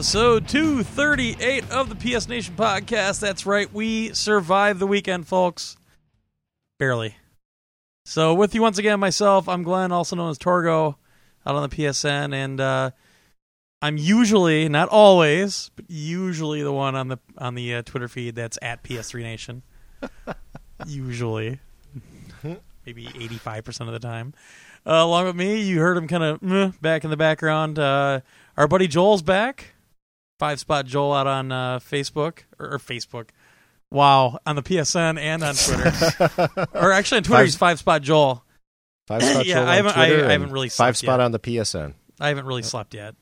[0.00, 3.20] episode 238 of the PS Nation podcast.
[3.20, 5.76] That's right, we survived the weekend, folks.
[6.78, 7.16] Barely.
[8.06, 10.94] So, with you once again, myself, I'm Glenn, also known as Torgo,
[11.44, 12.92] out on the PSN, and uh,
[13.82, 18.34] I'm usually, not always, but usually the one on the on the uh, Twitter feed
[18.34, 19.62] that's at PS3 Nation.
[20.86, 21.60] usually,
[22.86, 24.32] maybe 85 percent of the time.
[24.86, 27.78] Uh, along with me, you heard him kind of back in the background.
[27.78, 28.20] Uh,
[28.56, 29.74] our buddy Joel's back.
[30.40, 33.28] Five spot Joel out on uh, Facebook or, or Facebook.
[33.92, 38.02] Wow, on the PSN and on Twitter, or actually on Twitter, Five- he's five spot
[38.02, 38.42] Joel.
[39.06, 41.24] Five spot Yeah, Joel I haven't- I- I haven't really five spot yet.
[41.24, 43.14] on the PSN, I haven't really slept yet.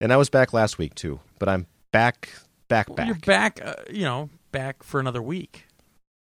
[0.00, 1.18] and I was back last week too.
[1.40, 2.28] But I'm back,
[2.68, 5.64] back, back, You're back, uh, you know, back for another week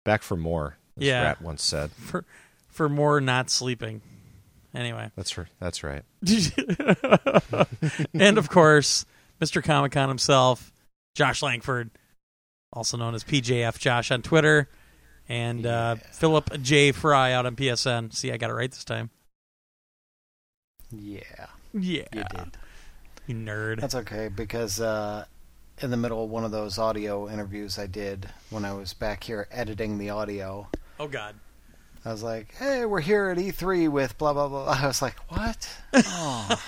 [0.04, 0.76] back for more.
[0.98, 1.22] As Yeah.
[1.22, 1.90] Rat once said.
[1.96, 2.24] for
[2.68, 4.00] for more not sleeping.
[4.74, 6.02] Anyway, That's r- that's right.
[8.14, 9.06] and of course,
[9.40, 9.62] Mr.
[9.62, 10.72] Comic Con himself,
[11.14, 11.90] Josh Langford,
[12.72, 14.68] also known as PJF Josh on Twitter,
[15.28, 18.14] and uh, Philip J Fry out on PSN.
[18.14, 19.10] See, I got it right this time.
[20.90, 21.22] Yeah,
[21.72, 22.56] Yeah, you did.
[23.26, 23.80] you nerd.
[23.80, 25.24] That's okay because uh,
[25.80, 29.24] in the middle of one of those audio interviews I did when I was back
[29.24, 30.68] here editing the audio,
[31.00, 31.34] Oh God.
[32.04, 35.16] I was like, "Hey, we're here at E3 with blah blah blah." I was like,
[35.28, 36.60] "What?" Oh,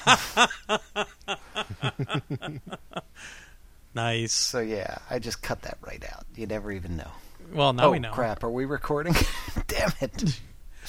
[3.95, 4.33] Nice.
[4.33, 6.25] so yeah, I just cut that right out.
[6.35, 7.11] You never even know.
[7.53, 8.11] Well, now oh we know.
[8.13, 8.45] crap!
[8.45, 9.15] Are we recording?
[9.69, 10.41] Damn it!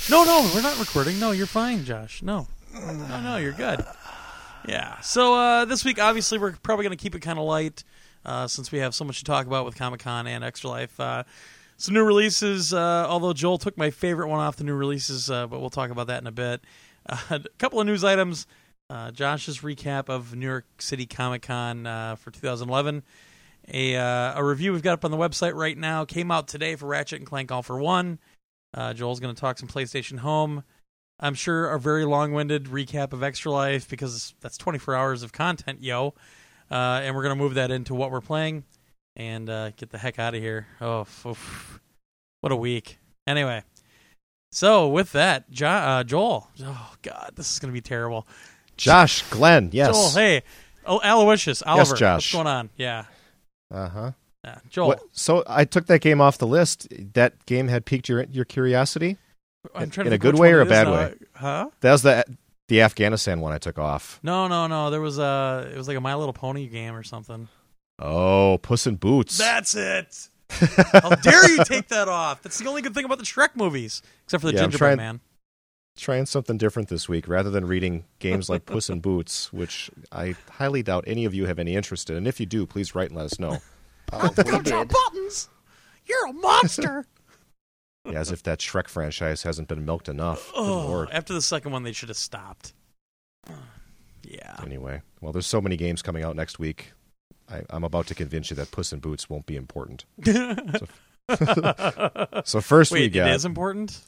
[0.10, 1.20] No, no, we're not recording.
[1.20, 2.22] No, you're fine, Josh.
[2.22, 3.84] No, no, no, you're good.
[4.68, 5.00] Yeah.
[5.02, 7.84] So uh, this week, obviously, we're probably going to keep it kind of light
[8.26, 11.00] uh, since we have so much to talk about with Comic Con and Extra Life.
[11.00, 11.24] Uh,
[11.78, 12.74] some new releases.
[12.74, 15.90] Uh, although Joel took my favorite one off the new releases, uh, but we'll talk
[15.90, 16.62] about that in a bit.
[17.10, 18.48] Uh, a couple of news items.
[18.90, 23.02] Uh, Josh's recap of New York City Comic Con uh, for 2011.
[23.74, 26.86] A a review we've got up on the website right now came out today for
[26.86, 28.20] Ratchet and Clank All 4 One.
[28.94, 30.66] Joel's going to talk some PlayStation Home.
[31.18, 35.82] I'm sure a very long-winded recap of Extra Life because that's 24 hours of content,
[35.82, 36.14] yo.
[36.70, 38.66] Uh, and we're going to move that into what we're playing
[39.18, 40.68] and uh, get the heck out of here.
[40.80, 41.82] Oh, oof.
[42.42, 42.98] what a week.
[43.28, 43.64] Anyway,
[44.54, 46.48] so with that, jo- uh, Joel.
[46.64, 48.26] Oh God, this is going to be terrible.
[48.78, 49.94] Josh, Glenn, yes.
[49.94, 50.44] Joel, hey,
[50.86, 52.34] oh, Aloysius, Oliver, yes, Josh.
[52.34, 52.70] what's going on?
[52.78, 53.06] Yeah,
[53.70, 54.12] Uh huh.
[54.46, 54.60] yeah.
[54.70, 54.88] Joel.
[54.90, 55.02] What?
[55.12, 56.88] So I took that game off the list.
[57.14, 59.18] That game had piqued your your curiosity.
[59.76, 61.16] I'm in- trying to in a good way or a bad way?
[61.36, 61.70] Huh?
[61.82, 62.24] That was the
[62.70, 64.20] the Afghanistan one I took off.
[64.24, 64.90] No, no, no.
[64.92, 65.70] There was a.
[65.74, 67.48] It was like a My Little Pony game or something.
[68.00, 69.38] Oh, Puss in Boots.
[69.38, 70.30] That's it.
[70.50, 72.42] How dare you take that off?
[72.42, 74.98] That's the only good thing about the Shrek movies, except for the Yeah, I'm Gingerbread
[74.98, 75.20] trying- Man.
[75.98, 80.36] Trying something different this week rather than reading games like Puss in Boots, which I
[80.48, 82.18] highly doubt any of you have any interest in.
[82.18, 83.58] And if you do, please write and let us know.
[84.14, 84.88] Oh, we did.
[84.88, 85.50] buttons.
[86.06, 87.06] You're a monster.
[88.06, 90.50] Yeah, as if that Shrek franchise hasn't been milked enough.
[90.56, 91.10] Oh, lord.
[91.12, 92.74] after the second one, they should have stopped.
[94.24, 94.56] Yeah.
[94.64, 96.92] Anyway, well, there's so many games coming out next week.
[97.50, 100.06] I, I'm about to convince you that Puss in Boots won't be important.
[102.46, 104.00] So first we Wait, got it is important.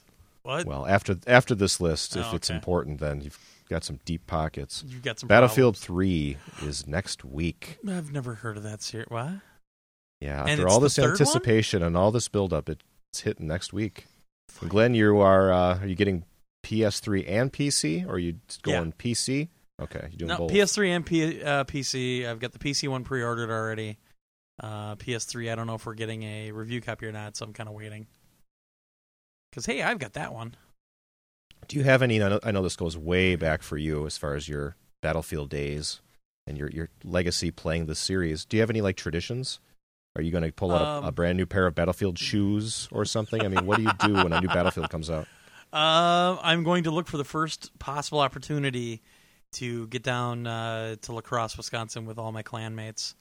[0.44, 0.66] What?
[0.66, 2.56] well after after this list, if Oh, it's okay.
[2.56, 3.38] important, then you've
[3.70, 4.84] got some deep pockets.
[4.88, 7.78] You've got some Battlefield Three is next week.
[7.88, 9.08] I've never heard of that series.
[9.10, 9.32] What?
[10.22, 11.12] Yeah, And after all this third one?
[11.12, 14.06] anticipation and all this buildup, it's hitting next week.
[14.68, 16.24] Glenn, you are uh, are you getting
[16.64, 19.50] PS3 and PC, or are you going PC?
[19.80, 20.52] Okay, you're doing No, both.
[20.52, 22.28] PS3 and P, uh, PC.
[22.28, 23.98] I've got the PC one pre-ordered already.
[24.62, 27.54] Uh, PS3, I don't know if we're getting a review copy or not, so I'm
[27.54, 28.08] kind of waiting.
[29.50, 30.56] Because hey, I've got that one.
[31.68, 32.22] Do you have any?
[32.22, 35.50] I know, I know this goes way back for you as far as your Battlefield
[35.50, 36.02] days
[36.46, 38.44] and your your legacy playing the series.
[38.46, 39.60] Do you have any like traditions?
[40.16, 42.90] Are you going to pull out Um, a, a brand new pair of Battlefield shoes
[42.92, 43.42] or something?
[43.46, 45.28] I mean, what do you do when a new Battlefield comes out?
[45.72, 49.02] Uh, I'm going to look for the first possible opportunity
[49.54, 53.16] to get down uh, to La Crosse, Wisconsin, with all my clanmates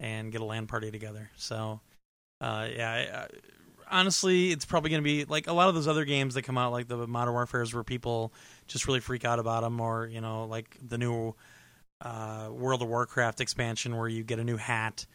[0.00, 1.30] and get a LAN party together.
[1.36, 1.80] So,
[2.40, 3.26] uh, yeah, I, I,
[3.90, 6.58] honestly, it's probably going to be like a lot of those other games that come
[6.58, 8.32] out, like the Modern Warfare's, where people
[8.66, 11.34] just really freak out about them, or you know, like the new
[12.00, 15.06] uh, World of Warcraft expansion, where you get a new hat.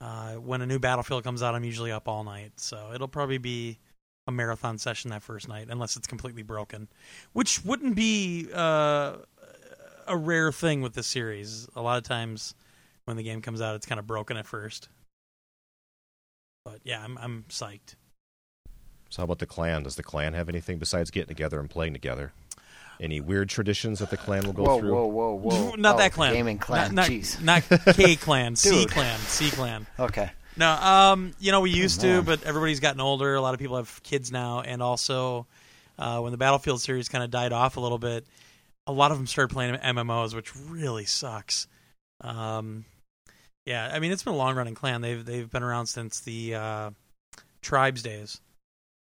[0.00, 3.38] Uh, when a new Battlefield comes out, I'm usually up all night, so it'll probably
[3.38, 3.78] be
[4.28, 6.86] a marathon session that first night, unless it's completely broken,
[7.32, 9.16] which wouldn't be uh,
[10.08, 11.68] a rare thing with the series.
[11.76, 12.54] A lot of times,
[13.04, 14.88] when the game comes out, it's kind of broken at first.
[16.64, 17.94] But yeah, I'm I'm psyched.
[19.10, 19.84] So how about the clan?
[19.84, 22.32] Does the clan have anything besides getting together and playing together?
[23.00, 24.92] Any weird traditions that the clan will go whoa, through?
[24.92, 25.74] whoa, whoa, whoa!
[25.76, 26.34] Not Oh, that clan.
[26.34, 26.94] Gaming clan.
[26.94, 27.40] Not, not, Jeez.
[27.40, 28.56] not K clan.
[28.56, 29.18] C clan.
[29.20, 29.86] C clan.
[29.98, 30.30] Okay.
[30.56, 33.36] No, um, you know we used to, but everybody's gotten older.
[33.36, 35.46] A lot of people have kids now, and also
[35.98, 38.26] uh, when the Battlefield series kind of died off a little bit,
[38.88, 41.68] a lot of them started playing MMOs, which really sucks.
[42.22, 42.86] Um,
[43.66, 45.02] yeah, I mean it's been a long running clan.
[45.02, 46.90] They've they've been around since the uh,
[47.60, 48.40] tribes days,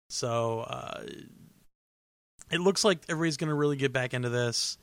[0.09, 1.03] so uh,
[2.51, 4.77] it looks like everybody's going to really get back into this.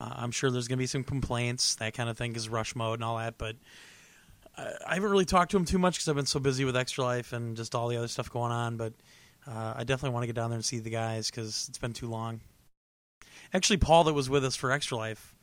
[0.00, 2.74] Uh, I'm sure there's going to be some complaints, that kind of thing, is rush
[2.74, 3.56] mode and all that, but.
[4.56, 6.76] I I haven't really talked to him too much because I've been so busy with
[6.76, 8.76] Extra Life and just all the other stuff going on.
[8.76, 8.92] But
[9.48, 11.92] uh, I definitely want to get down there and see the guys because it's been
[11.92, 12.40] too long.
[13.54, 15.34] Actually, Paul, that was with us for Extra Life,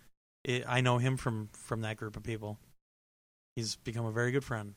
[0.44, 2.60] it, I know him from from that group of people.
[3.56, 4.74] He's become a very good friend.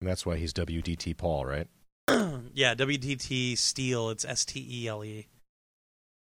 [0.00, 1.68] And that's why he's WDT Paul, right?
[2.54, 4.10] yeah, WDT Steel.
[4.10, 5.26] It's S T E L E.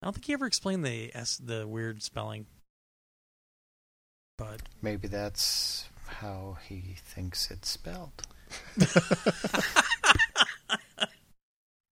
[0.02, 2.46] I don't think he ever explained the S the weird spelling.
[4.38, 8.22] But Maybe that's how he thinks it's spelled.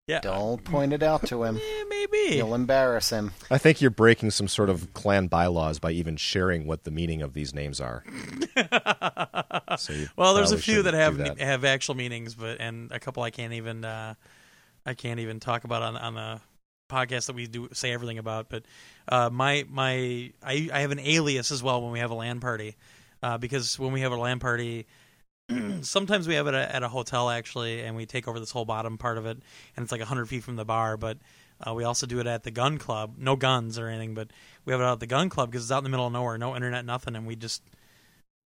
[0.06, 1.60] yeah, Don't point it out to him.
[1.66, 2.36] Eh, maybe.
[2.36, 3.32] You'll embarrass him.
[3.50, 7.22] I think you're breaking some sort of clan bylaws by even sharing what the meaning
[7.22, 8.04] of these names are.
[9.78, 11.38] So well, there's a few that have that.
[11.38, 14.14] have actual meanings, but and a couple I can't even uh,
[14.86, 16.40] I can't even talk about on on the
[16.88, 18.48] podcast that we do say everything about.
[18.48, 18.62] But
[19.08, 22.40] uh, my my I I have an alias as well when we have a LAN
[22.40, 22.76] party
[23.22, 24.86] uh, because when we have a LAN party.
[25.82, 28.50] sometimes we have it at a, at a hotel actually, and we take over this
[28.50, 29.38] whole bottom part of it,
[29.76, 30.96] and it's like hundred feet from the bar.
[30.96, 31.18] But
[31.66, 34.30] uh, we also do it at the gun club, no guns or anything, but
[34.64, 36.12] we have it out at the gun club because it's out in the middle of
[36.12, 37.62] nowhere, no internet, nothing, and we just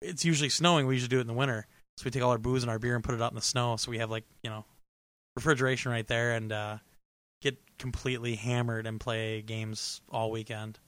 [0.02, 0.88] it's usually snowing.
[0.88, 2.80] We usually do it in the winter, so we take all our booze and our
[2.80, 3.76] beer and put it out in the snow.
[3.78, 4.66] So we have like you know
[5.36, 6.78] refrigeration right there, and uh,
[7.42, 10.80] get completely hammered and play games all weekend.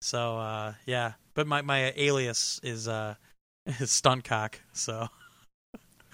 [0.00, 3.14] So uh, yeah, but my my alias is uh,
[3.66, 4.60] is stunt cock.
[4.72, 5.08] So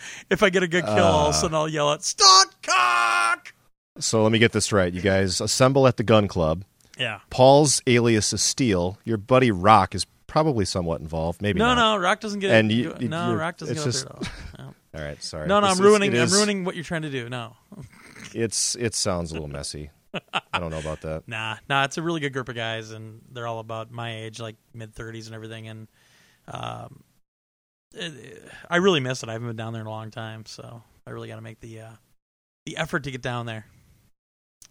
[0.31, 1.41] if I get a good kill, all of a Uh.
[1.41, 3.53] sudden I'll yell at stunt cock.
[3.99, 4.93] So let me get this right.
[4.93, 6.65] You guys assemble at the gun club.
[6.99, 7.21] Yeah.
[7.31, 8.99] Paul's alias is Steel.
[9.05, 11.43] Your buddy Rock is probably somewhat involved.
[11.43, 11.75] Maybe no, not.
[11.75, 12.51] no, no, Rock doesn't get.
[12.53, 12.75] And it.
[13.01, 14.75] you- no, Rock doesn't get just- up there at all.
[14.93, 14.99] No.
[15.01, 15.47] All right, sorry.
[15.47, 16.11] No, no, This I'm is- ruining.
[16.11, 17.29] I'm is- ruining what you're trying to do.
[17.29, 17.57] No,
[18.35, 19.91] It's it sounds a little messy.
[20.53, 21.29] I don't know about that.
[21.29, 24.41] Nah, nah, it's a really good group of guys, and they're all about my age,
[24.41, 25.69] like mid thirties and everything.
[25.69, 25.89] And
[26.49, 27.03] um,
[27.95, 29.29] it, I really miss it.
[29.29, 31.61] I haven't been down there in a long time, so I really got to make
[31.61, 31.91] the uh,
[32.67, 33.67] the effort to get down there.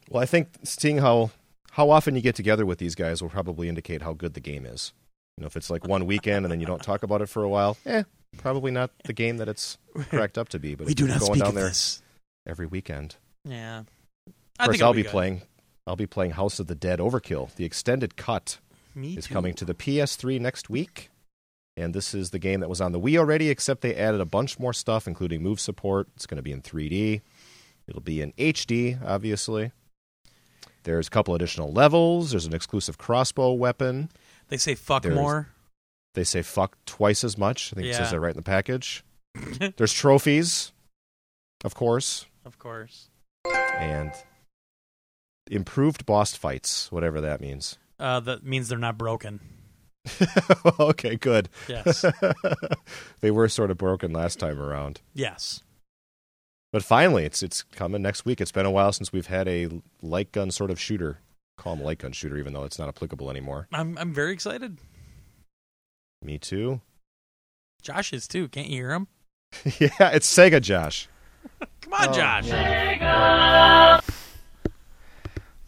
[0.09, 1.31] Well, I think seeing how
[1.71, 4.65] how often you get together with these guys will probably indicate how good the game
[4.65, 4.93] is.
[5.37, 7.43] You know, if it's like one weekend and then you don't talk about it for
[7.43, 8.03] a while, eh,
[8.37, 9.77] probably not the game that it's
[10.09, 10.75] cracked up to be.
[10.75, 12.01] But we do not going speak down of there this.
[12.45, 13.15] every weekend.
[13.45, 13.83] Yeah,
[14.59, 15.11] Of course, I'll be, good.
[15.11, 15.41] playing.
[15.87, 17.55] I'll be playing House of the Dead Overkill.
[17.55, 18.57] The extended cut
[18.93, 19.33] Me is too.
[19.33, 21.09] coming to the PS3 next week.
[21.79, 24.25] And this is the game that was on the Wii already, except they added a
[24.25, 26.09] bunch more stuff, including move support.
[26.15, 27.21] It's going to be in 3D.
[27.87, 29.71] It'll be in HD, obviously.
[30.83, 32.31] There's a couple additional levels.
[32.31, 34.09] There's an exclusive crossbow weapon.
[34.49, 35.47] They say fuck There's- more.
[36.15, 37.71] They say fuck twice as much.
[37.71, 39.03] I think it says that right in the package.
[39.77, 40.71] There's trophies,
[41.63, 43.09] of course, of course.
[43.77, 44.11] and
[45.49, 47.77] improved boss fights, whatever that means.
[47.99, 49.39] Uh, that means they're not broken.
[50.79, 51.49] okay, good.
[51.67, 52.05] Yes.
[53.21, 55.01] they were sort of broken last time around.
[55.13, 55.63] yes.
[56.71, 58.39] But finally, it's it's coming next week.
[58.39, 59.69] It's been a while since we've had a
[60.03, 61.17] light gun sort of shooter.
[61.57, 63.67] Call them light gun shooter, even though it's not applicable anymore.
[63.73, 64.77] I'm I'm very excited.
[66.21, 66.81] Me too.
[67.81, 68.47] Josh is too.
[68.49, 69.07] Can't you hear him?
[69.79, 71.07] yeah, it's Sega, Josh.
[71.81, 72.45] Come on, Oh, Josh.
[72.47, 73.99] yeah.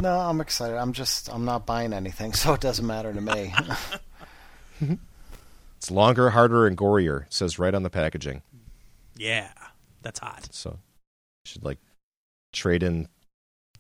[0.02, 0.78] No, I'm excited.
[0.78, 3.54] I'm just I'm not buying anything, so it doesn't matter to me.
[5.78, 7.24] It's longer, harder, and gorier.
[7.26, 8.42] It says right on the packaging.
[9.16, 9.52] Yeah,
[10.02, 10.48] that's hot.
[10.52, 10.78] So you
[11.46, 11.80] should like
[12.54, 13.08] trade in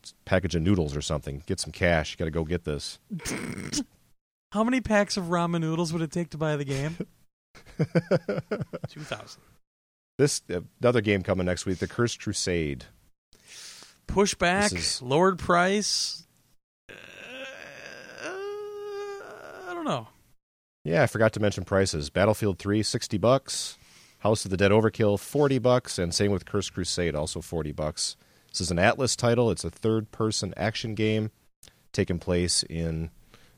[0.03, 1.43] a package of noodles or something.
[1.45, 2.11] Get some cash.
[2.11, 2.99] You got to go get this.
[4.51, 6.97] How many packs of ramen noodles would it take to buy the game?
[7.77, 9.41] Two thousand.
[10.17, 11.77] this uh, another game coming next week.
[11.79, 12.85] The Cursed Crusade.
[14.07, 16.25] Pushback, is- lowered price.
[16.89, 16.93] Uh,
[19.69, 20.07] I don't know.
[20.83, 22.09] Yeah, I forgot to mention prices.
[22.09, 23.77] Battlefield 3, 60 bucks.
[24.19, 28.15] House of the Dead Overkill, 40 bucks, and same with Cursed Crusade, also 40 bucks.
[28.49, 29.49] This is an Atlus title.
[29.49, 31.31] It's a third-person action game
[31.91, 33.09] taking place in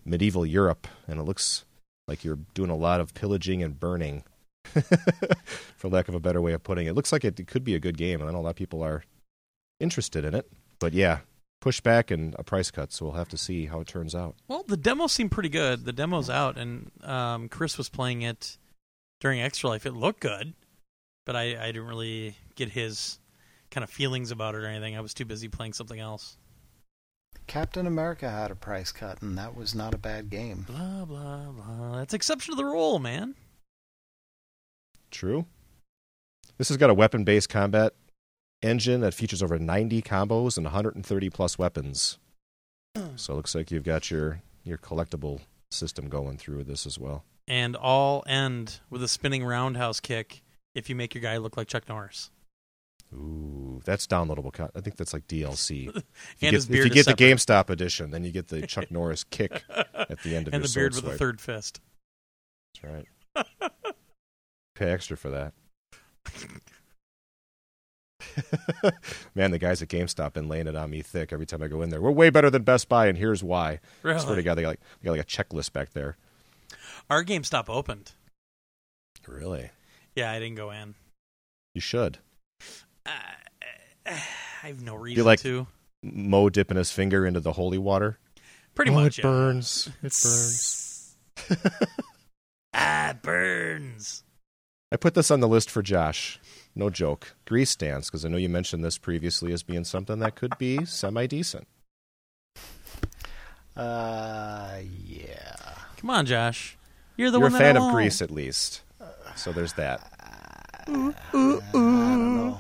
[0.06, 1.66] medieval Europe, and it looks
[2.08, 4.24] like you're doing a lot of pillaging and burning,
[5.76, 6.92] for lack of a better way of putting it.
[6.92, 8.52] It looks like it, it could be a good game, and I know a lot
[8.52, 9.04] of people are
[9.82, 10.50] interested in it.
[10.80, 11.20] But yeah,
[11.64, 14.36] pushback and a price cut, so we'll have to see how it turns out.
[14.48, 15.86] Well, the demo seemed pretty good.
[15.86, 18.58] The demo's out, and um, Chris was playing it
[19.22, 19.86] during Extra Life.
[19.86, 20.54] It looked good,
[21.26, 23.20] but I, I didn't really get his
[23.72, 24.98] kind of feelings about it or anything.
[24.98, 26.38] I was too busy playing something else.
[27.48, 30.66] Captain America had a price cut, and that was not a bad game.
[30.68, 31.98] Blah blah blah.
[31.98, 33.36] That's exception to the rule, man.
[35.12, 35.46] True.
[36.58, 37.94] This has got a weapon based combat
[38.64, 42.18] engine that features over 90 combos and 130 plus weapons.
[43.16, 45.42] So it looks like you've got your, your collectible
[45.72, 47.24] system going through this as well.
[47.48, 50.44] And all end with a spinning roundhouse kick
[50.76, 52.30] if you make your guy look like Chuck Norris.
[53.14, 54.52] Ooh, that's downloadable.
[54.54, 55.88] co- I think that's like DLC.
[55.96, 55.96] If
[56.40, 57.14] you And get, if you get the.
[57.14, 60.68] GameStop edition, then you get the Chuck Norris kick at the end of and your
[60.68, 61.18] the beard with swipe.
[61.20, 61.80] third fist.
[62.82, 63.06] That's
[63.36, 63.72] right.
[64.76, 65.54] Pay extra for that.
[69.36, 71.82] Man, the guys at GameStop been laying it on me thick every time I go
[71.82, 72.02] in there.
[72.02, 73.80] We're way better than Best Buy, and here's why.
[74.04, 76.18] I swear to God, they got like they got like a checklist back there.
[77.10, 78.14] Our GameStop opened.
[79.28, 79.70] Really?
[80.16, 80.96] Yeah, I didn't go in.
[81.74, 82.20] You should.
[83.06, 83.12] Uh,
[84.06, 85.68] I have no reason like- to.
[86.06, 88.20] Mo dipping his finger into the holy water.
[88.76, 89.20] Pretty oh, much.
[89.20, 89.30] It yeah.
[89.30, 89.90] burns.
[90.02, 91.16] It burns.
[92.74, 94.24] ah, it burns.
[94.92, 96.40] I put this on the list for Josh.
[96.76, 97.36] No joke.
[97.46, 100.86] Grease dance, because I know you mentioned this previously as being something that could be
[100.86, 101.68] semi decent.
[103.76, 105.56] Uh, yeah.
[105.98, 106.78] Come on, Josh.
[107.18, 107.52] You're the one.
[107.52, 108.82] You're a fan of Grease, at least.
[109.36, 110.12] So there's that.
[110.88, 112.58] I don't know.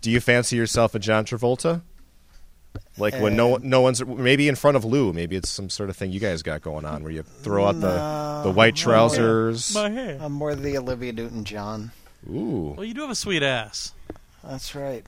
[0.00, 1.82] Do you fancy yourself a John Travolta?
[2.98, 5.96] Like when no no one's maybe in front of Lou, maybe it's some sort of
[5.96, 9.74] thing you guys got going on where you throw out the the white trousers.
[9.74, 10.18] My hair.
[10.20, 11.92] I'm more the Olivia Newton John.
[12.28, 13.92] Ooh, Well, you do have a sweet ass.
[14.42, 15.04] That's right.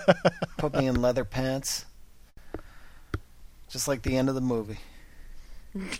[0.58, 1.86] Put me in leather pants.
[3.68, 4.78] Just like the end of the movie.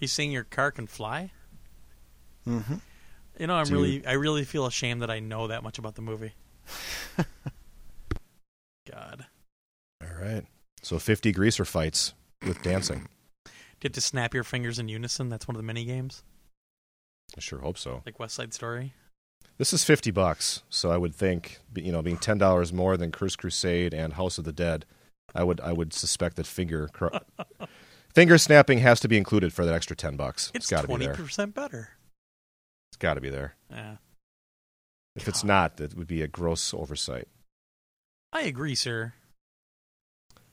[0.00, 1.30] you saying your car can fly?
[2.46, 2.74] Mm-hmm.
[3.38, 3.72] You know, I'm Dude.
[3.72, 6.32] really, I really feel ashamed that I know that much about the movie.
[8.90, 9.26] God,
[10.02, 10.44] all right.
[10.82, 12.14] So 50 greaser fights
[12.46, 13.08] with dancing.
[13.80, 15.28] get to snap your fingers in unison.
[15.28, 16.22] That's one of the mini games,
[17.36, 18.02] I sure hope so.
[18.06, 18.92] like West Side Story.
[19.58, 23.38] This is 50 bucks, so I would think you know being $10 more than Cursed
[23.38, 24.84] Crusade and House of the Dead,
[25.34, 27.08] I would I would suspect that finger cr-
[28.14, 30.50] finger snapping has to be included for that extra 10 bucks.
[30.54, 31.14] It's got to be twenty there.
[31.14, 31.90] percent better.
[32.90, 33.54] It's got to be there.
[33.70, 33.96] Yeah,
[35.16, 37.28] If it's not, it would be a gross oversight.
[38.32, 39.12] I agree, sir.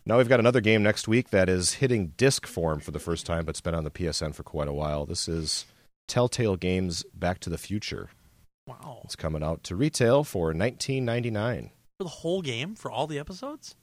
[0.05, 3.25] Now we've got another game next week that is hitting disc form for the first
[3.25, 5.05] time, but it's been on the PSN for quite a while.
[5.05, 5.65] This is
[6.07, 8.09] Telltale Games Back to the Future.
[8.67, 11.71] Wow, It's coming out to retail for nineteen ninety nine.
[12.00, 13.75] for the whole game, for all the episodes,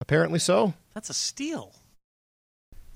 [0.00, 0.74] Apparently so.
[0.94, 1.74] that's a steal.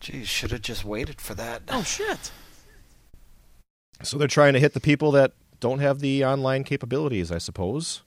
[0.01, 1.63] Geez, should have just waited for that.
[1.69, 2.31] Oh shit!
[4.03, 8.03] So they're trying to hit the people that don't have the online capabilities, I suppose.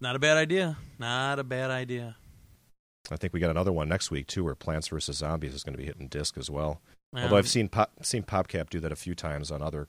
[0.00, 0.76] Not a bad idea.
[0.98, 2.16] Not a bad idea.
[3.10, 5.74] I think we got another one next week too, where Plants vs Zombies is going
[5.74, 6.80] to be hitting disc as well.
[7.14, 9.86] Um, Although I've seen Pop, seen PopCap do that a few times on other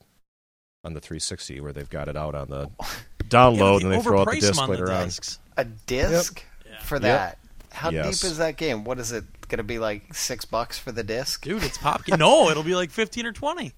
[0.83, 2.87] on the 360, where they've got it out on the yeah,
[3.29, 5.09] download they and they throw out the disc on later the on.
[5.57, 6.79] A disc Yeah.
[6.81, 7.01] for Yep.
[7.03, 7.37] that.
[7.71, 8.21] How Yes.
[8.21, 8.83] deep is that game?
[8.83, 10.13] What is it going to be like?
[10.13, 11.43] Six bucks for the disc?
[11.43, 12.01] Dude, it's pop.
[12.07, 13.73] no, it'll be like fifteen or twenty.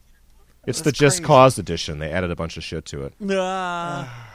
[0.66, 1.28] It's the Just crazy.
[1.28, 2.00] Cause edition.
[2.00, 3.14] They added a bunch of shit to it.
[3.32, 4.32] Ah.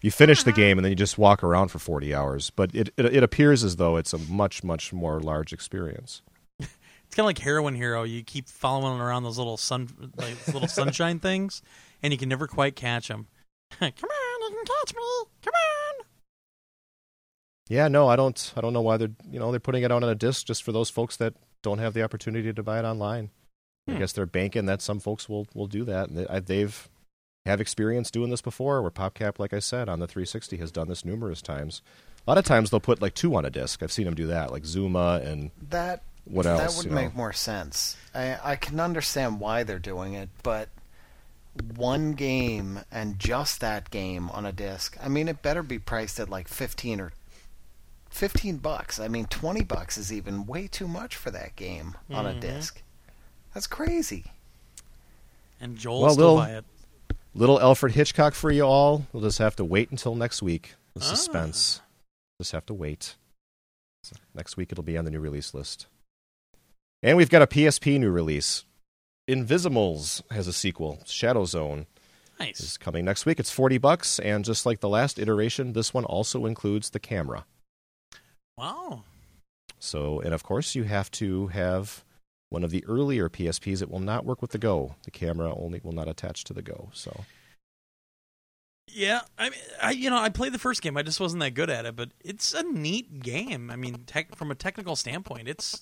[0.00, 2.90] You finish the game and then you just walk around for 40 hours, but it,
[2.96, 6.22] it it appears as though it's a much much more large experience.
[7.12, 8.04] It's kind of like Heroin Hero.
[8.04, 11.60] You keep following around those little sun, like little sunshine things,
[12.02, 13.26] and you can never quite catch them.
[13.78, 15.02] Come on, you can catch me.
[15.44, 16.04] Come on.
[17.68, 20.02] Yeah, no, I don't I don't know why they're you know they're putting it out
[20.02, 22.84] on a disc just for those folks that don't have the opportunity to buy it
[22.86, 23.28] online.
[23.88, 23.98] I Hmm.
[23.98, 26.08] guess they're banking that some folks will will do that.
[26.08, 26.88] And they, I- they've
[27.44, 28.80] have experience doing this before.
[28.80, 31.82] Where PopCap, like I said, on the 360 has done this numerous times.
[32.26, 33.82] A lot of times they'll put like two on a disc.
[33.82, 36.96] I've seen them do that, like Zuma and That what that would you know.
[36.96, 37.96] make more sense.
[38.14, 40.68] I I can understand why they're doing it, but
[41.76, 44.96] one game and just that game on a disc.
[45.02, 47.12] I mean, it better be priced at like 15 or
[48.10, 48.98] 15 bucks.
[48.98, 52.40] I mean, 20 bucks is even way too much for that game on a Mhm.
[52.40, 52.82] disc.
[53.52, 54.24] That's crazy.
[55.60, 56.64] And Joel Well, still Lil- buy it.
[57.34, 59.06] Little Alfred Hitchcock for you all.
[59.12, 60.74] We'll just have to wait until next week.
[60.94, 61.04] The Ah.
[61.04, 61.80] suspense.
[62.40, 63.16] Just have to wait.
[64.04, 65.86] So next week it'll be on the new release list.
[67.02, 68.64] And we've got a PSP new release.
[69.28, 71.00] Invisimals has a sequel.
[71.06, 71.86] Shadow Zone
[72.38, 72.60] Nice.
[72.60, 73.38] is coming next week.
[73.40, 77.44] It's 40 bucks and just like the last iteration, this one also includes the camera.
[78.56, 79.04] Wow.
[79.78, 82.04] So, and of course, you have to have
[82.50, 83.82] one of the earlier PSPs.
[83.82, 84.94] It will not work with the Go.
[85.04, 86.90] The camera only will not attach to the Go.
[86.92, 87.24] So,
[88.88, 90.96] Yeah, I mean, I you know I played the first game.
[90.96, 93.70] I just wasn't that good at it, but it's a neat game.
[93.70, 95.80] I mean, tech, from a technical standpoint, it's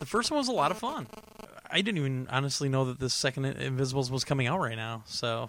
[0.00, 1.06] the first one was a lot of fun.
[1.70, 5.04] I didn't even honestly know that this second Invisimals was coming out right now.
[5.06, 5.48] So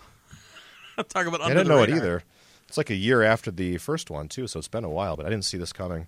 [1.10, 1.96] talk about I didn't the know radar.
[1.96, 2.24] it either.
[2.67, 5.17] It's like a year after the first one too, so it's been a while.
[5.17, 6.08] But I didn't see this coming,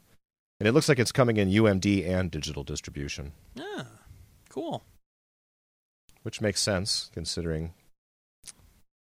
[0.59, 3.83] and it looks like it's coming in UMD and digital distribution, Yeah,
[4.49, 4.83] cool.
[6.21, 7.73] which makes sense considering,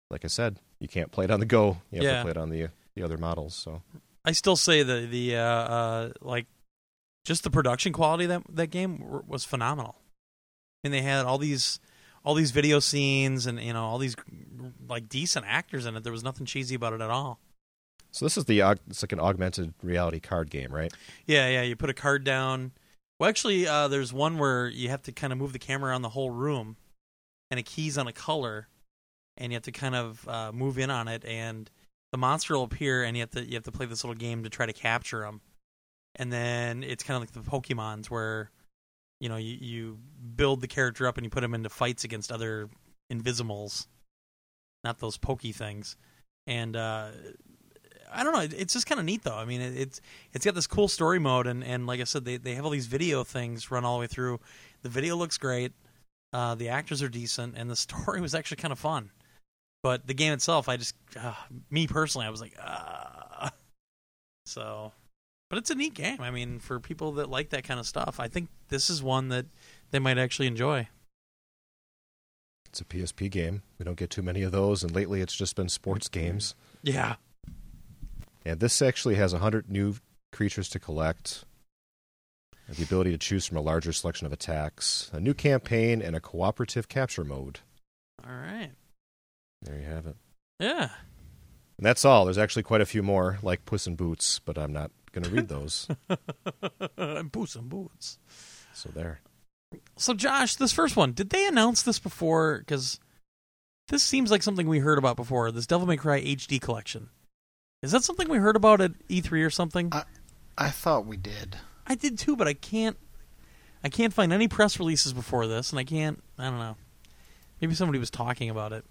[0.10, 1.78] like I said, you can't play it on the Go.
[1.92, 2.16] You have Yeah.
[2.18, 3.54] to play it on the the other models.
[3.54, 3.84] So,
[4.26, 6.48] I still say the the uh, uh, like
[7.26, 9.96] just the production quality of that that game was phenomenal.
[10.84, 11.80] And they had all these
[12.24, 14.16] all these video scenes and you know all these
[14.88, 16.04] like decent actors in it.
[16.04, 17.40] There was nothing cheesy about it at all.
[18.12, 18.60] so this is the
[18.90, 20.94] it's like an augmented reality card game, right?
[21.26, 21.62] Yeah, yeah.
[21.62, 22.72] You put a card down.
[23.20, 26.02] Well, actually, uh, there's one where you have to kind of move the camera around
[26.02, 26.78] the whole room,
[27.52, 28.68] and it keys on a color,
[29.38, 31.70] and you have to kind of uh, move in on it, and
[32.12, 34.44] the monster will appear, and you have to you have to play this little game
[34.44, 35.42] to try to capture them.
[36.18, 38.52] And then it's kind of like the Pokemon's where,
[39.20, 39.98] you know, you, you
[40.36, 42.70] build the character up and you put him into fights against other
[43.12, 43.88] Invisimals,
[44.84, 45.96] not those pokey things.
[46.48, 47.10] And uh,
[48.14, 48.42] I don't know.
[48.42, 49.36] it- It's just kind of neat, though.
[49.38, 50.02] I mean, it, it's
[50.34, 52.72] it's got this cool story mode, and, and like I said, they they have all
[52.72, 54.40] these video things run all the way through.
[54.82, 55.74] The video looks great.
[56.34, 59.12] Uh, the actors are decent, and the story was actually kind of fun.
[59.84, 61.34] But the game itself, I just uh,
[61.70, 63.52] me personally, I was like, ah.
[64.46, 64.92] So,
[65.52, 66.22] but it's a neat game.
[66.22, 69.28] I mean, for people that like that kind of stuff, I think this is one
[69.28, 69.48] that
[69.92, 70.88] they might actually enjoy.
[72.70, 73.62] It's a PSP game.
[73.78, 76.56] We don't get too many of those, and lately it's just been sports games.
[76.84, 77.16] Yeah.
[78.46, 79.96] And this actually has 100 new
[80.32, 81.44] creatures to collect,
[82.70, 86.22] the ability to choose from a larger selection of attacks, a new campaign, and a
[86.22, 87.60] cooperative capture mode.
[88.26, 88.72] All right.
[89.64, 90.16] There you have it.
[90.62, 90.92] Yeah.
[91.78, 92.24] And that's all.
[92.24, 95.30] There's actually quite a few more, like Puss in Boots, but I'm not going to
[95.30, 95.88] read those.
[96.98, 98.18] and boots and Boots.
[98.74, 99.22] so there.
[99.96, 102.60] So, Josh, this first one, did they announce this before?
[102.60, 103.00] Because
[103.88, 105.52] this seems like something we heard about before.
[105.52, 107.10] This Devil May Cry HD collection.
[107.82, 109.90] Is that something we heard about at E3 or something?
[109.92, 110.04] I-
[110.58, 111.58] I thought we did.
[111.88, 112.98] I did too, but I can't.
[113.84, 116.22] I can't find any press releases before this, and I can't.
[116.38, 116.76] I don't know.
[117.60, 118.86] Maybe somebody was talking about it.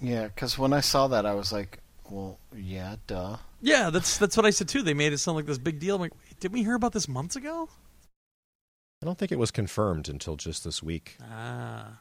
[0.00, 1.80] Yeah, because when I saw that, I was like,
[2.10, 3.36] well, yeah, duh.
[3.60, 4.82] Yeah, that's that's what I said too.
[4.82, 5.96] They made it sound like this big deal.
[5.96, 7.68] I'm like, Wait, did we hear about this months ago?
[9.02, 11.16] I don't think it was confirmed until just this week.
[11.22, 12.00] Ah.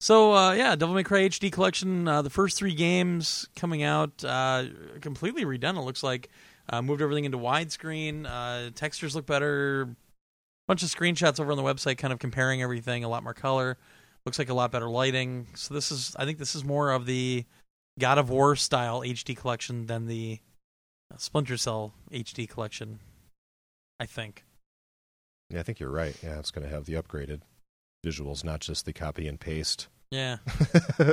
[0.00, 2.08] So uh, yeah, Devil May Cry HD collection.
[2.08, 4.64] Uh, the first three games coming out uh,
[5.00, 5.76] completely redone.
[5.76, 6.28] It looks like
[6.70, 8.26] uh, moved everything into widescreen.
[8.28, 9.82] Uh, textures look better.
[9.82, 9.96] A
[10.66, 13.04] Bunch of screenshots over on the website, kind of comparing everything.
[13.04, 13.78] A lot more color.
[14.24, 15.48] Looks like a lot better lighting.
[15.54, 17.44] So this is, I think, this is more of the
[17.98, 20.40] God of War style HD collection than the
[21.12, 23.00] uh, Splinter Cell HD collection.
[24.00, 24.44] I think.
[25.50, 26.16] Yeah, I think you're right.
[26.22, 27.42] Yeah, it's going to have the upgraded
[28.04, 29.88] visuals, not just the copy and paste.
[30.10, 30.38] Yeah.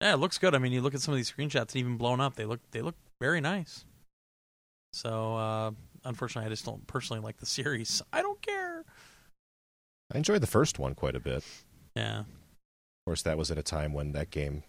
[0.00, 0.54] Yeah, it looks good.
[0.54, 2.60] I mean, you look at some of these screenshots, and even blown up, they look
[2.70, 3.84] they look very nice.
[4.92, 5.70] So, uh,
[6.04, 8.00] unfortunately, I just don't personally like the series.
[8.12, 8.84] I don't care.
[10.14, 11.42] I enjoyed the first one quite a bit.
[11.96, 12.26] Yeah, Of
[13.06, 14.62] course, that was at a time when that game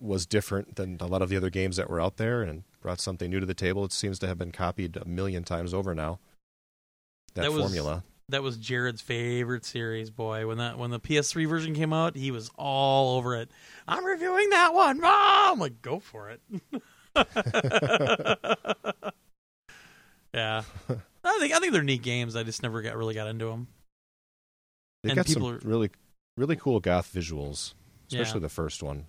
[0.00, 3.00] was different than a lot of the other games that were out there and brought
[3.00, 3.84] something new to the table.
[3.84, 6.18] It seems to have been copied a million times over now.
[7.34, 8.04] That, That was- formula.
[8.28, 10.10] that was Jared's favorite series.
[10.10, 13.50] Boy, when that when the PS3 version came out, he was all over it.
[13.86, 15.52] I'm reviewing that one, Mom.
[15.54, 16.40] I'm like, go for it.
[20.34, 20.62] yeah,
[21.24, 22.36] I think I think they're neat games.
[22.36, 23.68] I just never got really got into them.
[25.02, 25.90] They and got some are- really,
[26.36, 27.74] really cool goth visuals,
[28.10, 28.42] especially Yeah.
[28.42, 29.06] the first one.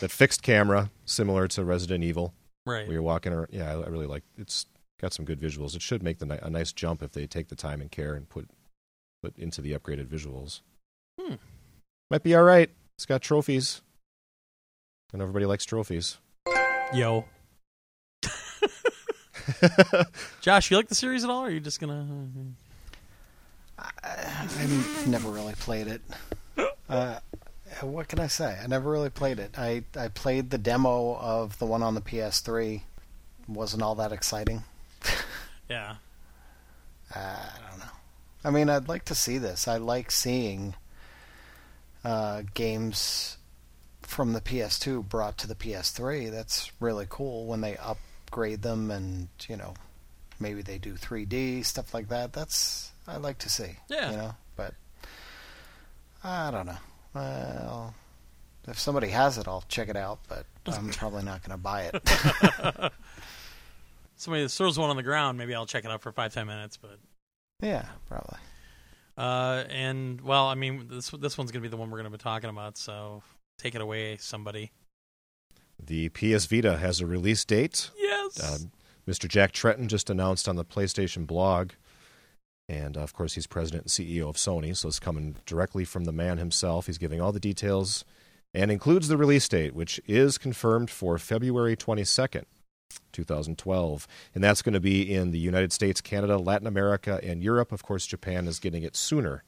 [0.00, 2.34] That fixed camera, similar to Resident Evil,
[2.66, 2.86] Right.
[2.86, 3.48] where you're walking around.
[3.50, 4.24] Yeah, I I really like.
[4.36, 4.66] It's
[5.00, 5.74] got some good visuals.
[5.76, 8.14] It should make the ni- a nice jump if they take the time and care
[8.14, 8.48] and put
[9.22, 10.60] put into the upgraded visuals.
[11.20, 11.34] Hmm.
[12.10, 12.70] Might be all right.
[12.96, 13.80] It's got trophies,
[15.12, 16.18] and everybody likes trophies.
[16.92, 17.24] Yo.
[20.40, 21.42] Josh, you like the series at all?
[21.42, 22.06] Or are you just gonna?
[23.78, 26.02] I, I never really played it.
[26.88, 27.18] Uh,
[27.82, 28.58] what can I say?
[28.62, 29.58] I never really played it.
[29.58, 32.82] I, I played the demo of the one on the PS3.
[33.48, 34.64] Wasn't all that exciting.
[35.68, 35.96] Yeah.
[37.14, 37.92] Uh, I don't know.
[38.44, 39.66] I mean, I'd like to see this.
[39.66, 40.74] I like seeing
[42.04, 43.36] uh, games
[44.02, 46.30] from the PS2 brought to the PS3.
[46.30, 49.74] That's really cool when they upgrade them, and you know,
[50.38, 52.32] maybe they do 3D stuff like that.
[52.32, 53.76] That's I like to see.
[53.88, 54.10] Yeah.
[54.10, 54.74] You know, but
[56.22, 56.78] I don't know.
[57.16, 57.94] Well,
[58.68, 61.90] if somebody has it, I'll check it out, but I'm probably not going to buy
[61.92, 62.92] it.
[64.16, 66.46] Somebody that throws one on the ground, maybe I'll check it out for five ten
[66.46, 66.76] minutes.
[66.76, 66.98] But
[67.62, 68.38] yeah, probably.
[69.16, 72.18] uh, and well, I mean, this this one's gonna be the one we're gonna be
[72.18, 72.76] talking about.
[72.76, 73.22] So
[73.58, 74.72] take it away, somebody.
[75.82, 77.90] The PS Vita has a release date.
[77.98, 78.40] Yes.
[78.40, 78.58] Uh,
[79.10, 79.26] Mr.
[79.28, 81.70] Jack Tretton just announced on the PlayStation blog,
[82.68, 86.12] and of course he's president and CEO of Sony, so it's coming directly from the
[86.12, 86.86] man himself.
[86.86, 88.04] He's giving all the details
[88.54, 92.44] and includes the release date, which is confirmed for February 22nd,
[93.12, 97.72] 2012, and that's going to be in the United States, Canada, Latin America, and Europe.
[97.72, 99.42] Of course, Japan is getting it sooner.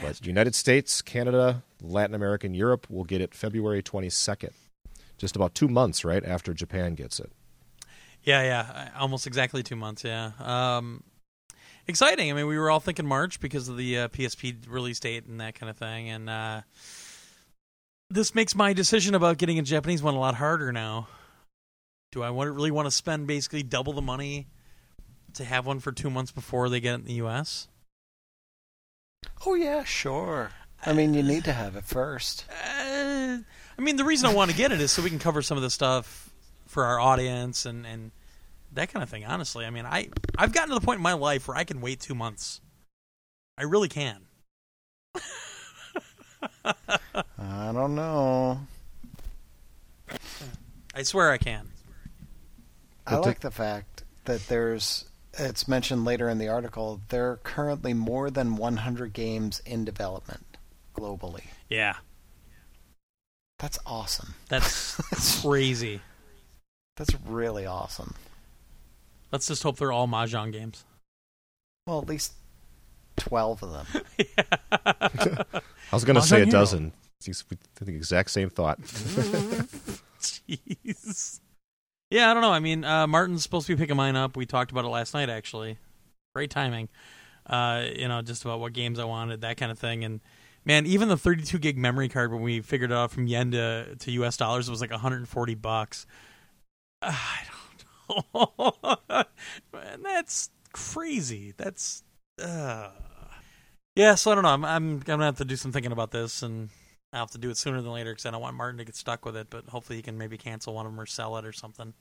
[0.00, 4.52] But United States, Canada, Latin America, and Europe will get it February 22nd.
[5.16, 7.32] Just about two months, right, after Japan gets it.
[8.22, 10.04] Yeah, yeah, almost exactly two months.
[10.04, 11.02] Yeah, um,
[11.86, 12.30] exciting.
[12.30, 15.40] I mean, we were all thinking March because of the uh, PSP release date and
[15.40, 16.60] that kind of thing, and uh,
[18.10, 21.08] this makes my decision about getting a Japanese one a lot harder now.
[22.12, 24.46] Do I want really want to spend basically double the money
[25.34, 27.68] to have one for two months before they get it in the U.S.?
[29.44, 30.50] Oh yeah, sure.
[30.84, 32.44] I mean, you need to have it first.
[32.50, 33.38] Uh,
[33.78, 35.56] I mean, the reason I want to get it is so we can cover some
[35.56, 36.30] of the stuff
[36.66, 38.12] for our audience and, and
[38.76, 39.24] that kind of thing.
[39.24, 40.08] Honestly, I mean, I
[40.38, 42.60] I've gotten to the point in my life where I can wait two months.
[43.58, 44.22] I really can.
[46.64, 48.60] I don't know.
[50.94, 51.68] I swear I can.
[53.06, 55.04] I like the fact that there's.
[55.38, 57.00] It's mentioned later in the article.
[57.08, 60.56] There are currently more than 100 games in development
[60.94, 61.44] globally.
[61.68, 61.96] Yeah,
[63.58, 64.34] That's awesome.
[64.48, 66.00] that's crazy.
[66.96, 68.14] That's really awesome.
[69.32, 70.84] Let's just hope they're all mahjong games.
[71.86, 72.32] Well, at least
[73.16, 73.86] 12 of them.
[75.52, 75.62] I
[75.92, 76.50] was going to say a Hero.
[76.50, 76.92] dozen.
[77.24, 77.44] It's
[77.80, 78.80] the exact same thought.
[80.20, 81.40] Jeez.
[82.10, 82.52] Yeah, I don't know.
[82.52, 84.36] I mean, uh, Martin's supposed to be picking mine up.
[84.36, 85.78] We talked about it last night, actually.
[86.34, 86.88] Great timing.
[87.46, 90.04] Uh, you know, just about what games I wanted, that kind of thing.
[90.04, 90.20] And
[90.64, 93.96] man, even the 32 gig memory card when we figured it out from yen to,
[93.96, 94.36] to U.S.
[94.36, 96.06] dollars was like 140 bucks.
[97.02, 97.55] I don't know.
[99.72, 101.54] man, that's crazy.
[101.56, 102.02] That's.
[102.42, 102.90] Uh...
[103.94, 104.50] Yeah, so I don't know.
[104.50, 106.68] I'm, I'm gonna have to do some thinking about this, and
[107.12, 108.94] I'll have to do it sooner than later because I don't want Martin to get
[108.94, 109.48] stuck with it.
[109.48, 111.94] But hopefully, he can maybe cancel one of them or sell it or something.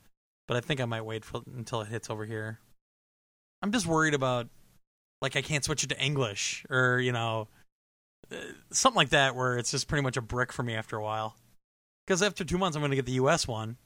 [0.48, 2.60] But I think I might wait for, until it hits over here.
[3.62, 4.48] I'm just worried about
[5.22, 7.48] like I can't switch it to English or you know
[8.32, 8.36] uh,
[8.72, 11.36] something like that where it's just pretty much a brick for me after a while.
[12.06, 13.48] Because after two months, I'm going to get the U.S.
[13.48, 13.78] one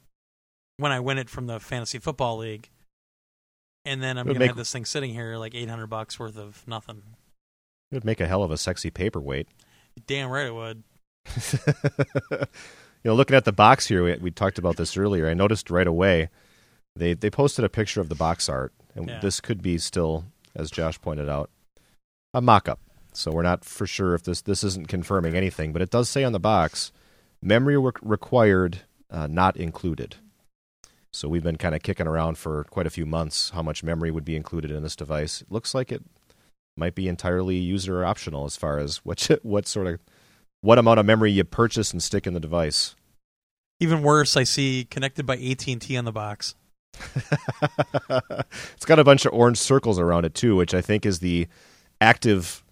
[0.80, 2.70] when I win it from the fantasy football league,
[3.86, 6.38] and then I'm going to make- have this thing sitting here like 800 bucks worth
[6.38, 7.04] of nothing.
[7.92, 9.48] It would make a hell of a sexy paperweight.
[10.08, 10.84] Damn right it would.
[12.34, 12.46] you
[13.04, 15.28] know, looking at the box here, we, we talked about this earlier.
[15.28, 16.30] I noticed right away
[16.96, 19.20] they they posted a picture of the box art, and Yeah.
[19.20, 21.50] this could be still, as Josh pointed out,
[22.34, 22.80] a mock-up.
[23.14, 26.24] So we're not for sure if this this isn't confirming anything, but it does say
[26.24, 26.92] on the box,
[27.42, 30.16] memory re- required, uh, not included.
[31.12, 34.12] So we've been kind of kicking around for quite a few months how much memory
[34.12, 35.42] would be included in this device.
[35.42, 36.04] It looks like it
[36.78, 40.00] might be entirely user optional as far as what what sort of
[40.62, 42.96] what amount of memory you purchase and stick in the device.
[43.80, 46.56] Even worse, I see connected by AT&T on the box.
[48.74, 51.48] it's got a bunch of orange circles around it too, which I think is the
[52.02, 52.64] active.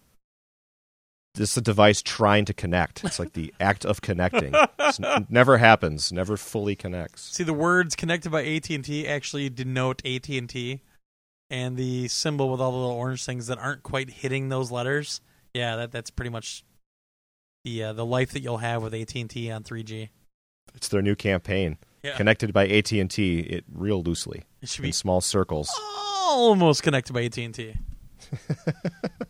[1.38, 3.04] This is a device trying to connect.
[3.04, 4.52] It's like the act of connecting.
[4.78, 6.12] It's n- never happens.
[6.12, 7.34] Never fully connects.
[7.34, 10.80] See, the words connected by AT&T actually denote AT&T,
[11.50, 15.20] and the symbol with all the little orange things that aren't quite hitting those letters.
[15.54, 16.62] Yeah, that that's pretty much
[17.64, 20.10] the uh, the life that you'll have with AT&T on 3G.
[20.74, 21.78] It's their new campaign.
[22.02, 22.16] Yeah.
[22.16, 25.68] Connected by AT and T, it real loosely It should in be small circles.
[26.28, 27.74] almost connected by AT&T.
[28.36, 28.72] yeah.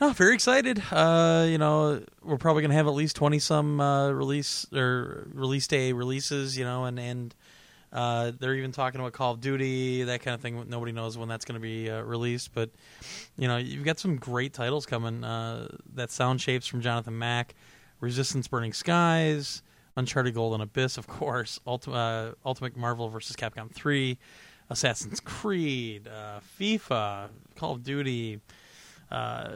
[0.00, 0.82] No, very excited.
[0.90, 5.66] Uh, you know, we're probably gonna have at least twenty some uh, release or release
[5.66, 6.56] day releases.
[6.56, 7.34] You know, and and
[7.92, 10.64] uh, they're even talking about Call of Duty, that kind of thing.
[10.68, 12.70] Nobody knows when that's going to be uh, released, but
[13.36, 15.22] you know, you've got some great titles coming.
[15.22, 17.54] Uh, that Sound Shapes from Jonathan Mak,
[18.00, 19.62] Resistance: Burning Skies,
[19.96, 23.36] Uncharted: Golden Abyss, of course, uh, Ultimate Marvel vs.
[23.36, 24.18] Capcom Three.
[24.72, 28.38] Assassin's Creed, uh, FIFA, Call of Duty,
[29.10, 29.48] uh,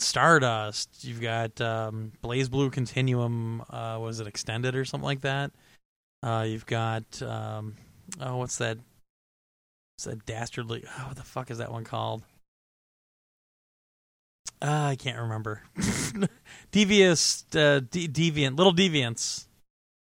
[0.00, 1.04] Stardust.
[1.04, 3.62] You've got um, BlazBlue Continuum.
[3.70, 5.52] Uh, was it extended or something like that?
[6.22, 7.76] Uh, you've got um,
[8.20, 8.78] oh, what's that?
[9.96, 10.84] What's that dastardly?
[10.86, 12.22] Oh, what the fuck is that one called?
[14.60, 15.62] Uh, I can't remember.
[16.72, 19.46] Devious, uh, de- deviant, little deviants,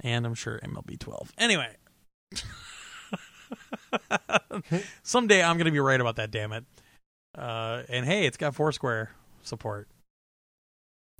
[0.01, 1.31] and I'm sure MLB 12.
[1.37, 1.69] Anyway,
[5.03, 6.31] someday I'm gonna be right about that.
[6.31, 6.65] Damn it!
[7.37, 9.11] Uh, and hey, it's got Foursquare
[9.47, 9.88] support.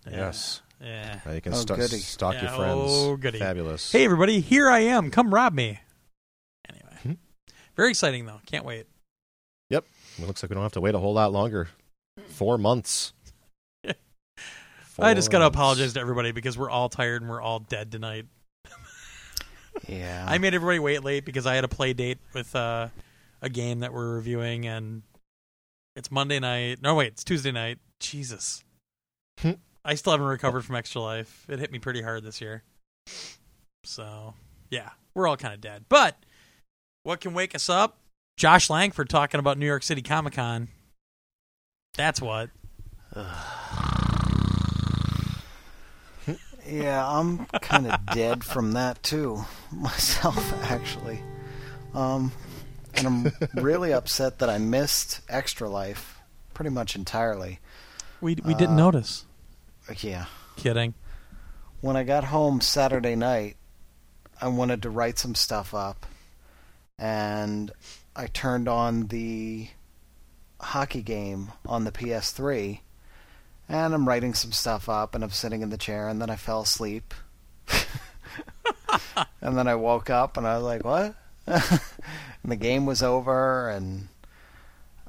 [0.10, 0.18] Yeah.
[0.18, 0.62] Yes.
[0.82, 1.20] Yeah.
[1.26, 1.98] Now you can Oh, sto- goody.
[2.00, 2.92] stalk your friends.
[2.92, 3.40] oh, goody.
[3.40, 3.92] Fabulous.
[3.92, 5.12] Hey, everybody, here I am.
[5.12, 5.80] Come rob me.
[6.70, 7.14] Anyway, Hmm.
[7.78, 8.42] very exciting though.
[8.46, 8.88] Can't wait.
[9.70, 9.86] Yep.
[10.20, 11.70] It looks like we don't have to wait a whole lot longer.
[12.28, 13.14] Four months.
[15.00, 17.92] I just got to apologize to everybody because we're all tired and we're all dead
[17.92, 18.26] tonight.
[19.88, 20.24] Yeah.
[20.28, 22.90] I made everybody wait late because I had a play date with uh,
[23.42, 25.02] a game that we're reviewing, and
[25.96, 26.82] it's Monday night.
[26.82, 27.80] No, wait, it's Tuesday night.
[28.00, 28.64] Jesus.
[29.86, 31.46] I still haven't recovered from Extra Life.
[31.50, 32.64] It hit me pretty hard this year.
[33.84, 34.34] So,
[34.70, 35.86] yeah, we're all kind of dead.
[35.90, 36.18] But
[37.04, 37.98] what can wake us up?
[38.38, 40.70] Josh Langford talking about New York City Comic Con.
[41.96, 42.50] That's what.
[46.66, 51.22] Yeah, I'm kind of dead from that too, myself actually.
[51.94, 52.32] Um,
[52.96, 53.32] and I'm
[53.64, 56.20] really upset that I missed Extra Life
[56.54, 57.60] pretty much entirely.
[58.22, 59.26] We we didn't Uh, notice.
[60.00, 60.26] Yeah.
[60.56, 60.94] Kidding.
[61.82, 63.58] When I got home Saturday night,
[64.40, 66.06] I wanted to write some stuff up,
[66.98, 67.72] and
[68.16, 69.68] I turned on the
[70.62, 72.80] hockey game on the PS3,
[73.68, 76.36] and I'm writing some stuff up, and I'm sitting in the chair, and then I
[76.38, 77.14] fell asleep.
[79.42, 81.16] and then I woke up, and I was like, "What?"
[82.44, 84.10] and the game was over, and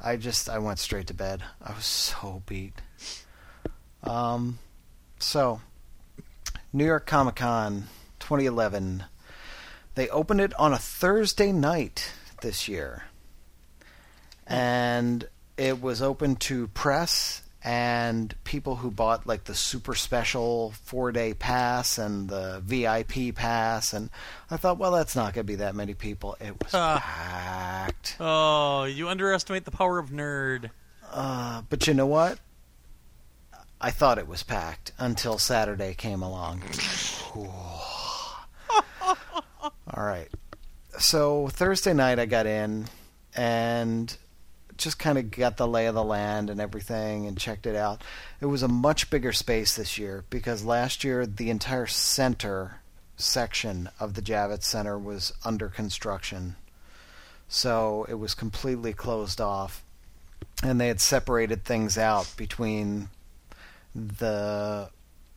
[0.01, 1.43] I just I went straight to bed.
[1.63, 2.81] I was so beat.
[4.03, 4.59] Um,
[5.19, 5.61] so
[6.73, 7.85] New York Comic Con
[8.19, 9.05] 2011.
[9.95, 13.05] They opened it on a Thursday night this year.
[14.45, 21.13] And it was open to press and people who bought like the super special four
[21.13, 23.95] day pass and the VIP pass.
[23.95, 24.11] And
[24.51, 26.37] I thought, well, that's not going to be that many people.
[26.41, 27.01] It was Ah.
[27.03, 28.17] packed.
[28.21, 30.71] Oh, you underestimate the power of nerd.
[31.11, 32.39] Uh, but you know what?
[33.81, 36.63] I thought it was packed until Saturday came along.
[37.37, 38.47] All
[40.05, 40.29] right.
[40.99, 42.87] So Thursday night I got in
[43.35, 44.17] and
[44.77, 48.03] just kind of got the lay of the land and everything and checked it out.
[48.41, 52.81] It was a much bigger space this year because last year the entire center
[53.17, 56.57] section of the Javits Center was under construction.
[57.49, 59.85] So it was completely closed off
[60.63, 63.09] and they had separated things out between
[63.95, 64.91] the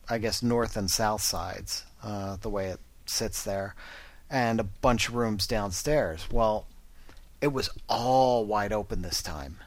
[0.10, 3.76] I guess north and south sides, uh, the way it sits there,
[4.30, 6.26] and a bunch of rooms downstairs.
[6.32, 6.66] Well,
[7.42, 9.58] it was all wide open this time.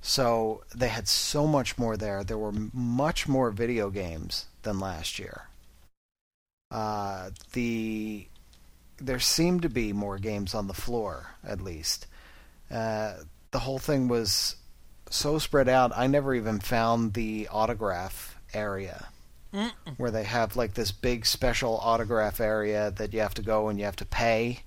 [0.00, 2.24] So they had so much more there.
[2.24, 5.48] There were much more video games than last year.
[6.70, 8.26] Uh, the
[8.98, 12.06] there seemed to be more games on the floor, at least.
[12.70, 13.14] Uh,
[13.50, 14.56] the whole thing was
[15.10, 15.92] so spread out.
[15.94, 19.08] I never even found the autograph area
[19.52, 19.70] Mm-mm.
[19.98, 23.78] where they have like this big special autograph area that you have to go and
[23.78, 24.60] you have to pay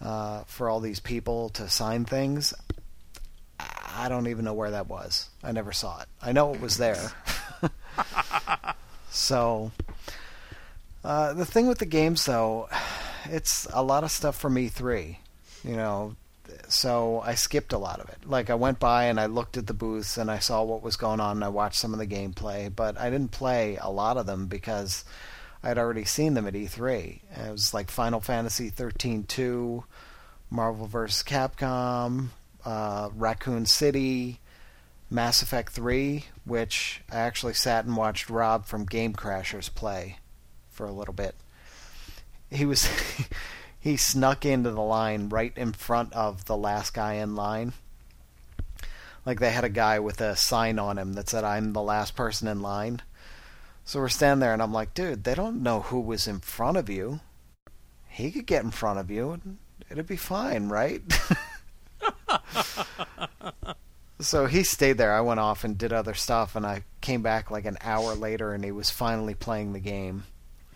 [0.00, 2.54] uh, for all these people to sign things.
[3.58, 5.28] I don't even know where that was.
[5.42, 6.08] I never saw it.
[6.20, 7.12] I know it was there.
[9.10, 9.70] so,
[11.04, 12.68] uh, the thing with the games, though,
[13.26, 15.16] it's a lot of stuff from E3.
[15.62, 16.16] You know,
[16.68, 18.18] so I skipped a lot of it.
[18.26, 20.96] Like I went by and I looked at the booths and I saw what was
[20.96, 24.16] going on and I watched some of the gameplay, but I didn't play a lot
[24.16, 25.04] of them because
[25.64, 27.20] I'd already seen them at E3.
[27.46, 29.82] It was like Final Fantasy 13-2,
[30.50, 31.22] Marvel vs.
[31.22, 32.28] Capcom,
[32.66, 34.40] uh, Raccoon City,
[35.08, 40.18] Mass Effect 3, which I actually sat and watched Rob from Game Crashers play
[40.70, 41.34] for a little bit.
[42.50, 42.86] He was
[43.80, 47.72] he snuck into the line right in front of the last guy in line.
[49.24, 52.14] Like they had a guy with a sign on him that said I'm the last
[52.14, 53.00] person in line.
[53.84, 56.76] So we're standing there and I'm like, dude, they don't know who was in front
[56.76, 57.20] of you.
[58.08, 59.58] He could get in front of you and
[59.90, 61.02] it'd be fine, right?
[64.20, 65.12] so he stayed there.
[65.12, 68.54] I went off and did other stuff and I came back like an hour later
[68.54, 70.24] and he was finally playing the game.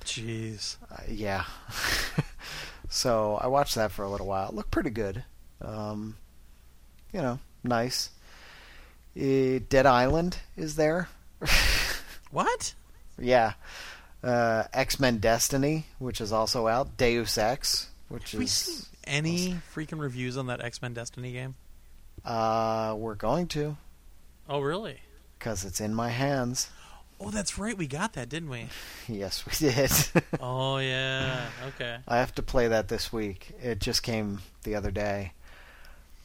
[0.05, 0.77] Jeez.
[0.91, 1.45] Uh, yeah.
[2.89, 4.51] so I watched that for a little while.
[4.51, 5.25] It looked pretty good.
[5.63, 6.17] Um,
[7.13, 8.11] you know, nice.
[9.17, 11.09] Uh, Dead Island is there.
[12.31, 12.75] What?
[13.21, 13.55] Yeah.
[14.23, 16.97] Uh, X Men Destiny, which is also out.
[16.97, 21.33] Deus Ex, which Have we is seen any freaking reviews on that X Men Destiny
[21.33, 21.55] game?
[22.25, 23.77] Uh, we're going to
[24.49, 25.01] Oh, really?
[25.39, 26.69] because it's in my hands.
[27.21, 27.77] Oh, that's right.
[27.77, 28.67] We got that, didn't we?
[29.09, 29.91] Yes, we did.
[30.41, 31.47] oh, yeah.
[31.69, 31.97] Okay.
[32.07, 33.53] I have to play that this week.
[33.63, 35.33] It just came the other day.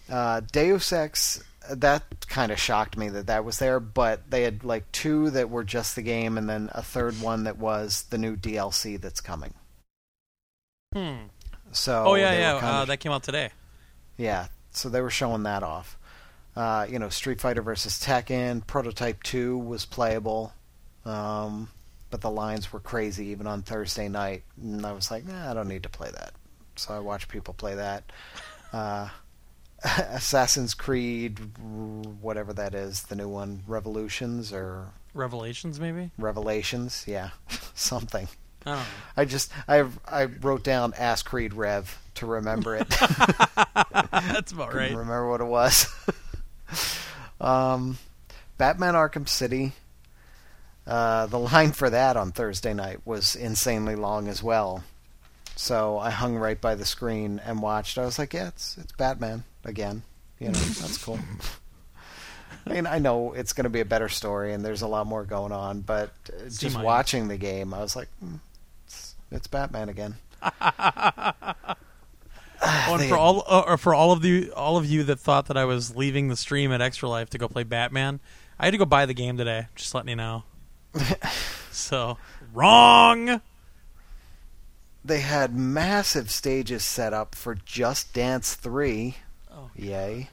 [0.10, 4.64] Uh, Deus Ex, that kind of shocked me that that was there, but they had
[4.64, 8.18] like two that were just the game, and then a third one that was the
[8.18, 9.54] new DLC that's coming.
[10.94, 11.28] Hmm.
[11.72, 12.54] So Oh, yeah, yeah.
[12.60, 13.50] kinda- Uh, that came out today.
[14.18, 14.48] yeah.
[14.72, 15.98] So they were showing that off.
[16.56, 20.54] Uh, you know, Street Fighter versus Tekken, Prototype Two was playable,
[21.06, 21.70] um,
[22.12, 25.54] but the lines were crazy even on Thursday night, and I was like, nah, I
[25.54, 26.34] don't need to play that.
[26.76, 28.04] So I watched people play that.
[28.72, 29.10] Uh,
[29.98, 31.40] Assassin's Creed,
[32.22, 36.12] whatever that is, the new one, Revolutions or Revelations, maybe?
[36.18, 37.32] Revelations, yeah,
[37.76, 38.28] something.
[38.66, 38.84] I.
[39.18, 42.88] I just I I wrote down Ask Creed Rev to remember it.
[44.12, 44.92] That's about right.
[44.92, 45.88] remember what it was.
[47.42, 47.98] um,
[48.58, 49.74] Batman Arkham City.
[50.88, 54.84] Uh, the line for that on Thursday night was insanely long as well.
[55.56, 57.98] So I hung right by the screen and watched.
[57.98, 60.04] I was like, "Yeah, it's it's Batman again."
[60.40, 61.20] You know, that's cool.
[62.66, 65.06] I mean, I know it's going to be a better story and there's a lot
[65.06, 68.40] more going on, but uh, just watching the game, I was like, mm,
[68.86, 70.16] it's, "It's Batman again."
[72.66, 75.48] Oh, and for all uh, or for all of the all of you that thought
[75.48, 78.20] that I was leaving the stream at Extra Life to go play Batman,
[78.58, 79.68] I had to go buy the game today.
[79.76, 80.44] Just letting you know.
[81.72, 82.18] so
[82.54, 83.42] wrong.
[85.06, 89.18] They had massive stages set up for Just Dance 3.
[89.76, 90.30] Yay.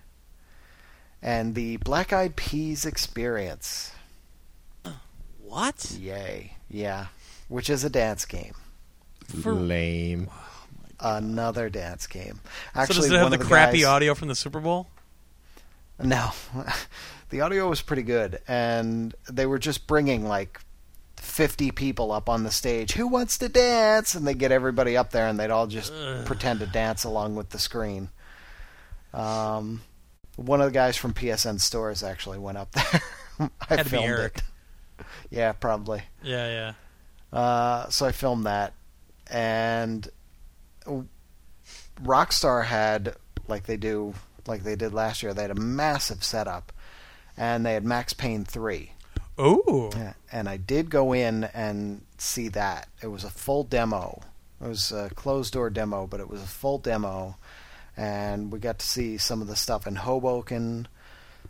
[1.23, 3.93] And the Black Eyed Peas Experience.
[5.43, 5.91] What?
[5.99, 6.55] Yay.
[6.69, 7.07] Yeah.
[7.49, 8.55] Which is a dance game.
[9.43, 10.29] For- Lame.
[10.99, 12.41] Another dance game.
[12.75, 14.87] so Actually, does it have one the, crappy guys- audio from the Super Bowl?
[16.03, 16.31] No.
[17.31, 18.41] the audio was pretty good.
[18.47, 20.61] And they were just bringing like
[21.17, 22.93] 50 people up on the stage.
[22.93, 24.15] Who wants to dance?
[24.15, 26.25] And they get everybody up there and they'd all just Ugh.
[26.27, 28.11] pretend to dance along with the screen.
[29.13, 29.83] Um,
[30.37, 33.03] one of the guys from PSN Stores actually went up there.
[33.69, 34.43] I Had to be filmed Eric.
[34.99, 35.05] it.
[35.31, 36.03] Yeah, probably.
[36.23, 36.73] Yeah,
[37.33, 37.39] yeah.
[37.39, 38.75] Uh, so I filmed that,
[39.31, 40.09] and
[42.03, 43.15] Rockstar had
[43.49, 44.15] like they do,
[44.47, 45.33] like they did last year.
[45.35, 46.73] They had a massive setup,
[47.37, 48.93] and they had Max Payne three.
[49.39, 52.89] Oh, Yeah, and I did go in and see that.
[53.03, 54.21] It was a full demo.
[54.63, 57.37] It was a closed door demo, but it was a full demo,
[57.97, 60.89] and we got to see some of the stuff in Hoboken,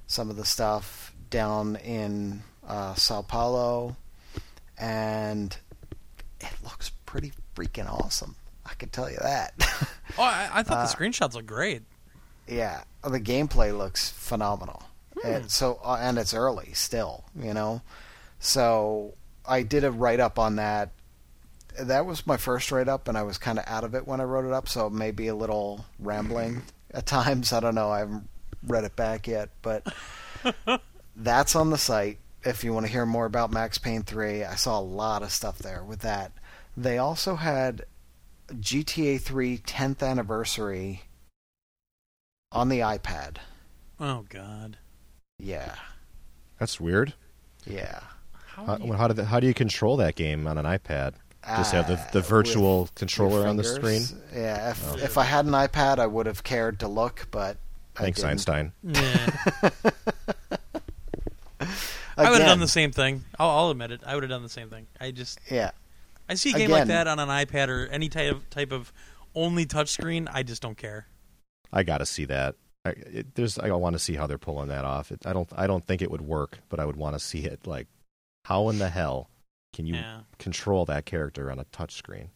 [0.07, 3.97] some of the stuff down in uh, Sao Paulo,
[4.79, 5.57] and
[6.41, 8.37] it looks pretty freaking awesome.
[8.67, 9.55] I can tell you that.
[10.19, 11.83] oh I, I thought Uh, the screenshots looked great.
[12.47, 14.83] yeah, the gameplay looks phenomenal.
[15.21, 15.29] Hmm.
[15.29, 17.83] And so uh, and it's early still, you know.
[18.39, 19.15] So
[19.47, 20.91] I did a write up on that.
[21.85, 24.21] That was my first write up, and I was kind of out of it when
[24.21, 26.97] I wrote it up, so it may be a little rambling mm-hmm.
[26.97, 27.53] at times.
[27.53, 27.91] I don't know.
[27.91, 28.29] I haven't
[28.67, 29.87] read it back yet, but
[31.17, 32.19] that's on the site.
[32.43, 35.31] If you want to hear more about Max Payne 3, I saw a lot of
[35.31, 36.33] stuff there with that.
[36.77, 37.85] They also had
[38.53, 41.03] GTA 3 10th anniversary
[42.53, 43.37] on the iPad.
[43.99, 44.79] Oh God.
[45.39, 45.75] Yeah,
[46.59, 47.15] That's weird.
[47.67, 48.01] yeah.
[48.47, 50.67] How How, do you- how, do they, how do you control that game on an
[50.67, 51.15] iPad?
[51.47, 54.03] Just have the, Uh, the virtual with controller on the screen?
[54.35, 54.97] Yeah, if, Oh.
[54.99, 57.57] if I had an iPad, I would have cared to look, but
[57.97, 58.31] I Thanks, didn't.
[58.33, 58.73] Einstein.
[58.83, 59.31] Yeah.
[62.17, 63.25] I would have done the same thing.
[63.39, 64.01] I'll, I'll admit it.
[64.05, 64.87] I would have done the same thing.
[65.01, 65.71] I just Yeah,
[66.29, 68.93] I see a game like that on an iPad or any type of type of
[69.35, 70.29] only touchscreen.
[70.33, 71.07] I just don't care.
[71.73, 72.57] I got to see that.
[72.85, 75.13] I, it, there's, I want to see how they're pulling that off.
[75.13, 77.41] It, I don't, I don't think it would work, but I would want to see
[77.45, 77.67] it.
[77.67, 77.87] Like,
[78.45, 79.29] how in the hell
[79.73, 80.21] can you yeah.
[80.39, 82.29] control that character on a touchscreen?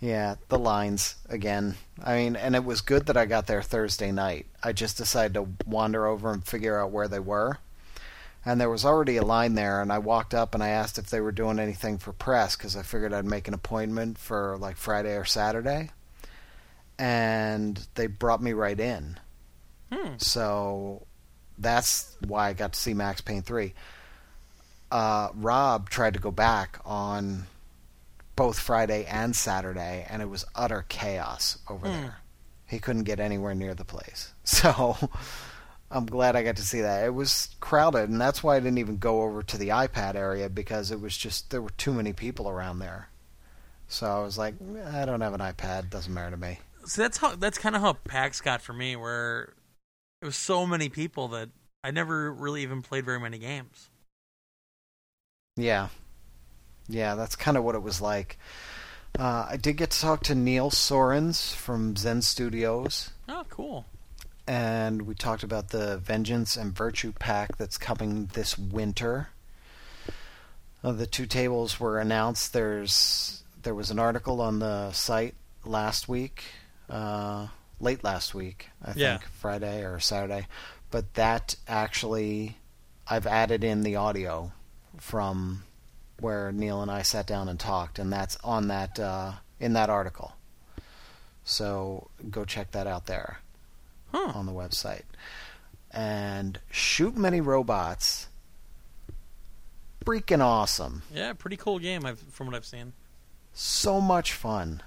[0.00, 0.36] yeah.
[0.48, 1.76] The lines again.
[2.02, 4.46] I mean, and it was good that I got there Thursday night.
[4.62, 7.58] I just decided to wander over and figure out where they were.
[8.46, 11.08] And there was already a line there, and I walked up and I asked if
[11.08, 14.76] they were doing anything for press because I figured I'd make an appointment for like
[14.76, 15.90] Friday or Saturday.
[16.98, 19.18] And they brought me right in.
[19.90, 20.14] Hmm.
[20.18, 21.06] So
[21.58, 23.72] that's why I got to see Max Payne 3.
[24.90, 27.46] Uh, Rob tried to go back on
[28.36, 31.92] both Friday and Saturday, and it was utter chaos over Hmm.
[31.92, 32.16] there.
[32.66, 34.32] He couldn't get anywhere near the place.
[34.44, 34.96] So
[35.90, 37.04] I'm glad I got to see that.
[37.04, 40.48] It was crowded, and that's why I didn't even go over to the iPad area
[40.48, 43.08] because it was just, there were too many people around there.
[43.88, 44.54] So I was like,
[44.86, 46.58] I don't have an iPad, doesn't matter to me.
[46.86, 49.52] So that's how that's kind of how PAX got for me, where
[50.20, 51.48] it was so many people that
[51.84, 53.88] I never really even played very many games.
[55.56, 55.88] Yeah.
[56.88, 58.38] Yeah, that's kind of what it was like.
[59.18, 63.86] Uh, I did get to talk to Neil Sorens from Zen Studios, Oh, cool.
[64.46, 69.28] and we talked about the Vengeance and Virtue pack that's coming this winter.
[70.82, 72.52] Uh, the two tables were announced.
[72.52, 75.34] There's there was an article on the site
[75.64, 76.42] last week,
[76.90, 77.46] uh,
[77.80, 79.18] late last week, I think, Yeah.
[79.38, 80.46] Friday or Saturday.
[80.90, 82.58] But that actually,
[83.06, 84.52] I've added in the audio
[84.98, 85.64] from
[86.20, 89.90] where Neil and I sat down and talked, and that's on that uh, in that
[89.90, 90.32] article.
[91.44, 93.40] So go check that out there
[94.12, 94.32] Huh.
[94.34, 95.02] on the website.
[95.90, 98.28] And shoot many robots.
[100.04, 101.02] Freaking awesome.
[101.12, 102.04] Yeah, pretty cool game.
[102.04, 102.92] I've, from what I've seen.
[103.52, 104.82] So much fun.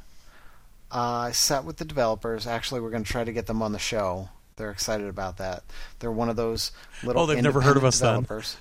[0.92, 2.46] Uh, I sat with the developers.
[2.48, 4.30] Actually, we're going to try to get them on the show.
[4.58, 5.64] They're excited about that.
[6.00, 6.72] They're one of those
[7.04, 7.22] little.
[7.24, 8.22] Oh, they've never heard of us then.
[8.22, 8.58] developers.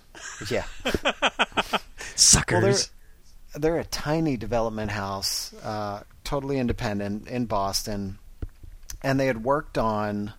[0.50, 0.64] Yeah.
[2.14, 2.90] Suckers.
[3.54, 8.18] Well, they're they're a tiny development house, uh, totally independent in Boston,
[9.02, 10.34] and they had worked on.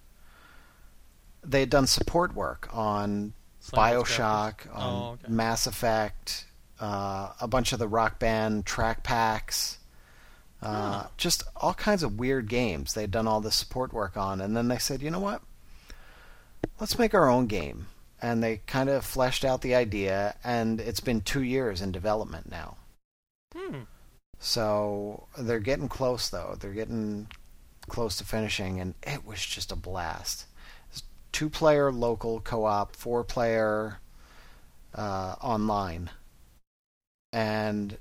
[1.44, 3.34] They had done support work on
[3.72, 5.32] Bioshock, on Oh, okay.
[5.34, 6.46] Mass Effect,
[6.80, 9.78] uh, a bunch of the Rock Band track packs,
[10.62, 12.94] uh, just all kinds of weird games.
[12.94, 15.42] They'd done all this support work on, and then they said, you know what?
[16.80, 17.88] Let's make our own game.
[18.22, 22.50] And they kind of fleshed out the idea, and it's been two years in development
[22.50, 22.78] now.
[23.56, 23.82] Hmm.
[24.40, 26.58] So they're getting close, though.
[26.60, 27.28] They're getting
[27.88, 30.46] close to finishing, and it was just a blast.
[31.32, 34.00] Two player local co op, four player
[34.96, 36.10] uh, online.
[37.32, 37.98] And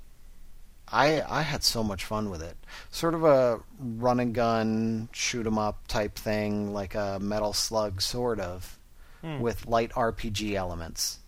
[0.89, 2.55] I I had so much fun with it.
[2.91, 8.01] Sort of a run and gun, shoot 'em up type thing, like a Metal Slug,
[8.01, 8.77] sort of,
[9.21, 9.39] Hmm.
[9.39, 11.19] with light RPG elements.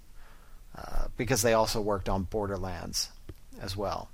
[0.77, 3.09] Uh, because they also worked on Borderlands
[3.59, 4.09] as well.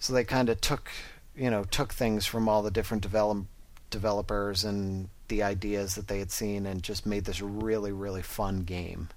[0.00, 0.90] So they kind of took,
[1.36, 3.44] you know, took things from all the different develop
[3.90, 8.60] developers and the ideas that they had seen and just made this really, really fun
[8.60, 9.10] game.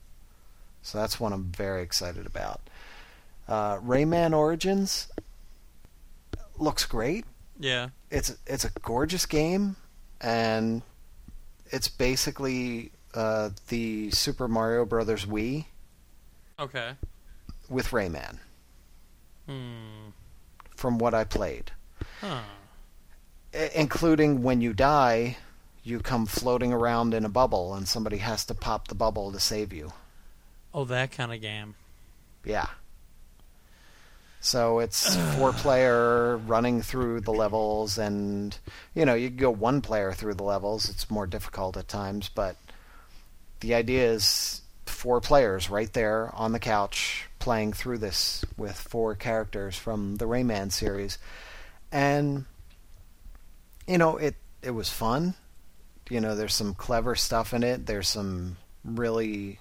[0.84, 2.60] So that's one I'm very excited about.
[3.48, 5.08] Uh, Rayman Origins
[6.58, 7.26] looks great.
[7.60, 7.90] Yeah.
[8.10, 9.76] It's it's a gorgeous game,
[10.22, 10.82] and
[11.68, 15.66] it's basically uh, the Super Mario Brothers Wii
[16.60, 16.94] Okay.
[17.70, 18.40] with Rayman,
[19.48, 20.10] Hmm.
[20.76, 21.72] from what I played.
[22.22, 22.42] Huh.
[23.54, 25.38] I- including when you die,
[25.84, 29.40] you come floating around in a bubble, and somebody has to pop the bubble to
[29.40, 29.94] save you.
[30.74, 31.76] Oh, that kind of game.
[32.44, 32.68] Yeah.
[34.44, 38.56] So it's four player running through the levels, and
[38.94, 40.90] you know you can go one player through the levels.
[40.90, 42.58] It's more difficult at times, but
[43.62, 49.16] the idea is four players right there on the couch playing through this with four
[49.16, 51.18] characters from the Rayman series,
[51.90, 52.44] and
[53.88, 55.36] you know it it was fun.
[56.10, 57.86] You know, there's some clever stuff in it.
[57.86, 59.60] There's some really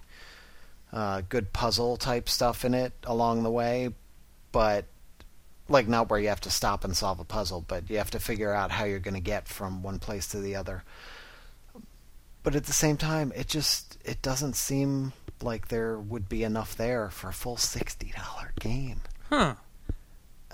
[0.92, 3.90] uh, good puzzle type stuff in it along the way,
[4.52, 4.86] but
[5.68, 8.20] like not where you have to stop and solve a puzzle, but you have to
[8.20, 10.84] figure out how you're going to get from one place to the other.
[12.42, 16.76] But at the same time, it just it doesn't seem like there would be enough
[16.76, 19.00] there for a full sixty dollar game.
[19.30, 19.54] Huh.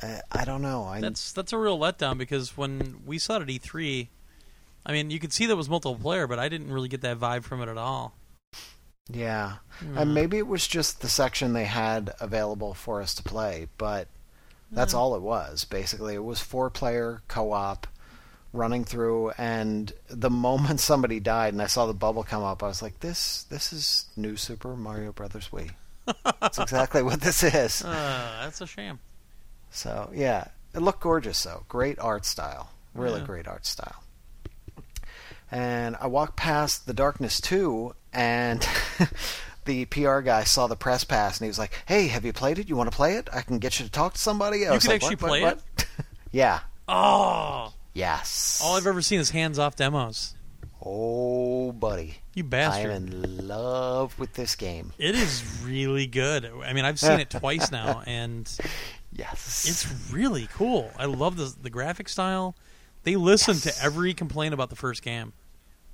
[0.02, 0.84] I, I don't know.
[0.84, 4.08] I That's that's a real letdown because when we saw it at E3,
[4.84, 7.44] I mean, you could see that was multiplayer, but I didn't really get that vibe
[7.44, 8.14] from it at all.
[9.10, 9.96] Yeah, Hmm.
[9.98, 14.08] and maybe it was just the section they had available for us to play, but
[14.70, 14.98] That's Yeah.
[14.98, 15.64] all it was.
[15.64, 17.86] Basically, it was four player co op
[18.52, 22.66] running through and the moment somebody died and I saw the bubble come up, I
[22.66, 25.70] was like, This this is new Super Mario Brothers Wii.
[26.40, 27.82] That's exactly what this is.
[27.82, 28.98] Uh, that's a shame.
[29.70, 30.48] So yeah.
[30.74, 31.64] It looked gorgeous though.
[31.68, 32.68] Great art style.
[32.94, 33.26] Really Yeah.
[33.26, 34.02] great art style.
[35.50, 38.66] And I walked past the Darkness 2 and
[39.64, 42.58] the PR guy saw the press pass and he was like, "Hey, have you played
[42.58, 42.68] it?
[42.68, 43.28] You want to play it?
[43.32, 45.42] I can get you to talk to somebody." I You could like, actually "What, play
[45.42, 45.86] what, what?"
[46.32, 46.60] yeah.
[46.88, 48.60] Oh, Yes.
[48.64, 50.34] all I've ever seen is hands-off demos.
[50.80, 52.18] Oh, buddy.
[52.34, 52.90] You bastard.
[52.92, 54.92] I'm in love with this game.
[54.96, 56.48] It is really good.
[56.64, 58.48] I mean, I've seen it twice now, and
[59.12, 59.66] Yes.
[59.68, 60.90] it's really cool.
[60.96, 62.54] I love the the graphic style.
[63.02, 63.78] They listened Yes.
[63.78, 65.32] to every complaint about the first game.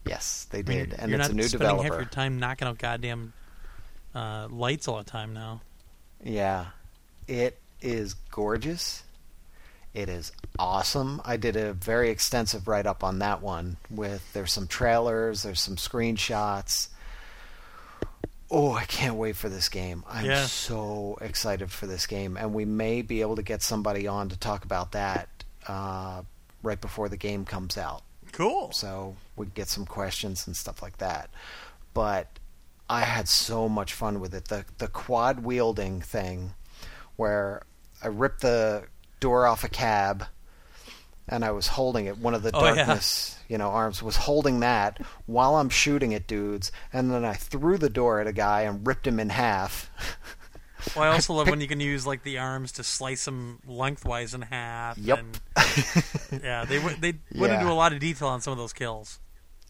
[0.07, 2.03] Yes, they did, and you're it's not a new spending half developer.
[2.03, 3.33] your time knocking out goddamn
[4.15, 5.61] uh, lights all the time now.
[6.23, 6.67] Yeah.
[7.29, 9.03] It is gorgeous.
[9.95, 11.21] It is awesome.
[11.25, 15.61] I did a very extensive write up on that one with there's some trailers, there's
[15.61, 16.89] some screenshots.
[18.51, 20.05] Oh, I can't wait for this game.
[20.09, 20.47] I'm Yeah.
[20.47, 24.37] so excited for this game and we may be able to get somebody on to
[24.39, 25.29] talk about that
[25.67, 26.23] uh,
[26.63, 28.03] right before the game comes out
[28.33, 28.71] Cool.
[28.73, 31.31] so we get some questions and stuff like that.
[31.93, 32.39] But
[32.89, 34.47] I had so much fun with it.
[34.47, 36.55] The the quad wielding thing,
[37.17, 37.63] where
[38.03, 38.85] I ripped the
[39.21, 40.27] door off a cab,
[41.29, 42.19] and I was holding it.
[42.19, 42.75] One of the Oh, yeah.
[42.75, 47.35] darkness, you know, arms was holding that while I'm shooting at dudes, and then I
[47.35, 49.91] threw the door at a guy and ripped him in half.
[50.95, 54.35] Well, I also love when you can use like the arms to slice them lengthwise
[54.35, 54.99] in half.
[54.99, 55.19] Yep.
[55.19, 57.61] And, yeah, they w- they went Yeah.
[57.61, 59.21] into a lot of detail on some of those kills.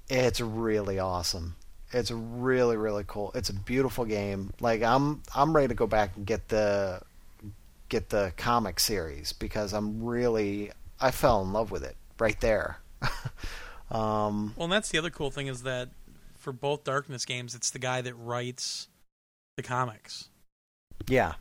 [0.09, 1.57] It's really awesome.
[1.93, 3.31] It's really really cool.
[3.35, 4.53] It's a beautiful game.
[4.61, 7.01] Like I'm I'm ready to go back and get the
[7.89, 12.79] get the comic series because I'm really I fell in love with it right there.
[13.91, 15.91] um Well, and that's the other cool thing is that
[16.39, 18.89] for both Darkness games, it's the guy that writes
[19.57, 20.29] the comics
[21.09, 21.35] yeah.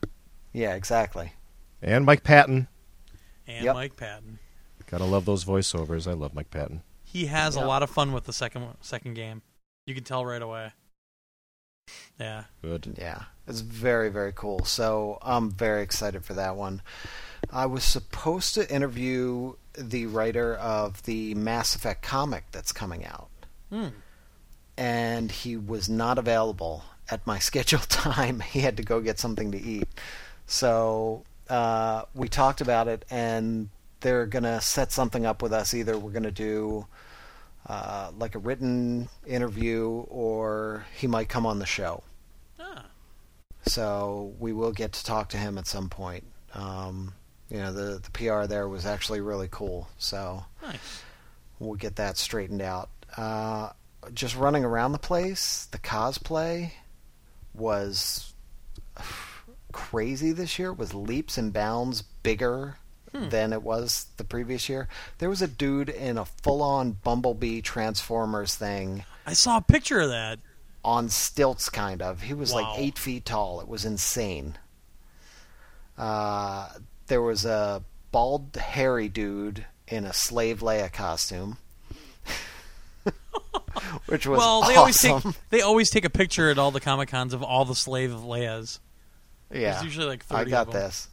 [0.51, 1.33] Yeah, exactly.
[1.81, 2.67] And Mike Patton.
[3.47, 3.75] and Yep.
[3.75, 4.39] Mike Patton.
[4.87, 6.07] Gotta love those voiceovers.
[6.07, 6.83] I love Mike Patton.
[7.13, 7.63] He has Yep.
[7.63, 9.43] a lot of fun with the second second game.
[9.85, 10.73] You can tell right away.
[12.19, 12.45] Yeah.
[12.61, 12.95] Good.
[12.97, 13.23] Yeah.
[13.47, 14.65] It's very very cool.
[14.65, 16.81] So I'm very excited for that one.
[17.51, 23.29] I was supposed to interview the writer of the Mass Effect comic that's coming out.
[23.69, 23.87] Hmm.
[24.77, 28.39] and he was not available at my scheduled time.
[28.39, 29.87] He had to go get something to eat.
[30.45, 33.69] So uh, we talked about it, and
[34.01, 35.73] they're going to set something up with us.
[35.73, 36.85] Either we're going to do
[37.67, 42.03] uh, like a written interview, or he might come on the show.
[42.59, 42.85] Ah.
[43.65, 46.25] So we will get to talk to him at some point.
[46.53, 47.13] Um,
[47.49, 49.87] you know, the the PR there was actually really cool.
[49.97, 51.03] So Nice.
[51.59, 52.89] we'll get that straightened out.
[53.15, 53.69] Uh,
[54.13, 56.71] just running around the place, the cosplay
[57.53, 58.33] was
[59.71, 60.71] crazy this year.
[60.71, 62.77] It was leaps and bounds bigger
[63.13, 63.29] Hmm.
[63.29, 64.87] than it was the previous year.
[65.19, 70.09] There was a dude in a full-on Bumblebee Transformers thing I saw a picture of
[70.09, 70.39] that.
[70.83, 72.23] on stilts, kind of.
[72.23, 72.61] He was Wow.
[72.71, 73.61] like eight feet tall.
[73.61, 74.57] It was insane.
[75.97, 76.69] Uh,
[77.07, 81.57] there was a bald, hairy dude in a slave Leia costume,
[84.07, 85.11] which was well, they awesome.
[85.11, 87.75] always take they always take a picture at all the comic cons of all the
[87.75, 88.79] slave Leias.
[89.51, 91.07] yeah, There's usually like 30 I got this.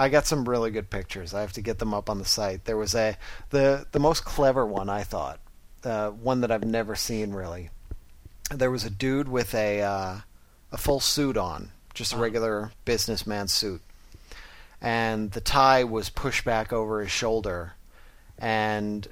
[0.00, 1.34] I got some really good pictures.
[1.34, 2.64] I have to get them up on the site.
[2.64, 3.18] There was a
[3.50, 5.40] the the most clever one I thought,
[5.84, 7.68] uh, one that I've never seen really.
[8.50, 10.16] There was a dude with a uh,
[10.72, 13.82] a full suit on, just a regular businessman suit,
[14.80, 17.74] and the tie was pushed back over his shoulder,
[18.38, 19.06] and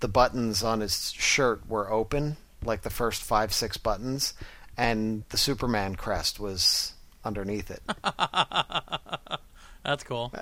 [0.00, 4.34] the buttons on his shirt were open, like the first five six buttons,
[4.76, 7.82] and the Superman crest was underneath it.
[9.86, 10.34] That's cool.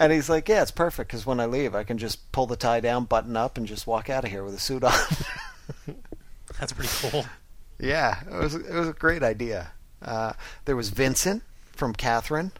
[0.00, 2.56] And he's like, "Yeah, it's perfect because when I leave, I can just pull the
[2.56, 4.92] tie down, button up, and just walk out of here with a suit on."
[6.58, 7.26] That's pretty cool.
[7.78, 9.72] yeah, it was it was a great idea.
[10.00, 10.32] Uh,
[10.64, 12.52] there was Vincent from Catherine.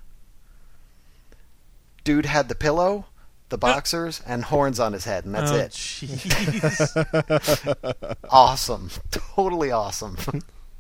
[2.05, 3.07] Dude had the pillow,
[3.49, 5.71] the boxers, and horns on his head, and that's oh, it.
[5.73, 6.97] Jeez.
[8.31, 10.17] Awesome, totally awesome.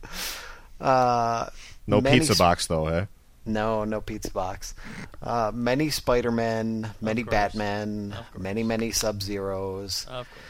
[0.80, 1.46] uh,
[1.86, 3.06] No pizza sp- box though, eh?
[3.48, 4.74] No, no pizza box.
[5.22, 7.30] Uh, many Spider-Men, many course.
[7.32, 8.42] Batmen, Of course.
[8.42, 10.04] many many Sub-Zeros.
[10.08, 10.44] of course.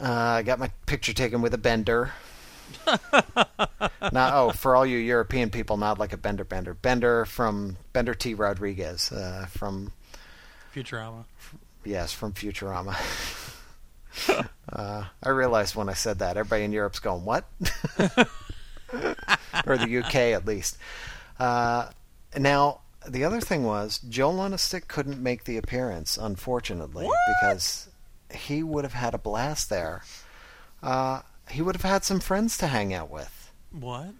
[0.00, 2.12] Uh, I got my picture taken with a bender.
[4.12, 6.74] not oh, for all you European people, not like a bender bender.
[6.74, 8.34] Bender from Bender T.
[8.34, 9.92] Rodriguez uh, from
[10.74, 11.24] Futurama.
[11.84, 12.94] yes from Futurama.
[14.72, 17.44] uh, I realized when I said that, everybody in Europe's going what,
[19.66, 20.78] or the UK at least.
[21.38, 21.90] Uh,
[22.36, 27.18] now the other thing was Joel on a stick couldn't make the appearance, unfortunately, What?
[27.40, 27.88] because
[28.32, 30.02] he would have had a blast there.
[30.82, 33.52] Uh, he would have had some friends to hang out with.
[33.72, 34.10] What?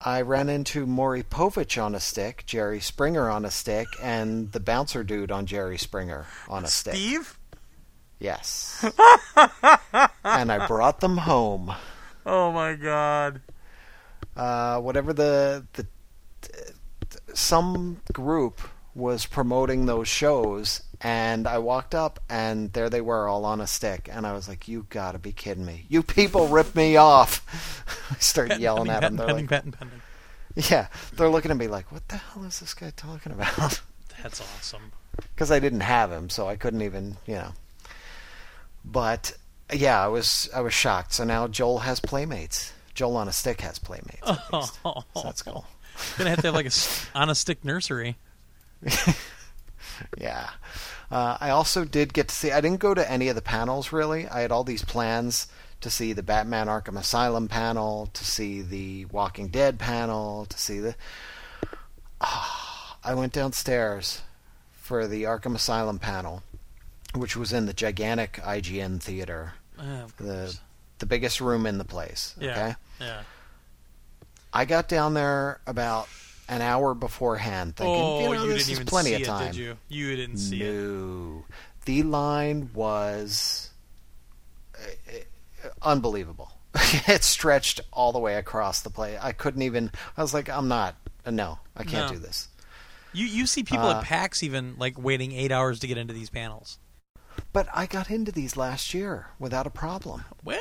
[0.00, 4.60] I ran into Maury Povich on a stick, Jerry Springer on a stick, and the
[4.60, 6.94] bouncer dude on Jerry Springer on a stick.
[6.94, 7.36] Steve?
[8.20, 8.84] Yes.
[10.24, 11.72] and I brought them home.
[12.24, 13.40] Oh my god.
[14.38, 15.86] Uh, whatever the the
[17.34, 18.60] some group
[18.94, 23.66] was promoting those shows, and I walked up, and there they were, all on a
[23.66, 25.86] stick, and I was like, "You gotta be kidding me!
[25.88, 27.44] You people ripped me off!"
[28.10, 29.16] I started yelling at them.
[29.16, 30.00] They're Pending, like, pending, pending.
[30.54, 33.80] "Yeah," they're looking at me like, "What the hell is this guy talking about?"
[34.22, 34.92] That's awesome.
[35.34, 37.52] because I didn't have him, so I couldn't even, you know.
[38.84, 39.32] But
[39.72, 41.12] yeah, I was I was shocked.
[41.12, 42.72] So now Joel has playmates.
[42.98, 44.20] Joel on a stick has playmates.
[44.28, 44.80] at least.
[44.82, 45.64] So that's cool.
[46.18, 48.16] Gonna have to have like a on a stick nursery.
[50.16, 50.50] Yeah.
[51.10, 52.52] Uh, I also did get to see.
[52.52, 54.28] I didn't go to any of the panels really.
[54.28, 55.48] I had all these plans
[55.80, 60.78] to see the Batman Arkham Asylum panel, to see the Walking Dead panel, to see
[60.78, 60.94] the.
[62.20, 64.22] I went downstairs
[64.72, 66.42] for the Arkham Asylum panel,
[67.14, 70.56] which was in the gigantic IGN theater, of the
[70.98, 72.34] the biggest room in the place.
[72.40, 72.50] Yeah.
[72.52, 72.74] Okay.
[73.00, 73.22] Yeah.
[74.52, 76.08] I got down there about
[76.48, 79.20] an hour beforehand, thinking, oh, you know, you this didn't is even plenty see of
[79.22, 79.46] it, time.
[79.46, 79.76] did you?
[79.88, 81.44] You didn't see it.
[81.84, 83.70] The line was
[84.74, 84.78] uh,
[85.64, 86.52] uh, unbelievable.
[86.74, 89.18] it stretched all the way across the play.
[89.20, 89.90] I couldn't even.
[90.16, 90.96] I was like, I'm not.
[91.26, 92.14] uh, No, I can't No.
[92.16, 92.48] do this.
[93.12, 96.12] You you see people Uh, at PAX even like waiting eight hours to get into
[96.12, 96.78] these panels.
[97.52, 100.24] But I got into these last year without a problem.
[100.44, 100.58] Well,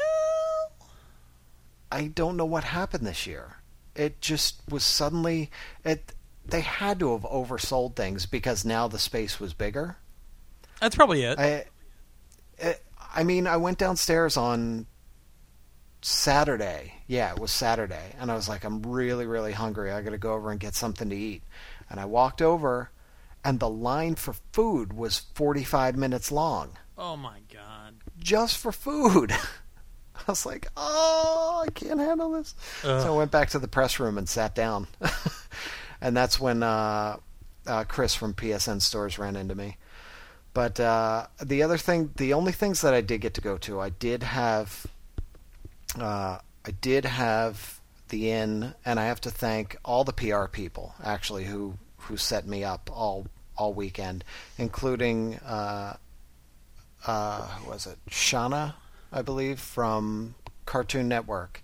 [1.91, 3.57] I don't know what happened this year.
[3.95, 5.49] It just was suddenly.
[5.83, 6.13] It.
[6.45, 9.97] They had to have oversold things because now the space was bigger.
[10.79, 11.37] that's probably it.
[11.39, 11.65] I,
[12.63, 12.75] I-
[13.15, 14.85] I mean, I went downstairs on
[16.01, 16.93] Saturday.
[17.07, 19.91] Yeah, it was Saturday, and I was like, I'm really, really hungry.
[19.91, 21.41] I got to go over and get something to eat.
[21.89, 22.91] And I walked over,
[23.43, 27.95] and the line for food was 45 minutes long, oh my god.
[28.19, 29.33] just for food.
[30.29, 32.53] I was like, oh, I can't handle this.
[32.81, 34.87] So I went back to the press room and sat down.
[36.01, 37.17] and that's when uh,
[37.65, 39.77] uh, Chris from PSN Stores ran into me.
[40.53, 43.79] But uh, the other thing, the only things that I did get to go to,
[43.79, 44.87] I did have,
[45.99, 50.95] uh, I did have the inn, and I have to thank all the PR people
[51.03, 54.23] actually who who set me up all all weekend,
[54.57, 55.97] including uh,
[57.05, 58.73] uh, who was it Shauna,
[59.17, 60.35] I believe from
[60.67, 61.63] Cartoon Network,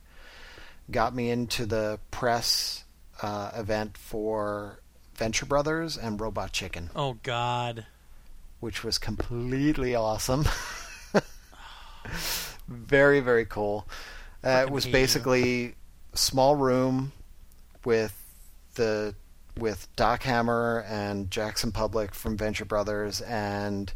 [0.89, 2.83] got me into the press
[3.21, 4.79] uh, event for
[5.13, 7.85] Venture Brothers and Robot Chicken Oh god.
[8.59, 10.45] which was completely awesome.
[12.67, 13.87] very, very cool.
[14.43, 14.93] Uh, it was hate you.
[14.93, 15.75] basically
[16.15, 17.11] small room
[17.85, 18.19] with
[18.73, 19.13] the
[19.55, 23.93] with Doc Hammer and Jackson Publick from Venture Brothers, and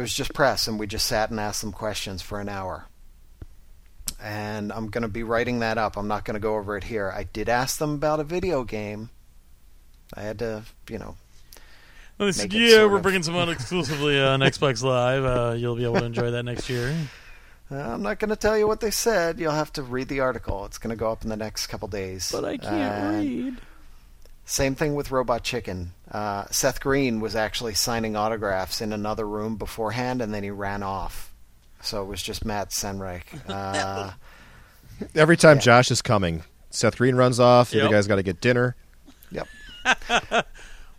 [0.00, 2.86] it was just press, and we just sat and asked them questions for an hour.
[4.22, 5.96] And I'm going to be writing that up.
[5.96, 7.12] I'm not going to go over it here.
[7.14, 9.10] I did ask them about a video game.
[10.14, 11.16] I had to, you know,
[12.18, 15.24] Well, they said, yeah, we're of- bringing some out exclusively on Xbox Live.
[15.24, 16.94] Uh, you'll be able to enjoy that next year.
[17.70, 19.38] Uh, I'm not going to tell you what they said.
[19.38, 20.64] You'll have to read the article.
[20.64, 22.30] It's going to go up in the next couple days.
[22.32, 23.56] But I can't read.
[24.50, 25.92] Same thing with Robot Chicken.
[26.10, 30.82] Uh, Seth Green was actually signing autographs in another room beforehand, and then he ran
[30.82, 31.32] off.
[31.82, 33.22] So it was just Matt Senreich.
[33.48, 34.10] Uh,
[35.14, 35.62] Every time Yeah.
[35.62, 37.70] Josh is coming, Seth Green runs off.
[37.70, 37.84] The Yep.
[37.86, 38.74] other guy's got to get dinner.
[39.30, 39.46] yep.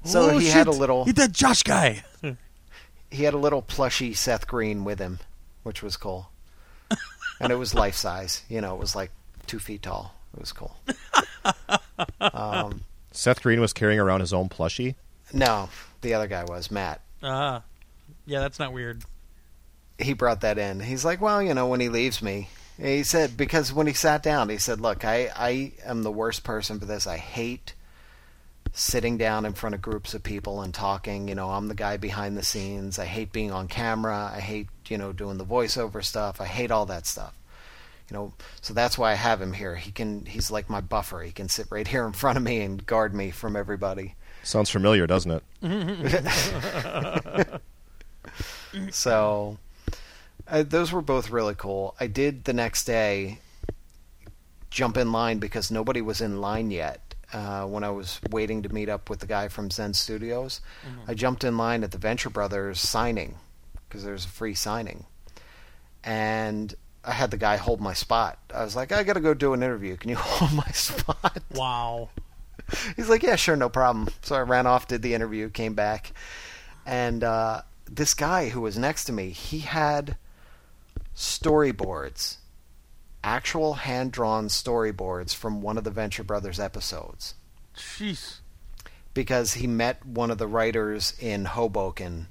[0.05, 2.03] So Oh, he had a little Hit that Josh guy.
[3.11, 5.19] he had a little plushy Seth Green with him,
[5.63, 6.31] which was cool.
[7.41, 8.43] and it was life size.
[8.47, 9.11] You know, it was like
[9.45, 10.15] two feet tall.
[10.35, 10.75] It was cool.
[12.21, 12.81] um,
[13.11, 14.95] Seth Green was carrying around his own plushie.
[15.33, 15.69] no,
[16.01, 17.01] the other guy was Matt.
[17.21, 17.61] Ah,
[18.25, 19.03] yeah, that's not weird.
[19.99, 20.79] he brought that in.
[20.79, 22.49] He's like, well, you know, when he leaves me,
[22.79, 26.43] he said because when he sat down, he said, look, I I am the worst
[26.43, 27.05] person for this.
[27.05, 27.73] I hate
[28.73, 31.27] sitting down in front of groups of people and talking.
[31.27, 32.97] You know, I'm the guy behind the scenes.
[32.97, 34.31] I hate being on camera.
[34.33, 36.41] I hate you know doing the voiceover stuff.
[36.41, 37.35] I hate all that stuff.
[38.11, 39.77] You know, so that's why I have him here.
[39.77, 41.21] He can he's like my buffer.
[41.21, 44.15] He can sit right here in front of me and guard me from everybody.
[44.43, 45.43] Sounds familiar, doesn't it?
[48.91, 49.57] So
[50.47, 51.95] uh, those were both really cool.
[52.01, 53.39] I did the next day
[54.69, 57.15] jump in line because nobody was in line yet.
[57.31, 60.59] Uh, when I was waiting to meet up with the guy from Zen Studios,
[61.07, 63.35] I jumped in line at the Venture Brothers signing
[63.87, 65.05] because there's a free signing,
[66.03, 68.37] and I had the guy hold my spot.
[68.53, 69.97] I was like, I got to go do an interview.
[69.97, 71.41] Can you hold my spot?
[71.53, 72.09] Wow.
[72.95, 74.09] He's like, yeah, sure, no problem.
[74.21, 76.13] So I ran off, did the interview, came back,
[76.85, 80.15] and uh, this guy who was next to me, he had
[81.15, 82.37] storyboards,
[83.23, 87.35] actual hand drawn storyboards from one of the Venture Brothers episodes,
[87.75, 88.39] Jeez.
[89.13, 92.27] because he met one of the writers in Hoboken.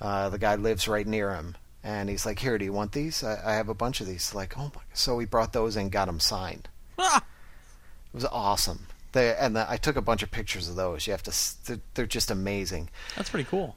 [0.00, 1.56] Uh, the guy lives right near him.
[1.84, 3.22] And he's like, "Here, do you want these?
[3.22, 4.80] I, I have a bunch of these." Like, oh my!
[4.94, 6.68] So we brought those and got them signed.
[6.98, 7.18] Ah!
[7.18, 8.86] It was awesome.
[9.12, 11.06] They, and the, I took a bunch of pictures of those.
[11.06, 11.64] You have to.
[11.66, 12.88] They're, they're just amazing.
[13.16, 13.76] That's pretty cool.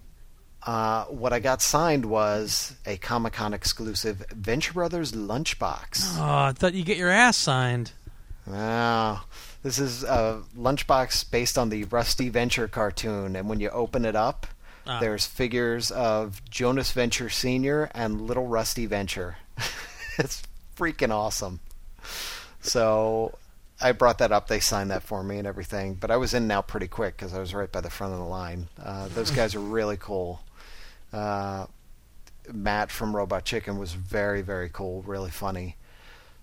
[0.63, 6.17] Uh, what I got signed was a Comic Con exclusive Venture Brothers lunchbox.
[6.17, 7.91] Oh, I thought you get your ass signed.
[8.45, 9.21] Wow.
[9.63, 14.15] This is a lunchbox based on the Rusty Venture cartoon, and when you open it
[14.15, 14.47] up,
[14.87, 14.99] Ah.
[14.99, 17.89] there's figures of Jonas Venture Sr.
[17.93, 19.37] and Little Rusty Venture.
[20.17, 20.43] it's
[20.77, 21.59] freaking awesome.
[22.61, 23.37] So
[23.79, 24.47] I brought that up.
[24.47, 25.95] They signed that for me and everything.
[25.95, 28.19] But I was in now pretty quick because I was right by the front of
[28.19, 28.67] the line.
[28.81, 30.41] Uh, those guys are really cool.
[31.13, 31.67] Uh,
[32.51, 35.75] Matt from Robot Chicken was very, very cool, really funny.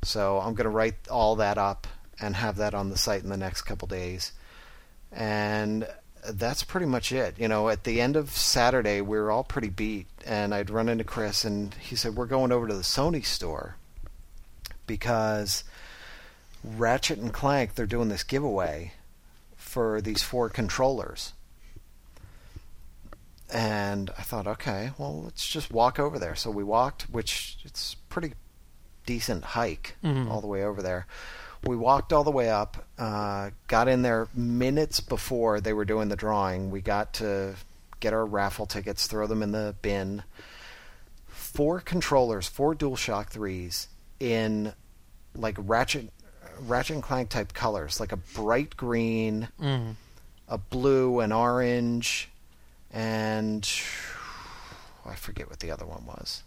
[0.02, 1.86] So I'm going to write all that up
[2.20, 4.32] and have that on the site in the next couple days.
[5.10, 5.88] And
[6.30, 7.38] that's pretty much it.
[7.38, 10.88] You know, at the end of Saturday, we were all pretty beat, and I'd run
[10.88, 13.76] into Chris, and he said, We're going over to the Sony store
[14.86, 15.64] because
[16.62, 18.92] Ratchet and Clank, they're doing this giveaway
[19.56, 21.32] for these four controllers.
[23.52, 26.34] And I thought, okay, well, let's just walk over there.
[26.34, 28.32] So we walked, which it's pretty
[29.06, 30.30] decent hike Mhm.
[30.30, 31.06] all the way over there.
[31.66, 36.08] We walked all the way up, uh, got in there minutes before they were doing
[36.08, 36.70] the drawing.
[36.70, 37.54] We got to
[38.00, 40.22] get our raffle tickets, throw them in the bin.
[41.26, 43.86] Four controllers, four DualShock 3s
[44.20, 44.72] in
[45.34, 46.10] like Ratchet
[46.66, 49.94] Ratchet and Clank type colors, like a bright green, Mm.
[50.48, 52.28] a blue, an orange,
[52.92, 53.68] and
[55.04, 56.42] I forget what the other one was.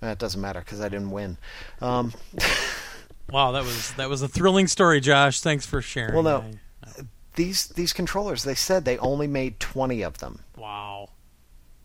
[0.00, 1.38] That doesn't matter because I didn't win.
[1.80, 2.12] Um,
[3.32, 5.40] Wow, that was that was a thrilling story, Josh.
[5.40, 6.14] Thanks for sharing.
[6.14, 6.44] Well, no.
[6.84, 7.02] I-
[7.34, 11.08] these these controllers, they said they only made twenty of them wow.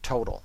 [0.02, 0.44] total,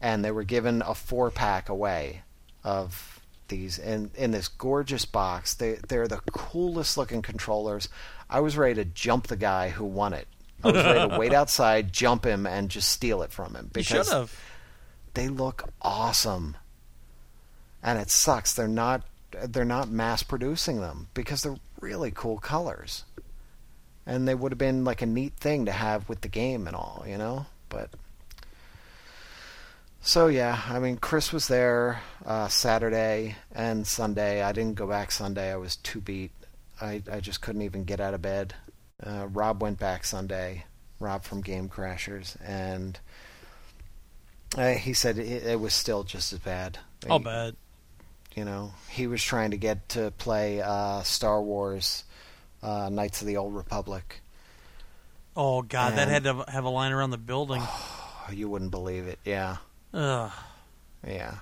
[0.00, 2.22] and they were given a four pack away
[2.62, 5.54] of these in in this gorgeous box.
[5.54, 7.88] They they're the coolest looking controllers.
[8.30, 10.28] I was ready to jump the guy who won it.
[10.62, 14.10] I was ready to wait outside, jump him, and just steal it from him because
[14.10, 14.38] have.
[15.14, 16.56] they look awesome.
[17.82, 19.02] And it sucks they're not
[19.48, 23.04] they're not mass producing them because they're really cool colors.
[24.06, 26.76] And they would have been like a neat thing to have with the game and
[26.76, 27.46] all, you know?
[27.68, 27.90] But
[30.00, 34.42] so yeah, I mean Chris was there uh, Saturday and Sunday.
[34.42, 35.50] I didn't go back Sunday.
[35.52, 36.32] I was too beat.
[36.80, 38.54] I I just couldn't even get out of bed.
[39.02, 40.64] Uh, Rob went back Sunday.
[41.00, 42.98] Rob from Game Crashers and
[44.56, 46.78] uh, he said it, it was still just as bad.
[47.04, 47.54] He- bet.
[48.34, 52.04] You know, he was trying to get to play uh, Star Wars,
[52.62, 54.20] uh, Knights of the Old Republic.
[55.36, 57.60] Oh God, that had to have a line around the building.
[57.62, 59.18] Oh, you wouldn't believe it.
[59.24, 59.56] Yeah,
[59.92, 60.32] Ugh.
[61.06, 61.34] yeah.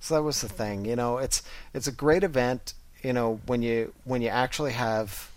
[0.00, 0.84] So that was the thing.
[0.84, 1.42] You know, it's
[1.74, 2.74] it's a great event.
[3.02, 5.30] You know, when you when you actually have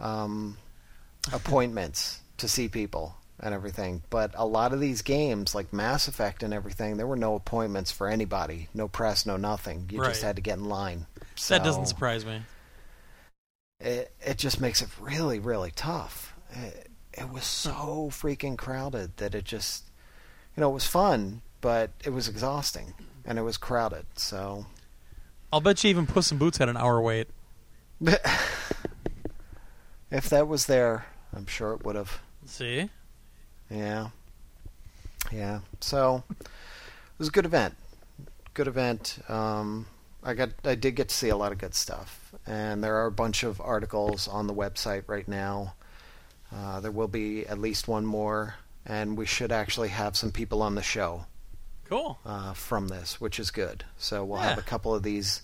[0.00, 0.56] um,
[1.32, 4.02] appointments to see people and everything.
[4.10, 7.90] But a lot of these games, like Mass Effect and everything, there were no appointments
[7.90, 9.88] for anybody, no press, no nothing.
[9.90, 11.06] You just had to get in line.
[11.48, 12.42] That doesn't surprise me.
[13.80, 16.34] it it just makes it really really tough.
[16.50, 19.84] It, it was so freaking crowded that it just
[20.56, 24.06] you know it was fun, but it was exhausting and it was crowded.
[24.16, 24.66] So
[25.52, 27.28] I'll bet you even Puss in Boots had an hour wait.
[28.00, 28.18] if
[30.28, 32.20] that was there, I'm sure it would have.
[32.44, 32.90] See?
[33.70, 34.08] Yeah,
[35.32, 35.60] yeah.
[35.80, 36.48] So it
[37.18, 37.74] was a good event.
[38.54, 39.18] Good event.
[39.28, 39.86] Um,
[40.22, 43.06] I got I did get to see a lot of good stuff, and there are
[43.06, 45.74] a bunch of articles on the website right now.
[46.54, 48.54] Uh, there will be at least one more,
[48.86, 51.26] and we should actually have some people on the show
[51.88, 52.18] Cool.
[52.24, 53.84] uh, from this, which is good.
[53.98, 55.42] So we'll have a couple of these,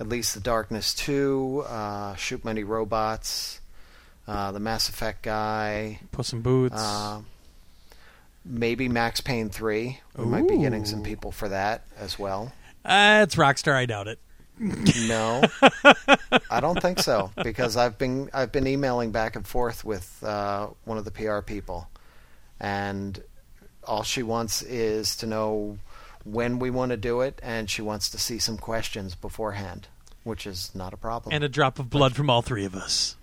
[0.00, 3.60] at least the Darkness Two, uh, Shoot Many Robots,
[4.26, 6.74] uh, the Mass Effect guy, Puss in Boots.
[8.44, 10.00] Maybe Max Payne 3.
[10.16, 12.52] We might be getting some people for that as well.
[12.84, 13.74] Uh, it's Rockstar.
[13.74, 14.18] I doubt it.
[15.08, 15.42] No,
[16.50, 20.68] I don't think so because I've been I've been emailing back and forth with uh,
[20.84, 21.88] one of the PR people,
[22.60, 23.20] and
[23.84, 25.78] all she wants is to know
[26.24, 29.88] when we want to do it, and she wants to see some questions beforehand,
[30.22, 31.34] which is not a problem.
[31.34, 33.16] And a drop of blood from all three of us.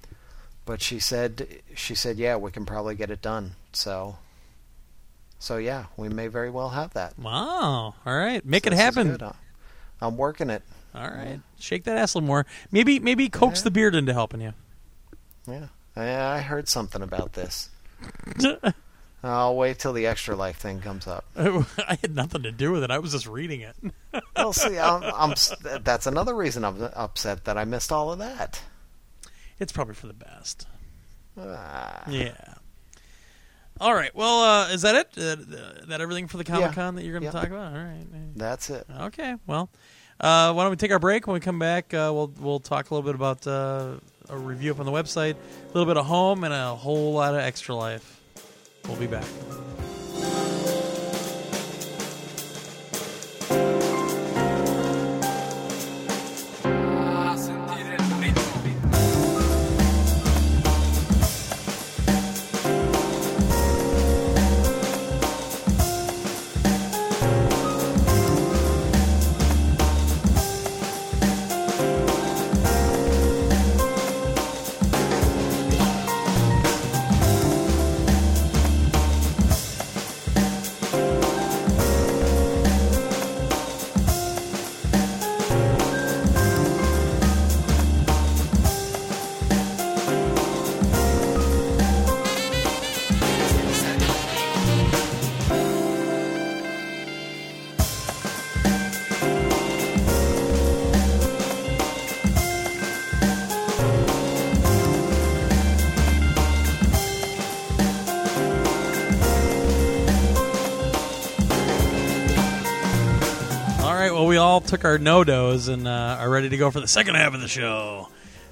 [0.65, 3.53] but she said she said yeah, we can probably get it done.
[3.71, 4.17] So,
[5.41, 7.17] so yeah, we may very well have that.
[7.19, 7.95] Wow.
[8.05, 8.45] All right.
[8.45, 9.17] Make So it happen.
[9.99, 10.63] I'm working it.
[10.95, 11.39] All right.
[11.59, 12.45] Shake that ass a little more.
[12.71, 13.63] Maybe maybe coax Yeah.
[13.65, 14.53] the beard into helping you.
[15.47, 17.69] Yeah, I, I heard something about this.
[19.23, 21.25] I'll wait till the extra life thing comes up.
[21.35, 22.89] I had nothing to do with it.
[22.91, 23.75] I was just reading it.
[24.35, 25.35] Well, see, I'm, I'm
[25.83, 28.61] that's another reason I'm upset that I missed all of that.
[29.59, 30.67] It's probably for the best.
[31.39, 32.03] Ah.
[32.09, 32.55] Yeah.
[33.81, 34.13] All right.
[34.15, 35.07] Well, uh, is that it?
[35.17, 35.35] Uh,
[35.87, 37.41] that everything for the Comic Con that you're going to Yeah.
[37.41, 37.73] talk about?
[37.73, 38.05] All right.
[38.35, 38.85] That's it.
[39.01, 39.35] Okay.
[39.47, 39.69] Well,
[40.19, 41.25] uh, why don't we take our break?
[41.25, 43.93] When we come back, uh, we'll we'll talk a little bit about uh,
[44.29, 47.33] a review up on the website, a little bit of home, and a whole lot
[47.33, 48.21] of extra life.
[48.87, 49.25] We'll be back.
[114.71, 117.47] Took our NoDoz and uh, are ready to go for the second half of the
[117.49, 118.07] show.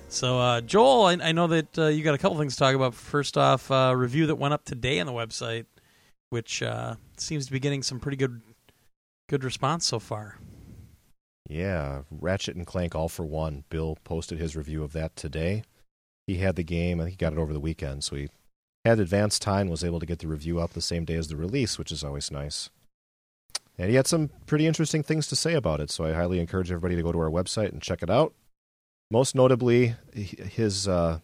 [0.10, 2.76] So, uh, Joel, I, I know that uh, you got a couple things to talk
[2.76, 2.94] about.
[2.94, 5.66] First off, uh, review that went up today on the website,
[6.30, 8.42] which uh, seems to be getting some pretty good
[9.30, 10.38] good response so far.
[11.48, 13.64] Yeah, Ratchet and Clank All 4 One.
[13.70, 15.64] Bill posted his review of that today.
[16.28, 18.28] He had the game, I think he got it over the weekend, so he
[18.84, 21.38] had advanced time, was able to get the review up the same day as the
[21.38, 22.70] release, which is always nice.
[23.80, 26.70] And he had some pretty interesting things to say about it, so I highly encourage
[26.70, 28.34] everybody to go to our website and check it out.
[29.10, 31.20] Most notably, his uh,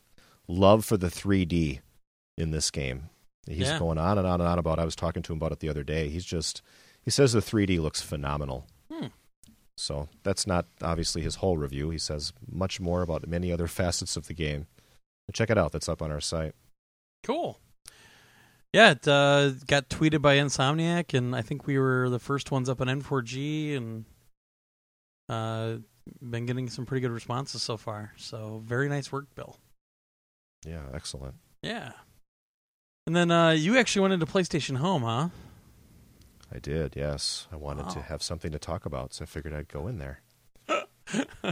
[0.47, 1.81] love for the 3D
[2.37, 3.09] in this game.
[3.45, 3.77] He's Yeah.
[3.77, 4.79] going on and on and on about.
[4.79, 6.09] I was talking to him about it the other day.
[6.09, 6.61] He's just
[7.03, 8.65] he says the 3D looks phenomenal.
[8.91, 9.07] Hmm.
[9.77, 11.89] So that's not obviously his whole review.
[11.91, 14.65] He says much more about many other facets of the game.
[15.33, 15.73] Check it out.
[15.73, 16.53] That's up on our site.
[17.23, 17.59] Cool.
[18.75, 22.67] Yeah, it uh, got tweeted by Insomniac, and I think we were the first ones
[22.67, 24.03] up on N4G, and
[25.29, 25.75] uh,
[26.21, 28.11] been getting some pretty good responses so far.
[28.17, 29.55] So very nice work, Bill.
[30.67, 31.35] Yeah, excellent.
[31.61, 31.93] Yeah.
[33.07, 35.29] And then uh, you actually went into PlayStation Home, huh?
[36.53, 36.97] I did.
[36.97, 39.99] Yes, I wanted to have something to talk about, so I figured I'd go in
[39.99, 40.19] there.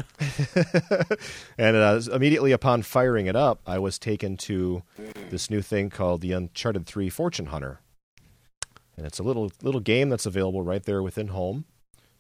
[1.58, 4.84] and uh, immediately upon firing it up, I was taken to
[5.30, 7.80] this new thing called the Uncharted 3 Fortune Hunter.
[8.96, 11.66] And it's a little little game that's available right there within home,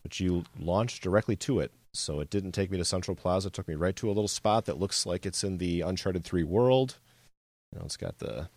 [0.02, 1.72] but you launch directly to it.
[1.94, 4.28] So it didn't take me to Central Plaza, it took me right to a little
[4.28, 6.98] spot that looks like it's in the Uncharted 3 world.
[7.72, 8.50] You know, it's got the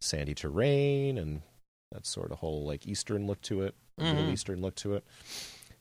[0.00, 1.42] sandy terrain and
[1.92, 4.30] that sort of whole like eastern look to it, or Middle.
[4.30, 5.04] Eastern look to it.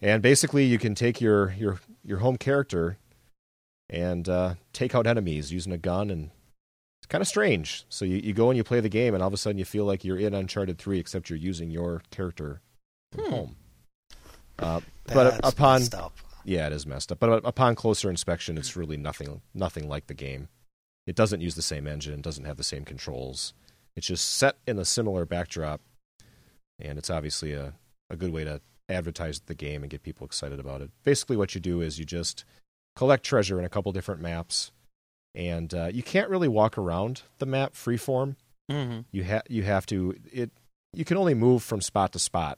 [0.01, 2.97] And basically, you can take your your your home character
[3.89, 6.31] and uh, take out enemies using a gun, and
[7.01, 7.83] it's kind of strange.
[7.89, 9.65] So you, you go and you play the game, and all of a sudden you
[9.65, 12.61] feel like you're in Uncharted Three, except you're using your character
[13.11, 13.31] from Hmm.
[13.31, 13.55] home.
[14.59, 16.13] Uh, but upon messed up.
[16.45, 17.19] yeah, it is messed up.
[17.19, 20.47] But upon closer inspection, it's really nothing nothing like the game.
[21.07, 23.53] It doesn't use the same engine, doesn't have the same controls.
[23.95, 25.81] It's just set in a similar backdrop,
[26.79, 27.73] and it's obviously a,
[28.09, 28.61] a good way to
[28.91, 30.91] advertise the game and get people excited about it.
[31.03, 32.43] Basically, what you do is you just
[32.95, 34.71] collect treasure in a couple different maps,
[35.33, 38.35] and uh, you can't really walk around the map freeform
[38.69, 38.99] Mm-hmm.
[39.11, 40.49] you have you have to it
[40.93, 42.57] you can only move from spot to spot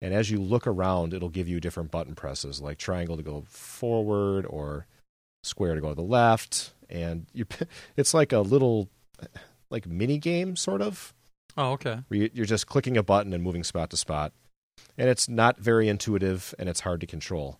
[0.00, 3.42] and as you look around it'll give you different button presses like triangle to go
[3.48, 4.86] forward or
[5.42, 7.46] square to go to the left and you
[7.96, 8.90] it's like a little
[9.70, 11.12] like mini game sort of
[11.56, 11.98] Oh, okay.
[12.06, 14.32] where you- you're just clicking a button and moving spot to spot
[14.98, 17.58] and it's not very intuitive and it's hard to control.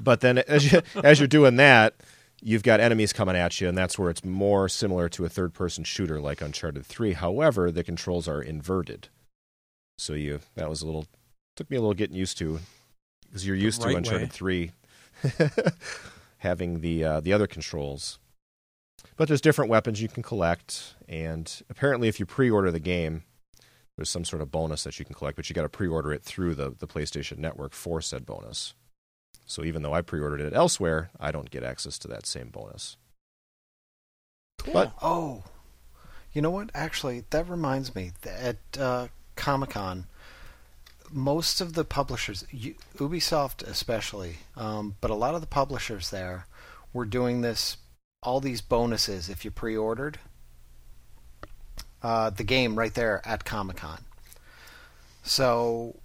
[0.00, 1.94] But then as you as you're doing that
[2.40, 5.52] you've got enemies coming at you and that's where it's more similar to a third
[5.52, 9.08] person shooter like uncharted 3 however the controls are inverted.
[9.98, 11.06] So you that was a little
[11.56, 12.60] took me a little getting used to
[13.26, 14.70] because you're used right to uncharted way.
[15.24, 15.52] 3
[16.38, 18.18] having the uh, the other controls.
[19.16, 23.24] But there's different weapons you can collect and apparently if you pre-order the game
[23.98, 26.22] there's some sort of bonus that you can collect but you got to pre-order it
[26.22, 28.72] through the, the playstation network for said bonus
[29.44, 32.96] so even though i pre-ordered it elsewhere i don't get access to that same bonus
[34.58, 34.72] Cool.
[34.74, 35.44] But- Oh,
[36.32, 36.70] you know what?
[36.74, 38.12] Actually, that reminds me.
[38.24, 40.06] At uh, Comic Con,
[41.10, 46.46] most of the publishers, Ubisoft especially, um, but a lot of the publishers there
[46.92, 47.78] were doing this,
[48.22, 50.18] all these bonuses if you pre-ordered.
[52.02, 54.00] Uh, the game right there at Comic Con.
[55.22, 55.96] So,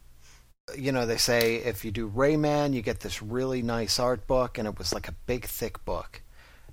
[0.78, 4.58] you know, they say if you do Rayman, you get this really nice art book,
[4.58, 6.22] and it was like a big, thick book,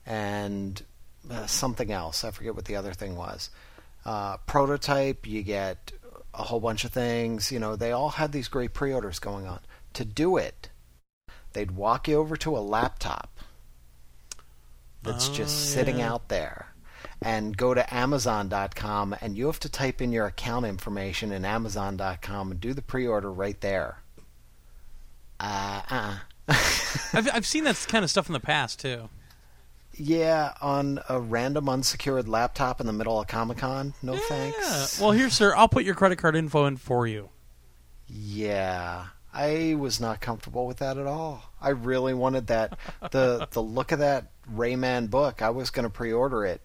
[0.07, 0.83] and
[1.31, 2.25] uh, something else.
[2.25, 3.51] I forget what the other thing was.
[4.05, 5.93] Uh, prototype, you get
[6.33, 7.53] a whole bunch of things.
[7.53, 9.61] You know, they all had these great pre-orders going on.
[9.95, 10.71] To do it,
[11.53, 13.39] they'd walk you over to a laptop
[15.03, 16.12] that's Oh, just sitting yeah.
[16.12, 16.70] out there
[17.23, 22.51] and go to amazon.com and you have to type in your account information in amazon.com
[22.51, 23.99] and do the pre-order right there.
[25.39, 26.16] Uh, uh
[27.12, 29.09] I've I've seen that kind of stuff in the past too.
[29.95, 33.95] Yeah, on a random unsecured laptop in the middle of Comic-Con.
[34.03, 34.21] No Yeah.
[34.29, 35.01] thanks.
[35.01, 37.29] Well, here, sir, I'll put your credit card info in for you.
[38.09, 41.43] Yeah, I was not comfortable with that at all.
[41.61, 42.79] I really wanted that
[43.11, 45.43] the the look of that Rayman book.
[45.43, 46.61] I was going to pre-order it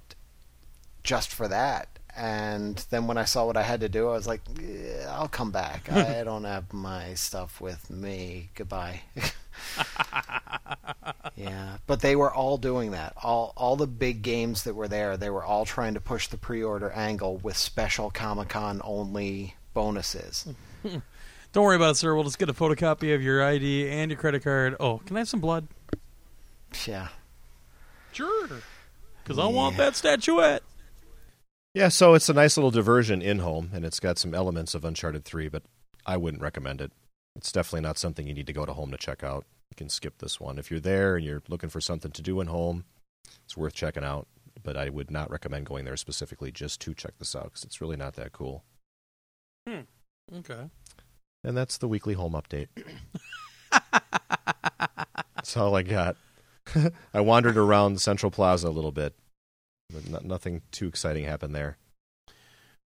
[1.05, 1.87] just for that.
[2.17, 5.27] And then when I saw what I had to do, I was like, "Yeah, I'll
[5.27, 5.91] come back.
[5.91, 8.49] I don't have my stuff with me.
[8.55, 9.01] Goodbye.
[11.35, 13.13] yeah, but they were all doing that.
[13.21, 16.37] All all the big games that were there, they were all trying to push the
[16.37, 20.47] pre-order angle with special Comic-Con only bonuses.
[21.53, 22.15] Don't worry about it, sir.
[22.15, 24.75] We'll just get a photocopy of your ID and your credit card.
[24.79, 25.67] Oh, can I have some blood?
[26.85, 27.09] Yeah.
[28.11, 28.49] Sure.
[29.23, 30.63] Because I want that statuette.
[31.75, 34.85] Yeah, so it's a nice little diversion in home, and it's got some elements of
[34.85, 35.63] Uncharted 3, but
[36.05, 36.93] I wouldn't recommend it.
[37.35, 39.43] It's definitely not something you need to go to home to check out.
[39.71, 40.57] You can skip this one.
[40.57, 42.85] If you're there and you're looking for something to do in home,
[43.43, 44.25] it's worth checking out,
[44.63, 47.81] but I would not recommend going there specifically just to check this out because it's
[47.81, 48.63] really not that cool.
[49.67, 49.81] Hmm.
[50.33, 50.69] Okay.
[51.43, 52.69] And that's the weekly home update.
[55.35, 56.15] That's all I got.
[57.13, 59.13] I wandered around Central Plaza a little bit,
[59.91, 61.77] but no- nothing too exciting happened there.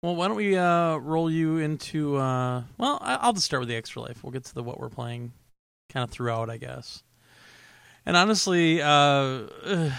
[0.02, 2.18] Well, why don't we uh, roll you into?
[2.18, 4.24] Uh, well, I- I'll just start with the extra life.
[4.24, 5.32] We'll get to the what we're playing,
[5.90, 7.04] kind of throughout, I guess.
[8.06, 9.44] And honestly, uh,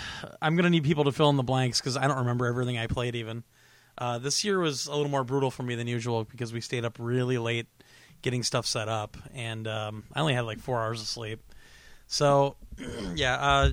[0.43, 2.87] I'm gonna need people to fill in the blanks because I don't remember everything I
[2.87, 3.15] played.
[3.17, 3.45] Even
[3.97, 6.85] uh, this year was a little more brutal for me than usual because we stayed
[6.85, 7.67] up really late
[8.21, 11.41] getting stuff set up, and um, I only had like four hours of sleep.
[12.07, 12.57] So,
[13.15, 13.37] yeah.
[13.37, 13.71] Uh,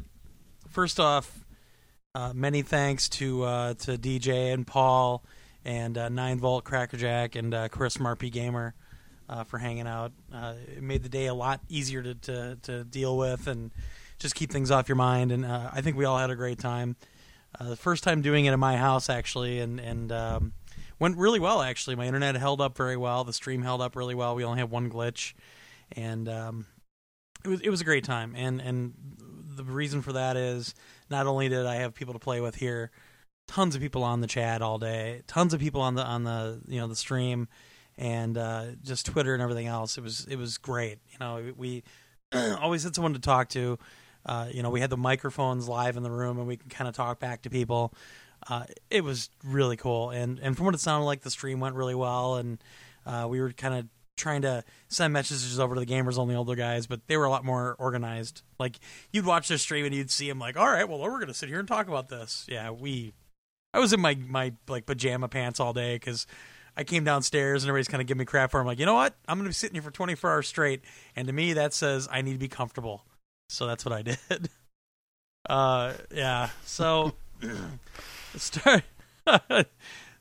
[0.70, 1.41] first off,
[2.14, 5.24] uh, many thanks to uh, to DJ and Paul
[5.64, 8.74] and uh, Nine Volt Crackerjack and uh, Chris Marpy Gamer
[9.30, 10.12] uh, for hanging out.
[10.34, 13.72] Uh, it made the day a lot easier to, to to deal with and
[14.20, 15.32] just keep things off your mind.
[15.32, 16.96] And I think we all had a great time.
[17.60, 20.54] The first time doing it in my house actually, and and um,
[21.00, 21.96] went really well actually.
[21.96, 23.24] My internet held up very well.
[23.24, 24.36] The stream held up really well.
[24.36, 25.34] We only had one glitch,
[25.94, 26.66] and um,
[27.46, 28.34] it was it was a great time.
[28.36, 28.94] And and
[29.56, 30.74] the reason for that is
[31.12, 32.90] not only did I have people to play with here,
[33.48, 36.62] tons of people on the chat all day, tons of people on the on the
[36.68, 37.48] you know the stream,
[37.98, 39.98] and uh, just Twitter and everything else.
[39.98, 41.00] It was it was great.
[41.12, 41.84] You know, we
[42.34, 43.78] always had someone to talk to.
[44.26, 46.88] Uh, you know, we had the microphones live in the room, and we could kind
[46.88, 47.94] of talk back to people.
[48.48, 51.76] Uh, it was really cool, and and from what it sounded like, the stream went
[51.76, 52.64] really well, and
[53.06, 53.88] uh, we were kind of
[54.22, 57.30] trying to send messages over to the gamers only older guys, but they were a
[57.30, 58.44] lot more organized.
[58.60, 58.80] Like
[59.12, 61.50] you'd watch their stream and you'd see them like, all right, well, we're gonna sit
[61.50, 62.46] here and talk about this.
[62.48, 63.14] Yeah, we.
[63.74, 66.28] I was in my my like pajama pants all day because
[66.78, 68.60] I came downstairs and everybody's kind of giving me crap for.
[68.60, 68.62] it.
[68.62, 69.16] I'm like, you know what?
[69.28, 70.82] I'm gonna be sitting here for 24 hours straight,
[71.16, 73.06] and to me that says I need to be comfortable.
[73.50, 74.50] So that's what I did.
[75.50, 76.50] Uh, yeah.
[76.66, 77.14] So
[78.38, 78.84] start.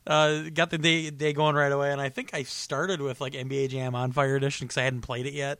[0.07, 3.33] uh, got the day day going right away, and I think I started with like
[3.33, 5.59] NBA Jam on Fire Edition because I hadn't played it yet.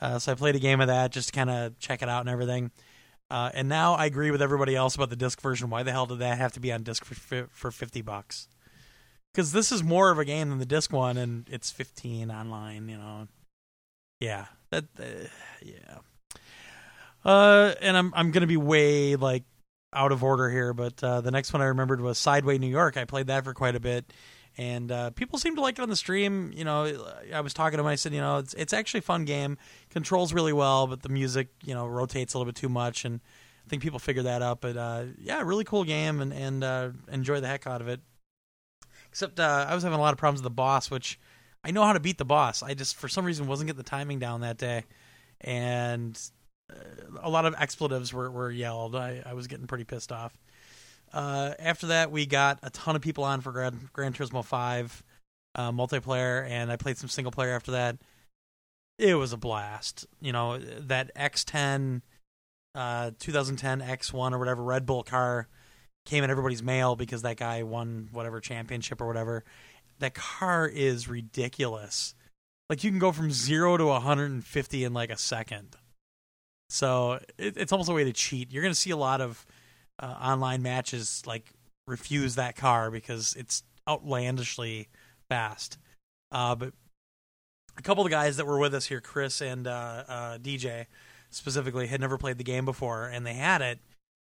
[0.00, 2.20] Uh, so I played a game of that just to kind of check it out
[2.20, 2.70] and everything.
[3.30, 5.70] Uh, and now I agree with everybody else about the disc version.
[5.70, 8.48] Why the hell did that have to be on disc for for fifty bucks?
[9.32, 12.88] Because this is more of a game than the disc one, and it's fifteen online.
[12.88, 13.28] You know,
[14.20, 15.28] yeah, that, uh,
[15.62, 15.98] yeah.
[17.24, 19.44] Uh, and I'm I'm gonna be way like
[19.92, 22.96] out of order here, but uh, the next one I remembered was Sideway New York.
[22.96, 24.12] I played that for quite a bit,
[24.56, 26.52] and uh, people seem to like it on the stream.
[26.54, 27.86] You know, I was talking to them.
[27.86, 29.56] I said, you know, it's it's actually a fun game.
[29.90, 33.20] Controls really well, but the music, you know, rotates a little bit too much, and
[33.66, 34.60] I think people figured that out.
[34.60, 38.00] But uh, yeah, really cool game, and and uh, enjoy the heck out of it.
[39.08, 41.18] Except uh, I was having a lot of problems with the boss, which
[41.64, 42.62] I know how to beat the boss.
[42.62, 44.84] I just for some reason wasn't getting the timing down that day,
[45.40, 46.20] and
[47.22, 48.94] a lot of expletives were, were yelled.
[48.94, 50.36] I, I was getting pretty pissed off.
[51.12, 55.02] Uh, after that, we got a ton of people on for Gran, Gran Turismo 5
[55.54, 57.96] uh, multiplayer, and I played some single player after that.
[58.98, 60.06] It was a blast.
[60.20, 62.02] You know, that X10,
[62.74, 65.48] uh, 2010 X1 or whatever Red Bull car
[66.04, 69.44] came in everybody's mail because that guy won whatever championship or whatever.
[70.00, 72.14] That car is ridiculous.
[72.68, 75.76] Like you can go from zero to 150 in like a second.
[76.68, 78.52] So it, it's almost a way to cheat.
[78.52, 79.44] You're going to see a lot of
[79.98, 81.52] uh, online matches like
[81.86, 84.88] refuse that car because it's outlandishly
[85.28, 85.78] fast.
[86.30, 86.72] Uh, but
[87.76, 90.86] a couple of the guys that were with us here, Chris and uh, uh, DJ
[91.30, 93.78] specifically, had never played the game before, and they had it.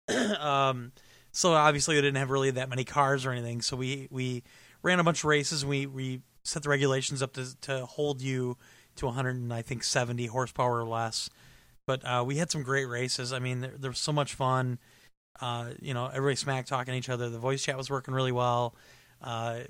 [0.41, 0.93] um,
[1.33, 3.61] so obviously they didn't have really that many cars or anything.
[3.61, 4.43] So we we
[4.83, 5.65] ran a bunch of races.
[5.65, 8.57] We we set the regulations up to to hold you
[8.97, 11.31] to 100 and I think 70 horsepower or less.
[11.91, 13.33] But uh, we had some great races.
[13.33, 14.79] I mean, there, there was so much fun.
[15.41, 17.29] Uh, you know, everybody smack talking each other.
[17.29, 18.77] The voice chat was working really well.
[19.21, 19.63] Uh,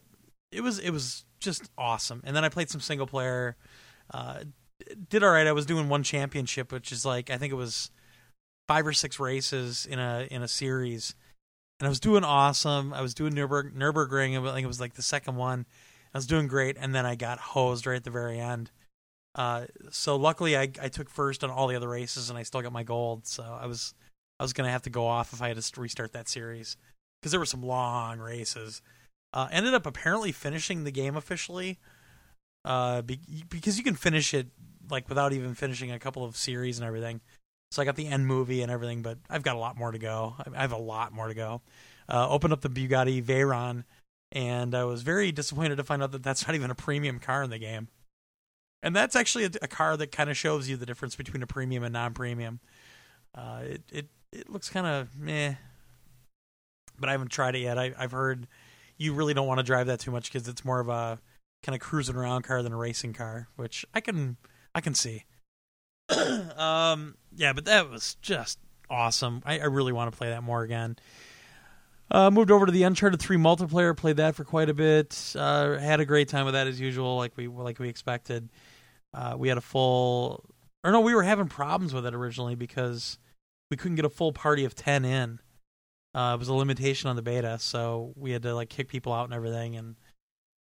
[0.53, 2.21] it was it was just awesome.
[2.27, 3.57] And then I played some single player.
[4.13, 4.41] Uh,
[5.09, 5.47] did all right.
[5.47, 7.91] I was doing one championship, which is like I think it was
[8.69, 11.15] five or six races in a in a series,
[11.79, 12.93] and I was doing awesome.
[12.93, 14.39] I was doing Nürburg, Nürburgring.
[14.39, 15.65] I think it was like the second one.
[16.13, 18.71] I was doing great, and then I got hosed right at the very end.
[19.35, 22.63] Uh, so luckily, I I took first on all the other races, and I still
[22.63, 23.27] got my gold.
[23.27, 23.95] So I was
[24.39, 26.77] I was gonna have to go off if I had to restart that series
[27.21, 28.83] because there were some long races.
[29.33, 31.79] Uh, ended up apparently finishing the game officially
[32.65, 34.49] uh, be- because you can finish it
[34.91, 37.21] like without even finishing a couple of series and everything.
[37.71, 39.99] So I got the end movie and everything, but I've got a lot more to
[39.99, 40.35] go.
[40.55, 41.63] I have a lot more to go.
[42.09, 43.85] Uh, opened up the Bugatti Veyron,
[44.33, 47.45] and I was very disappointed to find out that that's not even a premium car
[47.45, 47.89] in the game.
[48.83, 51.47] And that's actually a, a car that kind of shows you the difference between a
[51.47, 52.61] premium and non-premium.
[53.35, 55.55] Uh, it it it looks kind of meh,
[56.99, 57.79] but I haven't tried it yet.
[57.79, 58.47] I, I've heard
[58.97, 61.19] you really don't want to drive that too much because it's more of a
[61.63, 64.37] kind of cruising around car than a racing car, which I can
[64.75, 65.25] I can see.
[66.57, 68.59] um, yeah, but that was just
[68.89, 69.43] awesome.
[69.45, 70.97] I, I really want to play that more again.
[72.11, 75.35] Uh, moved over to the Uncharted Three multiplayer, played that for quite a bit.
[75.37, 78.49] Uh, had a great time with that as usual, like we like we expected.
[79.13, 80.45] Uh, we had a full,
[80.85, 83.19] or no, we were having problems with it originally because
[83.71, 85.41] we couldn't get a full party of ten in.
[86.15, 89.13] Uh, it was a limitation on the beta, so we had to like kick people
[89.13, 89.97] out and everything, and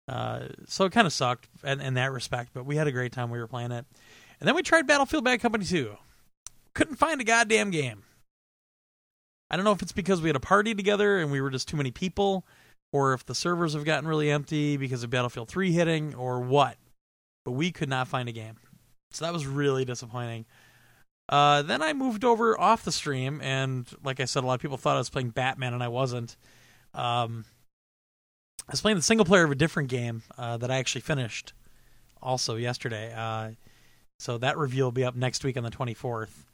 [0.07, 2.51] uh, so it kind of sucked in, in, that respect.
[2.53, 3.29] But we had a great time.
[3.29, 3.85] We were playing it,
[4.39, 5.95] and then we tried Battlefield Bad Company 2.
[6.73, 8.03] Couldn't find a goddamn game.
[9.49, 11.67] I don't know if it's because we had a party together and we were just
[11.67, 12.45] too many people,
[12.91, 16.77] or if the servers have gotten really empty because of Battlefield 3 hitting, or what.
[17.49, 18.57] But we could not find a game.
[19.09, 20.45] So that was really disappointing.
[21.27, 24.61] Uh, then I moved over off the stream, and like I said, a lot of
[24.61, 26.37] people thought I was playing Batman, and I wasn't.
[26.93, 27.45] Um,
[28.67, 31.53] I was playing the single player of a different game uh, that I actually finished
[32.21, 33.11] also yesterday.
[33.17, 33.53] Uh,
[34.19, 36.45] so that review will be up next week on the 24th.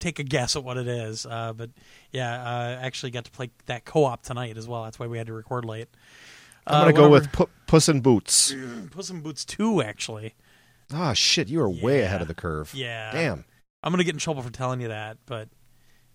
[0.00, 1.26] Take a guess at what it is.
[1.26, 1.68] Uh, but
[2.12, 4.84] yeah, uh, I actually got to play that co op tonight as well.
[4.84, 5.88] That's why we had to record late.
[6.68, 8.54] I'm going to go with P- Puss in Boots.
[8.90, 10.34] Puss in Boots 2, actually.
[10.92, 11.48] Ah, oh, shit.
[11.48, 11.84] You are yeah.
[11.84, 12.72] way ahead of the curve.
[12.74, 13.10] Yeah.
[13.12, 13.44] Damn.
[13.82, 15.48] I'm going to get in trouble for telling you that, but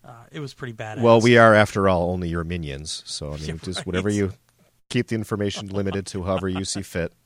[0.03, 1.01] uh, it was pretty bad.
[1.01, 3.03] Well, we are, after all, only your minions.
[3.05, 3.85] So, I mean, yeah, just right.
[3.85, 4.33] whatever you
[4.89, 7.13] keep the information limited to however you see fit.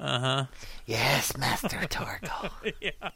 [0.00, 0.44] Uh huh.
[0.86, 2.72] Yes, Master Torgo.
[2.80, 3.10] yeah.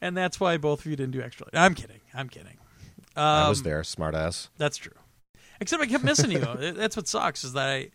[0.00, 1.46] and that's why both of you didn't do extra.
[1.52, 2.00] I'm kidding.
[2.14, 2.56] I'm kidding.
[3.14, 4.48] Um, I was um, there, smartass.
[4.56, 4.94] That's true.
[5.60, 6.38] Except I kept missing you.
[6.74, 7.90] that's what sucks is that I.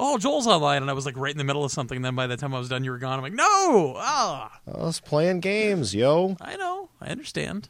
[0.00, 1.96] Oh, Joel's online, and I was like right in the middle of something.
[1.96, 3.18] And then by the time I was done, you were gone.
[3.18, 4.60] I'm like, no, ah.
[4.72, 6.36] I was playing games, yo.
[6.40, 6.90] I know.
[7.00, 7.68] I understand.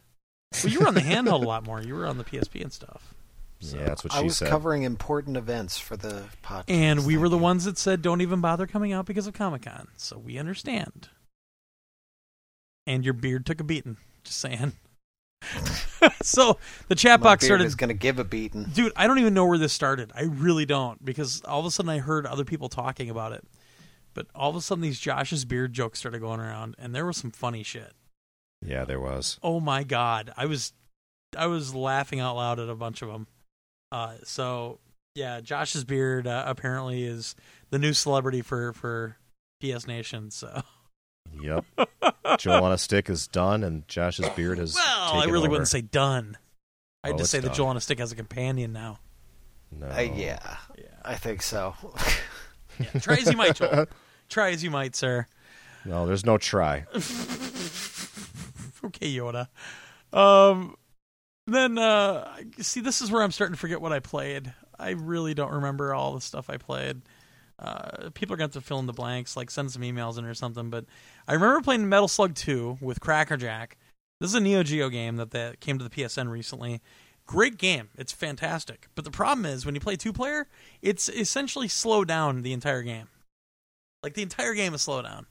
[0.63, 1.81] Well, you were on the handheld a lot more.
[1.81, 3.15] You were on the PSP and stuff.
[3.61, 3.77] So.
[3.77, 4.23] Yeah, that's what she was.
[4.23, 4.49] I was said.
[4.51, 6.65] covering important events for the podcast.
[6.69, 9.63] And we were the ones that said don't even bother coming out because of Comic
[9.63, 9.89] Con.
[9.97, 11.09] So we understand.
[12.87, 13.97] And your beard took a beating.
[14.23, 14.73] Just saying.
[16.23, 16.59] so
[16.89, 17.65] the chat My box started.
[17.67, 18.65] is going to give a beating.
[18.65, 20.13] Dude, I don't even know where this started.
[20.15, 23.45] I really don't because all of a sudden I heard other people talking about it.
[24.15, 27.17] But all of a sudden these Josh's beard jokes started going around, and there was
[27.17, 27.93] some funny shit.
[28.65, 29.39] Yeah, there was.
[29.43, 30.73] Oh my god, I was,
[31.37, 33.29] I was laughing out loud at a bunch of them.
[33.93, 34.81] Uh, so
[35.15, 37.37] yeah, Josh's beard uh, apparently is
[37.71, 39.17] the new celebrity for for
[39.61, 40.31] PS Nation.
[40.31, 40.63] So.
[41.41, 41.65] Yep.
[42.39, 44.75] Joel on a stick is done, and Josh's beard is.
[44.75, 45.51] Well, I really over.
[45.51, 46.37] wouldn't say done.
[47.05, 47.49] I'd oh, just say done.
[47.49, 48.99] that Joel on a stick has a companion now.
[49.71, 49.87] No.
[49.87, 51.75] Uh, yeah, yeah, I think so.
[52.79, 53.87] yeah, try as you might, Joel.
[54.29, 55.27] try as you might, sir.
[55.85, 56.85] No, there's no try.
[58.85, 59.49] okay, Yoda.
[60.13, 60.77] Um,
[61.47, 64.53] then uh, see, this is where I'm starting to forget what I played.
[64.79, 67.03] I really don't remember all the stuff I played.
[67.59, 70.19] Uh, people are going to have to fill in the blanks, like send some emails
[70.19, 70.71] in or something.
[70.71, 70.85] But
[71.27, 73.77] I remember playing Metal Slug 2 with Crackerjack.
[74.21, 76.81] This is a Neo Geo game that, that came to the PSN recently.
[77.27, 77.89] Great game.
[77.97, 78.89] It's fantastic.
[78.95, 80.49] But the problem is when you play two player,
[80.83, 83.09] it's essentially slow down the entire game.
[84.03, 85.27] Like the entire game is slow down.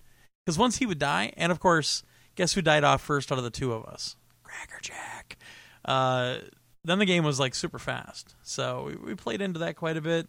[0.45, 2.04] Because once he would die, and of course,
[2.36, 4.16] guess who died off first out of the two of us?
[4.44, 5.38] Cracker Jack.
[5.84, 6.38] Uh,
[6.84, 8.36] then the game was like super fast.
[8.44, 10.28] So we, we played into that quite a bit.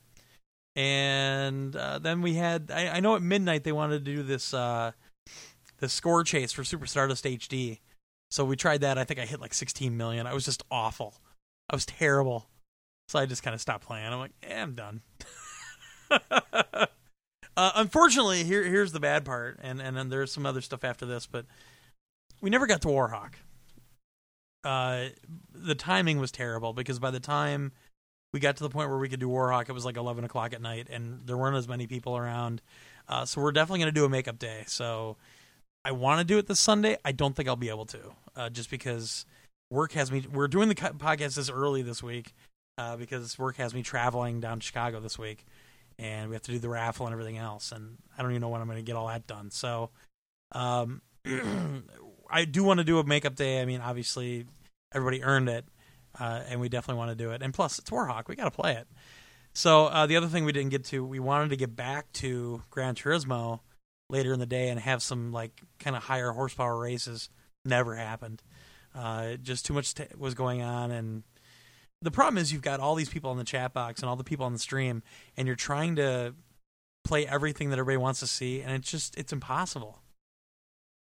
[0.79, 4.55] And uh, then we had, I, I know at midnight they wanted to do this
[4.55, 4.93] uh,
[5.89, 7.81] score chase for Super Stardust HD.
[8.31, 8.97] So we tried that.
[8.97, 10.29] I think I hit like 16 million.
[10.29, 11.15] I was just awful.
[11.69, 12.47] I was terrible.
[13.09, 14.07] So I just kind of stopped playing.
[14.07, 15.01] I'm like, eh, I'm done.
[16.11, 16.87] uh,
[17.57, 21.27] unfortunately, here here's the bad part, and and then there's some other stuff after this,
[21.27, 21.47] but
[22.41, 23.33] we never got to Warhawk.
[24.63, 25.07] Uh,
[25.53, 27.73] the timing was terrible because by the time
[28.33, 30.53] we got to the point where we could do Warhawk, it was like 11 o'clock
[30.53, 32.61] at night, and there weren't as many people around.
[33.09, 34.65] Uh, so we're definitely going to do a makeup day.
[34.67, 35.17] So
[35.85, 36.99] I want to do it this Sunday.
[37.05, 38.01] I don't think I'll be able to,
[38.37, 39.25] uh, just because
[39.71, 40.27] work has me.
[40.31, 42.35] We're doing the podcast this early this week
[42.77, 45.47] uh, because work has me traveling down to Chicago this week,
[45.99, 47.73] and we have to do the raffle and everything else.
[47.73, 49.51] And I don't even know when I'm going to get all that done.
[49.51, 49.91] So,
[50.53, 51.01] um,
[52.31, 53.63] I do want to do a makeup day.
[53.63, 54.45] I mean, obviously,
[54.95, 55.65] everybody earned it,
[56.19, 57.43] uh, and we definitely want to do it.
[57.43, 58.29] And plus, it's Warhawk.
[58.29, 58.87] We got to play it.
[59.55, 62.63] So uh, the other thing we didn't get to, we wanted to get back to
[62.71, 63.61] Gran Turismo
[64.11, 67.29] later in the day and have some like kind of higher horsepower races.
[67.65, 68.43] Never happened.
[68.95, 71.23] Uh, just too much t- was going on, and
[72.01, 74.25] the problem is you've got all these people in the chat box and all the
[74.25, 75.03] people on the stream,
[75.37, 76.35] and you're trying to
[77.05, 80.01] play everything that everybody wants to see, and it's just it's impossible.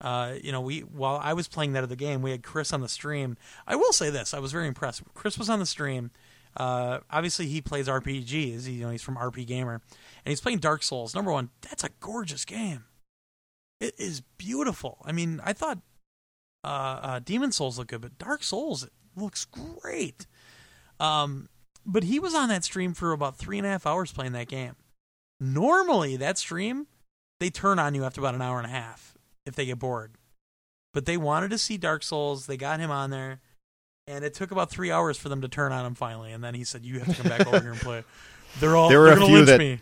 [0.01, 2.73] Uh, you know, we while I was playing that of the game, we had Chris
[2.73, 3.37] on the stream.
[3.67, 5.03] I will say this: I was very impressed.
[5.15, 6.11] Chris was on the stream.
[6.57, 8.67] Uh, obviously, he plays RPGs.
[8.67, 11.15] He, you know, he's from RP Gamer, and he's playing Dark Souls.
[11.15, 12.85] Number one, that's a gorgeous game.
[13.81, 14.99] It is beautiful.
[15.05, 15.79] I mean, I thought
[16.65, 20.27] uh, uh, Demon's Souls looked good, but Dark Souls looks great.
[20.99, 21.49] Um,
[21.87, 24.49] but he was on that stream for about three and a half hours playing that
[24.49, 24.77] game.
[25.41, 26.87] Normally, that stream
[27.41, 29.10] they turn on you after about an hour and a half
[29.47, 30.13] if they get bored.
[30.93, 32.47] But they wanted to see Dark Souls.
[32.47, 33.41] They got him on there,
[34.07, 36.33] and it took about three hours for them to turn on him finally.
[36.33, 38.05] And then he said, "You have to come back over here and play."
[38.61, 39.79] They're all There were they're a few that- me.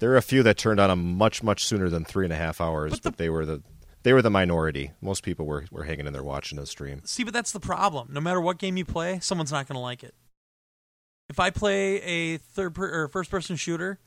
[0.00, 2.36] There are a few that turned on him much much sooner than three and a
[2.36, 3.62] half hours, But but, they were the
[4.04, 4.92] they were the minority.
[5.00, 7.00] Most people were were hanging in there watching the stream.
[7.04, 8.08] See, but that's the problem.
[8.12, 10.14] No matter what game you play, someone's not going to like it.
[11.28, 13.98] If I play a third per, or first person shooter,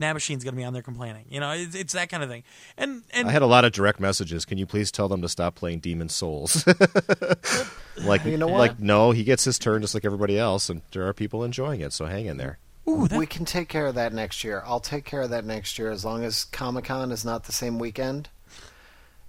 [0.00, 1.24] Namashine's going to be on there complaining.
[1.30, 2.42] You know, it's, it's that kind of thing.
[2.76, 4.44] And and I had a lot of direct messages.
[4.44, 6.66] Can you please tell them to stop playing Demon's Souls?
[8.04, 8.58] like, You know what?
[8.58, 11.80] like no, he gets his turn just like everybody else, and there are people enjoying
[11.80, 11.92] it.
[11.94, 12.58] So hang in there.
[12.86, 14.62] ooh, that, we can take care of that next year.
[14.66, 17.52] I'll take care of that next year as long as Comic Con is not the
[17.52, 18.28] same weekend.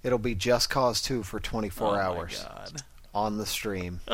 [0.02, 2.82] It'll be Just Cause 2 for 24 oh hours God.
[3.14, 4.00] on the stream.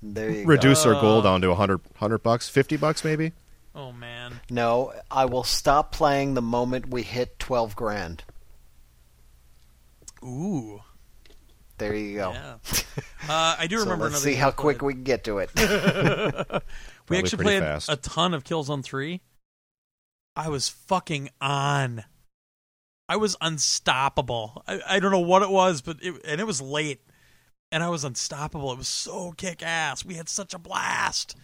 [0.00, 0.94] There you reduce go.
[0.94, 3.32] our goal down to 100, 100 bucks, fifty bucks maybe.
[3.78, 4.40] Oh man.
[4.50, 8.24] No, I will stop playing the moment we hit 12 grand.
[10.24, 10.80] Ooh.
[11.78, 12.32] There you go.
[12.32, 12.56] Yeah.
[13.28, 15.38] Uh, I do So remember let's another see how we quick we can get to
[15.38, 15.50] it.
[17.08, 17.90] we actually played fast.
[17.90, 19.20] a ton of kills on 3.
[20.34, 22.04] I was fucking on.
[23.06, 24.62] I was unstoppable.
[24.66, 27.02] I, I don't know what it was, but it, and it was late,
[27.70, 28.72] and I was unstoppable.
[28.72, 30.06] It was so kick ass.
[30.06, 31.36] We had such a blast.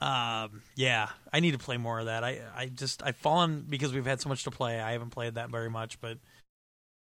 [0.00, 2.22] Um, yeah, I need to play more of that.
[2.22, 4.80] I I just I've fallen because we've had so much to play.
[4.80, 6.18] I haven't played that very much, but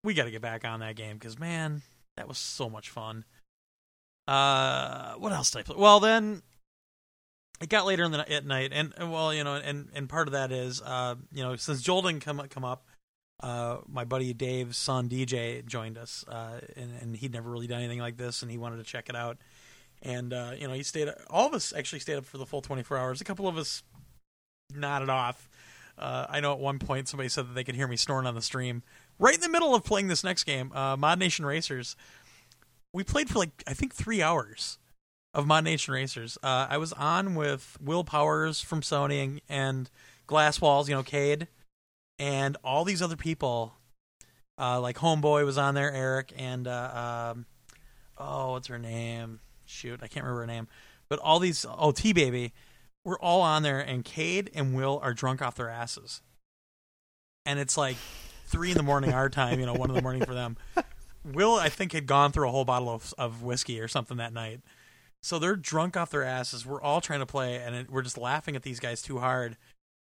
[0.03, 1.83] we got to get back on that game because man,
[2.17, 3.25] that was so much fun.
[4.27, 5.75] Uh, what else did I play?
[5.77, 6.41] Well, then
[7.61, 10.31] it got later in the at night, and well, you know, and and part of
[10.31, 12.85] that is, uh, you know, since Joel didn't come come up,
[13.41, 17.79] uh, my buddy Dave's son DJ joined us, uh, and and he'd never really done
[17.79, 19.37] anything like this, and he wanted to check it out,
[20.01, 21.09] and uh, you know, he stayed.
[21.29, 23.21] All of us actually stayed up for the full twenty four hours.
[23.21, 23.83] A couple of us
[24.73, 25.49] nodded off.
[25.97, 28.35] Uh, I know at one point somebody said that they could hear me snoring on
[28.35, 28.83] the stream
[29.19, 31.95] right in the middle of playing this next game, uh, ModNation Racers.
[32.93, 34.79] We played for like I think three hours
[35.33, 36.37] of ModNation Racers.
[36.41, 39.89] Uh, I was on with Will Powers from Sony and, and
[40.25, 41.47] Glass Walls, you know, Cade,
[42.17, 43.75] and all these other people.
[44.57, 47.45] Uh, like Homeboy was on there, Eric, and uh, um,
[48.17, 49.39] oh, what's her name?
[49.69, 50.67] Shoot, I can't remember her name.
[51.09, 52.53] But all these, oh, T Baby,
[53.03, 56.21] we're all on there, and Cade and Will are drunk off their asses.
[57.45, 57.97] And it's like
[58.45, 60.57] three in the morning our time, you know, one in the morning for them.
[61.23, 64.33] Will, I think, had gone through a whole bottle of, of whiskey or something that
[64.33, 64.61] night.
[65.21, 66.65] So they're drunk off their asses.
[66.65, 69.57] We're all trying to play, and it, we're just laughing at these guys too hard.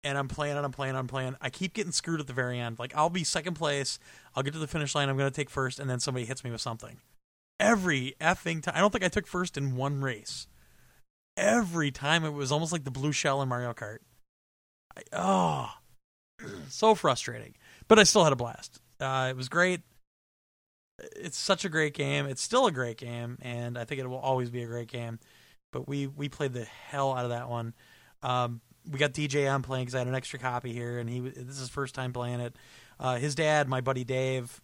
[0.05, 1.37] And I'm playing and I'm playing, and I'm playing.
[1.41, 2.79] I keep getting screwed at the very end.
[2.79, 3.99] Like I'll be second place,
[4.35, 6.43] I'll get to the finish line, I'm going to take first, and then somebody hits
[6.43, 6.99] me with something.
[7.61, 8.74] Every effing time.
[8.77, 10.47] I don't think I took first in one race.
[11.37, 13.99] every time it was almost like the blue shell in Mario Kart.
[14.97, 15.70] I, oh,
[16.69, 17.55] so frustrating.
[17.89, 18.81] But I still had a blast.
[19.01, 19.81] Uh, it was great.
[21.16, 22.27] It's such a great game.
[22.27, 25.19] It's still a great game, and I think it will always be a great game.
[25.73, 27.74] But we we played the hell out of that one.
[28.23, 28.61] Um,
[28.91, 31.55] we got DJ on playing because I had an extra copy here, and he this
[31.55, 32.57] is his first time playing it.
[33.01, 34.61] Uh, his dad, my buddy Dave,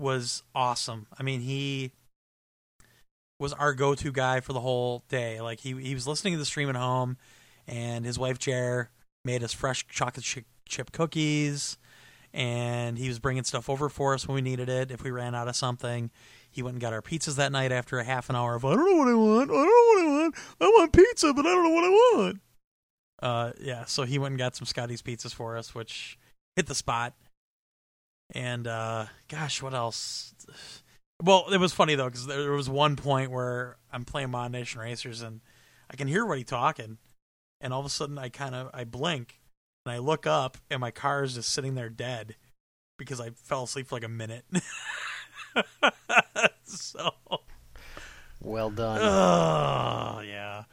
[0.00, 1.06] was awesome.
[1.16, 1.92] I mean, he
[3.38, 5.40] was our go-to guy for the whole day.
[5.40, 7.16] Like he he was listening to the stream at home,
[7.66, 8.90] and his wife Jer
[9.24, 11.78] made us fresh chocolate chip, cookies,
[12.32, 14.90] and he was bringing stuff over for us when we needed it.
[14.90, 16.10] If we ran out of something,
[16.50, 18.74] he went and got our pizzas that night after a half an hour of I
[18.74, 21.46] don't know what I want, I don't know what I want, I want pizza, but
[21.46, 22.40] I don't know what I want.
[23.20, 26.18] Uh, yeah, so he went and got some Scotty's pizzas for us, which
[26.56, 27.14] hit the spot.
[28.34, 30.34] And uh, gosh, what else?
[31.22, 35.22] Well, it was funny though because there was one point where I'm playing ModNation Racers
[35.22, 35.40] and
[35.90, 36.98] I can hear what he's talking,
[37.60, 39.40] and all of a sudden I kind of I blink
[39.84, 42.36] and I look up and my car is just sitting there dead
[42.98, 44.44] because I fell asleep for like a minute.
[46.64, 47.10] so
[48.40, 49.00] Well done.
[49.02, 50.64] Oh yeah.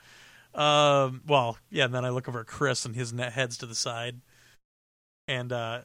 [0.54, 1.22] Um.
[1.28, 1.86] Well, yeah.
[1.86, 4.22] And then I look over at Chris, and his net head's to the side,
[5.28, 5.82] and uh,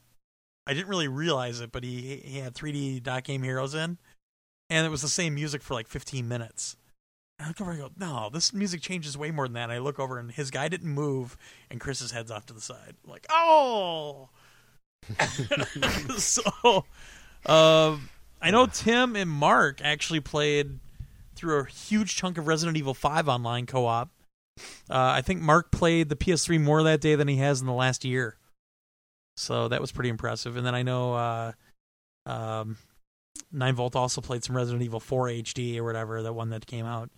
[0.67, 3.99] I didn't really realize it, but he he had 3D Dot Game Heroes in,
[4.71, 6.77] and it was the same music for like 15 minutes.
[7.39, 9.65] And I look over and go, no, this music changes way more than that.
[9.65, 11.37] And I look over, and his guy didn't move,
[11.71, 12.95] and Chris's head's off to the side.
[13.05, 14.29] I'm like, oh.
[16.19, 16.85] so,
[17.47, 18.09] um,
[18.41, 20.79] I know Tim and Mark actually played
[21.35, 24.11] through a huge chunk of Resident Evil 5 online co-op.
[24.59, 27.73] Uh, I think Mark played the PS3 more that day than he has in the
[27.73, 28.37] last year.
[29.37, 30.57] So that was pretty impressive.
[30.57, 31.53] And then I know uh,
[32.27, 32.77] um,
[33.53, 36.87] 9 Volt also played some Resident Evil 4 HD or whatever, that one that came
[36.87, 37.11] out.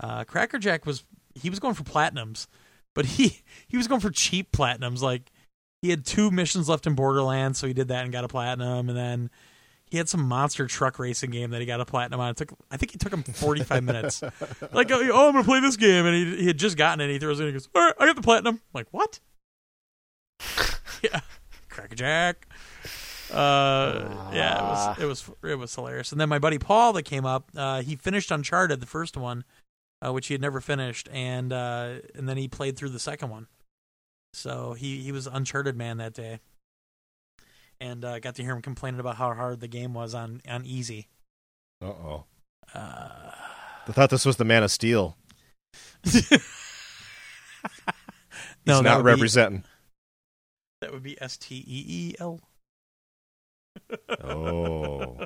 [0.00, 1.04] Uh, Crackerjack was
[1.34, 2.46] he was going for platinums,
[2.94, 5.02] but he he was going for cheap platinums.
[5.02, 5.30] Like
[5.82, 8.88] he had two missions left in Borderlands, so he did that and got a platinum,
[8.88, 9.30] and then
[9.90, 12.30] he had some monster truck racing game that he got a platinum on.
[12.30, 14.22] It took I think it took him 45 minutes.
[14.72, 17.12] Like oh, I'm gonna play this game, and he he had just gotten it.
[17.12, 17.44] He throws it.
[17.44, 18.56] and He goes, all right, I got the platinum.
[18.56, 19.20] I'm like what?
[21.02, 21.20] yeah,
[21.68, 22.46] Crackerjack.
[23.30, 26.12] Uh, yeah, it was it was it was hilarious.
[26.12, 29.44] And then my buddy Paul that came up, uh, he finished Uncharted, the first one,
[30.04, 33.30] uh, which he had never finished, and uh, and then he played through the second
[33.30, 33.46] one.
[34.32, 36.40] So he he was Uncharted man that day,
[37.80, 40.64] and uh, got to hear him complaining about how hard the game was on on
[40.64, 41.08] easy.
[41.82, 42.24] Uh oh.
[42.74, 43.30] Uh,
[43.88, 45.16] I thought this was the Man of Steel.
[46.04, 46.30] He's
[48.66, 49.64] no, that not would be- representing.
[50.80, 52.40] that would be S T E E L.
[54.22, 55.18] Oh.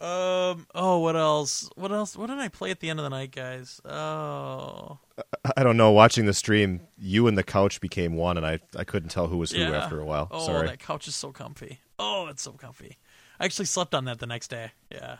[0.00, 0.66] Um.
[0.74, 1.70] Oh, what else?
[1.76, 2.16] What else?
[2.16, 3.80] What did I play at the end of the night, guys?
[3.84, 4.98] Oh.
[5.56, 5.92] I don't know.
[5.92, 9.38] Watching the stream, you and the couch became one, and I I couldn't tell who
[9.38, 9.70] was who Yeah.
[9.84, 10.28] after a while.
[10.30, 10.66] Oh, Sorry.
[10.66, 11.80] that couch is so comfy.
[11.98, 12.98] Oh, it's so comfy.
[13.40, 14.72] I actually slept on that the next day.
[14.90, 15.18] Yeah.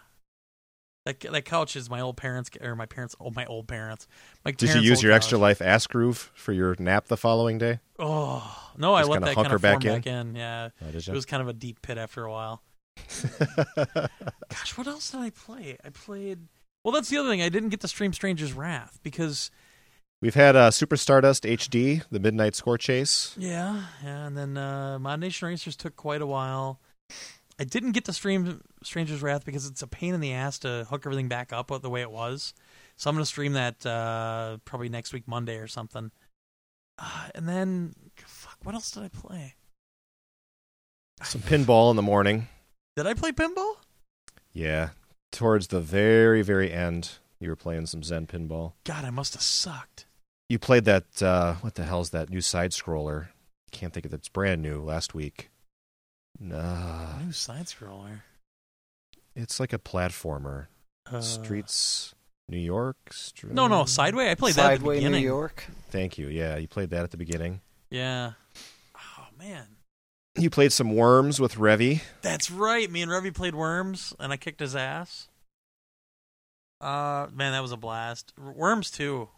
[1.05, 3.15] That that couch is my old parents or my parents.
[3.21, 4.07] Oh, my old parents.
[4.45, 5.17] My Did you use your couch.
[5.17, 7.81] extra life ass groove for your nap the following day?
[7.99, 9.95] Oh no, I Just let kinda that kind of form back in?
[9.95, 10.35] back in.
[10.35, 12.63] Yeah, Oh, it was kind of a deep pit after a while.
[14.49, 15.77] Gosh, what else did I play?
[15.85, 16.41] I played.
[16.85, 17.43] Well, that's the other thing.
[17.43, 19.51] I didn't get to stream Stranger's Wrath because
[20.23, 23.35] We've had uh, Super Stardust HD, the Midnight Score Chase.
[23.39, 26.81] Yeah, yeah, and then uh, ModNation Racers took quite a while.
[27.59, 30.87] I didn't get to stream Stranger's Wrath because it's a pain in the ass to
[30.91, 32.53] hook everything back up the way it was.
[32.97, 36.11] So I'm going to stream that uh, probably next week, Monday or something.
[36.99, 37.95] Uh, and then,
[38.25, 39.55] fuck, what else did I play?
[41.23, 42.49] Some pinball in the morning.
[42.97, 43.77] Did I play pinball?
[44.53, 44.91] Yeah.
[45.33, 48.73] Towards the very, very end, you were playing some Zen pinball.
[48.85, 50.07] God, I must have sucked.
[50.49, 53.29] You played that, uh, what the hell's that new side scroller?
[53.71, 54.17] Can't think of it.
[54.17, 55.51] It's brand new last week.
[56.41, 58.21] Nah, New side scroller.
[59.37, 60.67] it's like a platformer.
[61.11, 62.15] Uh, Streets,
[62.49, 62.97] New York.
[63.13, 64.31] Str- No, no, Sideway.
[64.31, 65.17] I played that at the Sideway, New.
[65.19, 65.65] York.
[65.91, 66.29] Thank you.
[66.29, 67.61] Yeah, you played that at the beginning.
[67.91, 68.33] Yeah.
[68.97, 69.67] Oh man,
[70.37, 72.03] You played some Worms with Revy.
[72.23, 72.91] That's right.
[72.91, 75.29] Me and Revy played Worms, and I kicked his ass.
[76.81, 78.33] Uh, man, that was a blast.
[78.39, 79.29] Worms 2.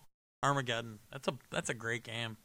[0.42, 0.98] Armageddon.
[1.12, 2.36] That's a that's a great game.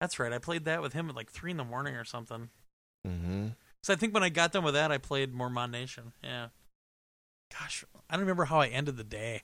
[0.00, 0.32] That's right.
[0.32, 2.48] I played that with him at like three in the morning or something.
[3.06, 3.48] Mm-hmm.
[3.82, 6.12] So I think when I got done with that, I played more ModNation.
[6.22, 6.48] Yeah.
[7.52, 9.42] Gosh, I don't remember how I ended the day.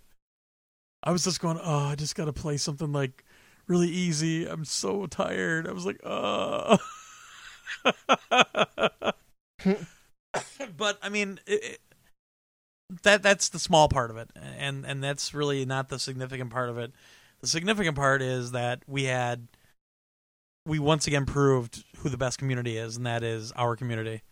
[1.02, 3.24] I was just going, oh, I just got to play something like
[3.66, 4.46] really easy.
[4.46, 5.66] I'm so tired.
[5.66, 6.78] I was like, oh.
[10.76, 11.80] but I mean, it, it,
[13.02, 16.68] that that's the small part of it, and and that's really not the significant part
[16.68, 16.92] of it.
[17.40, 19.48] The significant part is that we had
[20.66, 24.22] we once again proved who the best community is, and that is our community.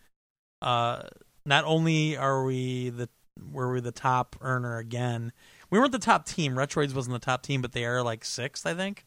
[0.61, 1.03] Uh,
[1.45, 3.09] not only are we the
[3.51, 5.31] were we the top earner again,
[5.69, 6.55] we weren't the top team.
[6.55, 9.05] Retroids wasn't the top team, but they are like sixth, I think.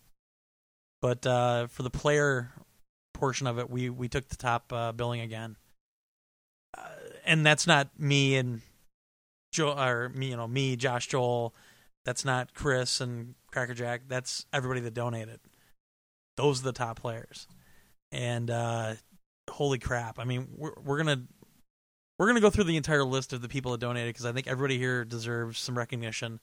[1.00, 2.52] But uh, for the player
[3.12, 5.56] portion of it, we we took the top uh, billing again,
[6.76, 6.88] uh,
[7.24, 8.62] and that's not me and
[9.52, 11.54] Joe or me, you know, me, Josh, Joel.
[12.04, 14.02] That's not Chris and Crackerjack.
[14.08, 15.38] That's everybody that donated.
[16.36, 17.46] Those are the top players,
[18.10, 18.94] and uh,
[19.50, 20.18] holy crap!
[20.18, 21.22] I mean, we're we're gonna
[22.18, 24.46] we're gonna go through the entire list of the people that donated because I think
[24.46, 26.40] everybody here deserves some recognition.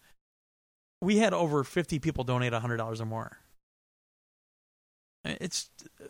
[1.01, 3.37] We had over fifty people donate hundred dollars or more.
[5.25, 5.69] It's
[6.01, 6.05] uh,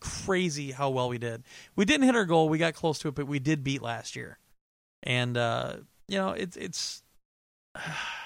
[0.00, 1.44] crazy how well we did.
[1.76, 2.48] We didn't hit our goal.
[2.48, 4.38] We got close to it, but we did beat last year.
[5.02, 5.76] And uh,
[6.08, 7.02] you know, it's it's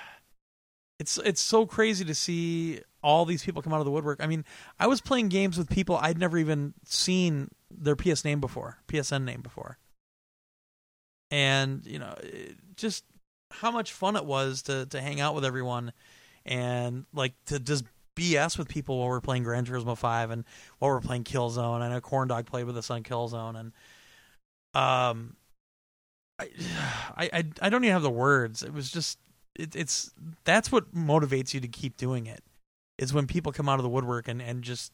[1.00, 4.22] it's it's so crazy to see all these people come out of the woodwork.
[4.22, 4.44] I mean,
[4.78, 9.24] I was playing games with people I'd never even seen their PS name before, PSN
[9.24, 9.78] name before.
[11.30, 12.14] And, you know,
[12.76, 13.04] just
[13.50, 15.94] how much fun it was to to hang out with everyone
[16.44, 20.44] and like to just BS with people while we're playing Gran Turismo 5 and
[20.80, 21.80] while we're playing Killzone.
[21.80, 23.72] I know Corn Dog played with us on Killzone and
[24.74, 25.36] um
[26.38, 26.50] I,
[27.16, 28.62] I I don't even have the words.
[28.62, 29.18] It was just
[29.54, 30.12] it, it's
[30.44, 32.42] that's what motivates you to keep doing it.
[32.98, 34.92] Is when people come out of the woodwork and and just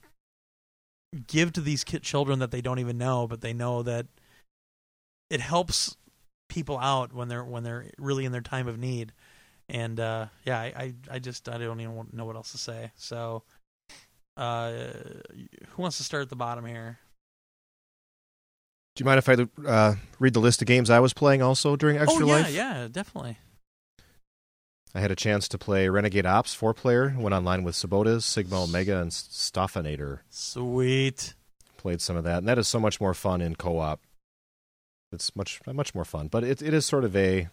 [1.27, 4.07] give to these kid children that they don't even know, but they know that
[5.31, 5.97] it helps
[6.49, 9.13] people out when they're when they're really in their time of need.
[9.69, 12.93] And uh, yeah, I, I, I just I don't even know what else to say.
[12.97, 13.43] So,
[14.37, 14.73] uh,
[15.71, 16.99] who wants to start at the bottom here?
[18.95, 19.37] Do you mind if I
[19.69, 22.55] uh, read the list of games I was playing also during Extra oh, yeah, Life?
[22.55, 23.39] yeah, definitely.
[24.97, 27.15] I had a chance to play Renegade Ops four player.
[27.19, 30.21] Went online with Sabotas, Sigma Omega, and Stoffinator.
[30.31, 31.35] Sweet.
[31.77, 34.01] Played some of that, and that is so much more fun in co-op.
[35.13, 37.49] It's much much more fun, but it it is sort of a.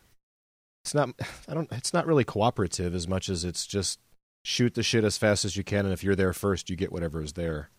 [0.86, 1.10] It's not.
[1.50, 1.70] I don't.
[1.74, 4.00] It's not really cooperative as much as it's just
[4.46, 6.94] shoot the shit as fast as you can, and if you're there first, you get
[6.94, 7.72] whatever is there.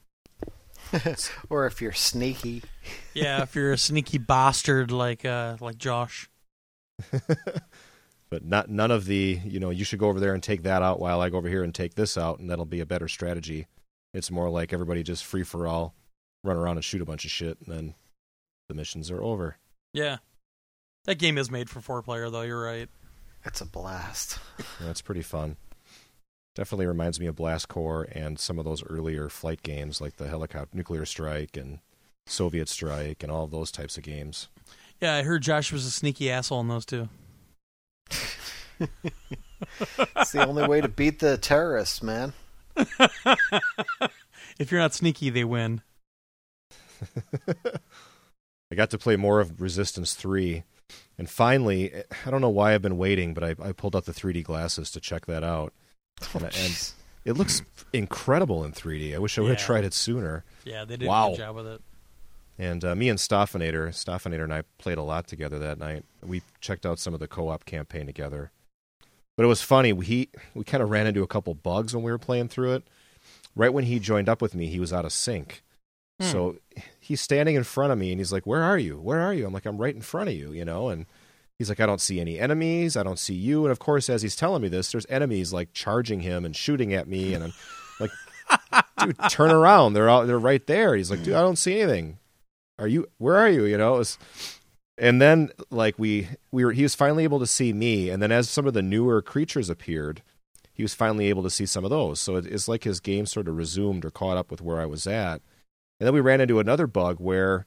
[1.49, 2.62] or if you're sneaky.
[3.15, 6.28] Yeah, if you're a sneaky bastard like uh like Josh.
[8.35, 10.82] but not none of the you know you should go over there and take that
[10.82, 13.06] out while I go over here and take this out, and that'll be a better
[13.06, 13.69] strategy.
[14.12, 15.94] It's more like everybody just free for all,
[16.43, 17.94] run around and shoot a bunch of shit, and then
[18.69, 19.59] the missions are over.
[19.93, 20.16] Yeah,
[21.05, 22.43] that game is made for four player though.
[22.43, 22.89] You're right.
[23.44, 24.40] It's a blast.
[24.82, 25.55] Yeah, it's pretty fun.
[26.56, 30.27] Definitely reminds me of Blast Corps and some of those earlier flight games like the
[30.27, 31.78] helicopter nuclear strike and
[32.27, 34.48] Soviet strike and all of those types of games.
[35.01, 37.09] Yeah, I heard Josh was a sneaky asshole in those two.
[38.81, 42.32] It's the only way to beat the terrorists, man.
[44.59, 45.82] if you're not sneaky, they win.
[48.70, 50.64] I got to play more of Resistance 3.
[51.18, 51.93] And finally,
[52.26, 54.90] I don't know why I've been waiting, but I, I pulled out the 3D glasses
[54.93, 55.72] to check that out.
[56.22, 56.93] Oh, and, and,
[57.24, 57.62] it looks
[57.93, 59.14] incredible in 3D.
[59.14, 59.64] I wish I would have Yeah.
[59.66, 60.44] tried it sooner.
[60.64, 61.28] Yeah, they did Wow.
[61.28, 61.81] a good job with it.
[62.59, 66.05] And uh, me and Stoffinator, Stoffinator and I played a lot together that night.
[66.22, 68.52] We checked out some of the co-op campaign together.
[69.36, 69.93] But it was funny.
[69.93, 72.85] We we kind of ran into a couple bugs when we were playing through it.
[73.56, 75.62] Right when he joined up with me, he was out of sync.
[76.20, 76.26] Hmm.
[76.26, 76.56] So
[77.01, 78.98] he's standing in front of me and he's like, "Where are you?
[78.98, 81.06] Where are you?" I'm like, "I'm right in front of you," you know, and
[81.59, 82.97] he's like, "I don't see any enemies.
[82.97, 85.72] I don't see you." And of course, as he's telling me this, there's enemies like
[85.72, 87.52] charging him and shooting at me and I'm
[87.98, 88.10] like,
[89.01, 89.94] "Dude, turn around.
[89.94, 92.18] They're all, they're right there." He's like, "Dude, I don't see anything."
[92.79, 93.65] Are you where are you?
[93.65, 94.19] You know, it was
[94.97, 98.11] and then like we we were he was finally able to see me.
[98.11, 100.23] And then as some of the newer creatures appeared
[100.75, 102.21] he was finally able to see some of those.
[102.21, 104.87] So it, it's like his game sort of resumed or caught up with where i
[104.87, 105.41] was at.
[106.01, 107.67] And then we ran into another bug where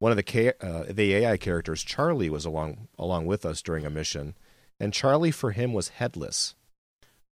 [0.00, 3.86] one of the K, uh, the ai characters charlie was along along with us during
[3.86, 4.34] a mission.
[4.80, 6.54] And charlie for him was headless.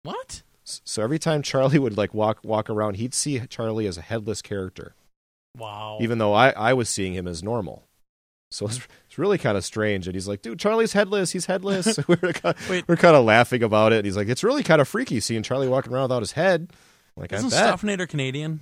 [0.03, 0.41] What?
[0.63, 4.41] So every time charlie would like walk walk around he'd see charlie as a headless
[4.41, 4.95] character
[5.59, 5.97] Wow.
[6.01, 7.85] even though I, I was seeing him as normal.
[8.51, 10.07] So it's, it's really kind of strange.
[10.07, 11.31] And he's like, dude, Charlie's headless.
[11.31, 11.99] He's headless.
[12.07, 13.97] we're kind of, we're kind of laughing about it.
[13.97, 16.71] And he's like, it's really kind of freaky seeing Charlie walking around without his head.
[17.15, 17.51] I'm like, Isn't.
[17.51, 18.61] Stoffinator Canadian?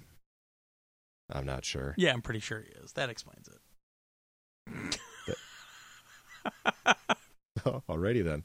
[1.31, 1.93] I'm not sure.
[1.97, 2.93] Yeah, I'm pretty sure he is.
[2.93, 4.99] That explains it.
[7.65, 8.43] Alrighty then.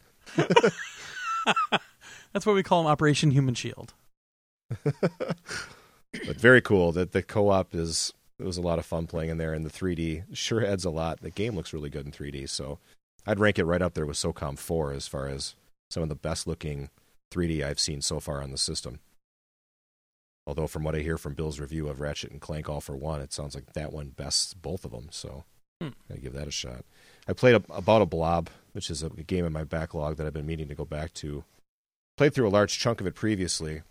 [2.33, 3.95] That's what we call him Operation Human Shield.
[4.83, 8.13] But very cool that the co-op is.
[8.43, 10.91] It was a lot of fun playing in there, and the 3D sure adds a
[10.91, 11.21] lot.
[11.21, 12.79] The game looks really good in 3D, so
[13.27, 15.55] I'd rank it right up there with SOCOM 4 as far as
[15.91, 16.91] some of the best looking
[17.33, 18.99] 3D I've seen so far on the system.
[20.47, 23.21] Although from what I hear from Bill's review of Ratchet and Clank All 4 One,
[23.21, 25.07] it sounds like that one bests both of them.
[25.11, 25.45] So
[25.81, 25.91] Hmm.
[26.09, 26.85] gotta give that a shot.
[27.29, 30.27] I played a, about a Blob, which is a, a game in my backlog that
[30.27, 31.45] I've been meaning to go back to.
[32.17, 33.83] Played through a large chunk of it previously.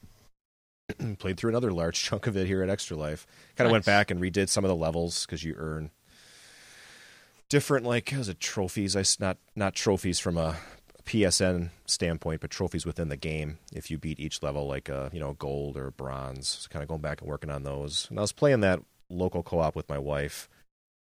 [1.20, 3.26] played through another large chunk of it here at Extra Life.
[3.56, 5.92] Kind of went back and redid some of the levels because you earn
[7.50, 8.96] different like was it trophies?
[8.96, 10.58] I not not trophies from a
[11.06, 13.58] PSN standpoint, but trophies within the game.
[13.74, 16.90] If you beat each level, like uh, you know gold or bronze, so kind of
[16.90, 18.08] going back and working on those.
[18.10, 20.48] And I was playing that local co-op with my wife,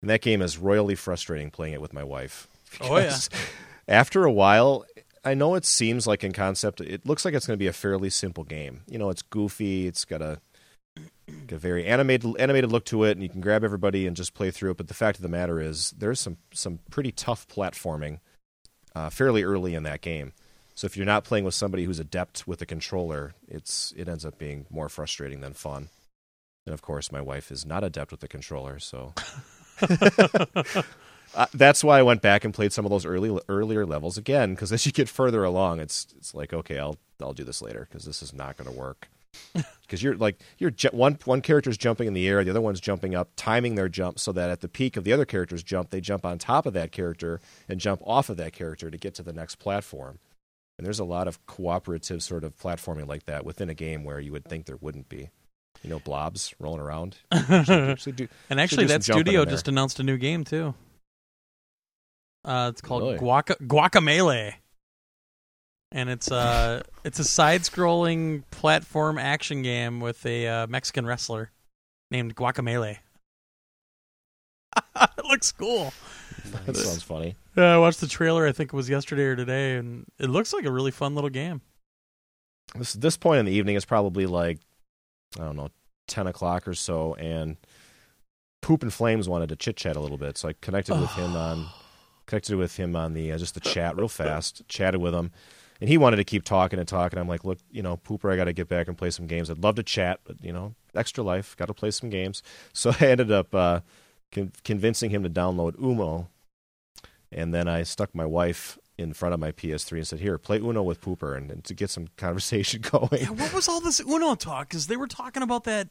[0.02, 2.48] and that game is royally frustrating playing it with my wife.
[2.82, 3.18] Oh, yeah.
[3.88, 4.86] After a while,
[5.24, 7.74] I know it seems like in concept, it looks like it's going to be a
[7.74, 8.82] fairly simple game.
[8.88, 9.86] You know, it's goofy.
[9.86, 10.40] It's got a,
[10.98, 14.50] a very animated animated look to it, and you can grab everybody and just play
[14.50, 14.78] through it.
[14.78, 18.20] But the fact of the matter is, there's some some pretty tough platforming
[18.96, 20.34] uh, fairly early in that game.
[20.74, 24.26] So if you're not playing with somebody who's adept with a controller, it's it ends
[24.26, 25.90] up being more frustrating than fun.
[26.66, 29.14] And of course, my wife is not adept with the controller, so
[31.36, 34.54] uh, that's why I went back and played some of those early earlier levels again.
[34.54, 37.88] Because as you get further along, it's it's like okay, I'll I'll do this later
[37.90, 39.10] because this is not going to work.
[39.92, 42.80] Because you're like you're ju- one one character's jumping in the air, the other one's
[42.80, 45.90] jumping up, timing their jump so that at the peak of the other character's jump,
[45.90, 49.14] they jump on top of that character and jump off of that character to get
[49.16, 50.20] to the next platform.
[50.78, 54.22] And there's a lot of cooperative sort of platforming like that within a game where
[54.22, 55.30] you would think there wouldn't be.
[55.84, 57.18] You know, blobs rolling around.
[57.32, 60.74] Actually, actually do- And actually, that studio just announced a new game too.
[62.44, 63.18] Uh, it's called Really?
[63.18, 64.54] Guaca Guacamelee,
[65.92, 71.52] and it's uh it's a side-scrolling platform action game with a uh, Mexican wrestler
[72.10, 72.98] named Guacamelee.
[74.96, 75.94] it looks cool.
[76.66, 77.36] that sounds funny.
[77.56, 78.48] Yeah, I watched the trailer.
[78.48, 81.30] I think it was yesterday or today, and it looks like a really fun little
[81.30, 81.62] game.
[82.76, 84.60] This this point in the evening is probably like
[85.40, 85.70] I don't know,
[86.08, 87.58] ten o'clock or so, and
[88.62, 91.36] Poop and Flames wanted to chit chat a little bit, so I connected with him
[91.36, 91.68] on
[92.32, 95.32] connected with him on the uh, just the chat real fast, chatted with him,
[95.82, 97.20] and he wanted to keep talking and talking.
[97.20, 99.50] I'm like, look, you know, Pooper, I got to get back and play some games.
[99.50, 102.42] I'd love to chat, but you know, extra life, got to play some games.
[102.74, 103.82] So I ended up uh,
[104.32, 106.30] con- convincing him to download Uno,
[107.32, 110.58] and then I stuck my wife in front of my PS3 and said, "Here, play
[110.58, 113.10] Uno with Pooper," and, and to get some conversation going.
[113.12, 114.70] Yeah, what was all this Uno talk?
[114.70, 115.90] Because they were talking about that.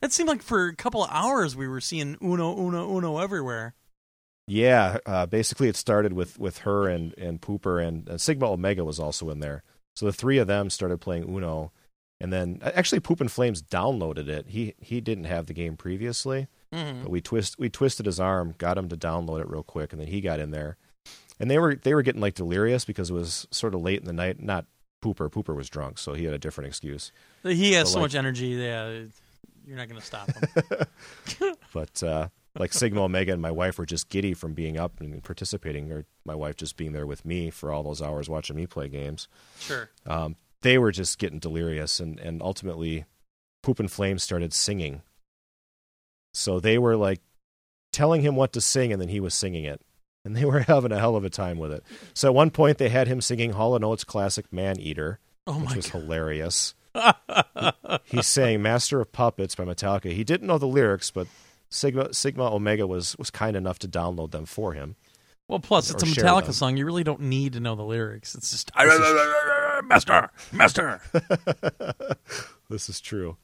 [0.00, 3.74] That seemed like for a couple of hours we were seeing Uno, Uno, Uno everywhere.
[4.46, 8.84] Yeah, uh, basically it started with, with her and, and Pooper and uh, Sigma Omega
[8.84, 9.62] was also in there.
[9.96, 11.72] So the three of them started playing Uno,
[12.20, 14.46] and then actually Poop and Flames downloaded it.
[14.48, 17.02] He he didn't have the game previously, Mm-hmm.
[17.02, 20.00] but we twist we twisted his arm, got him to download it real quick, and
[20.00, 20.76] then he got in there,
[21.38, 24.06] and they were they were getting like delirious because it was sort of late in
[24.06, 24.42] the night.
[24.42, 24.66] Not
[25.02, 27.12] Pooper, Pooper was drunk, so he had a different excuse.
[27.44, 28.48] He has But so like- much energy.
[28.48, 28.88] Yeah,
[29.64, 30.86] you're not going to stop him.
[31.72, 35.22] But uh, like Sigma Omega and my wife were just giddy from being up and
[35.22, 38.66] participating, or my wife just being there with me for all those hours watching me
[38.66, 39.28] play games.
[39.58, 39.90] sure.
[40.06, 43.04] um, they were just getting delirious and, and ultimately
[43.62, 45.02] poop and flames started singing
[46.32, 47.20] so they were like
[47.92, 49.80] telling him what to sing and then he was singing it
[50.24, 51.82] and they were having a hell of a time with it
[52.14, 55.60] so at one point they had him singing hall & oates classic man eater Oh
[55.60, 58.00] which was hilarious god.
[58.04, 61.26] he sang master of puppets by metallica he didn't know the lyrics but
[61.70, 64.96] sigma sigma omega was was kind enough to download them for him
[65.48, 66.52] well, plus it's a Metallica them.
[66.54, 66.76] song.
[66.78, 68.34] You really don't need to know the lyrics.
[68.34, 71.02] It's just This is- master, master.
[72.70, 73.36] this is true.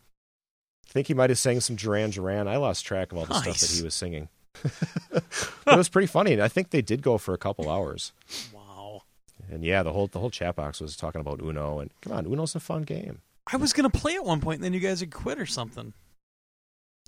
[0.88, 2.48] I think he might have sang some Duran Duran.
[2.48, 4.28] I lost track of all the stuff that he was singing.
[4.64, 6.32] it was pretty funny.
[6.32, 8.12] and I think they did go for a couple hours.
[8.52, 9.02] Wow.
[9.50, 11.78] And yeah, the whole the whole chat box was talking about Uno.
[11.80, 13.20] And come on, Uno's a fun game.
[13.52, 15.46] I was going to play at one point, and then you guys had quit or
[15.46, 15.92] something.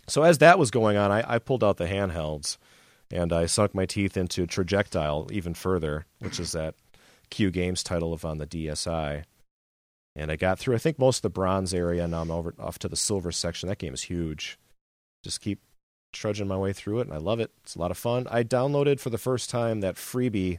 [0.08, 2.58] So as that was going on, I, I pulled out the handhelds
[3.10, 6.74] and I sunk my teeth into Trajectile even further, which is that
[7.30, 9.24] Q Games title of on the DSi.
[10.14, 12.06] And I got through, I think, most of the bronze area.
[12.06, 13.68] Now I'm over off to the silver section.
[13.68, 14.58] That game is huge.
[15.22, 15.60] Just keep
[16.12, 17.50] trudging my way through it, and I love it.
[17.62, 18.26] It's a lot of fun.
[18.30, 20.58] I downloaded for the first time that freebie,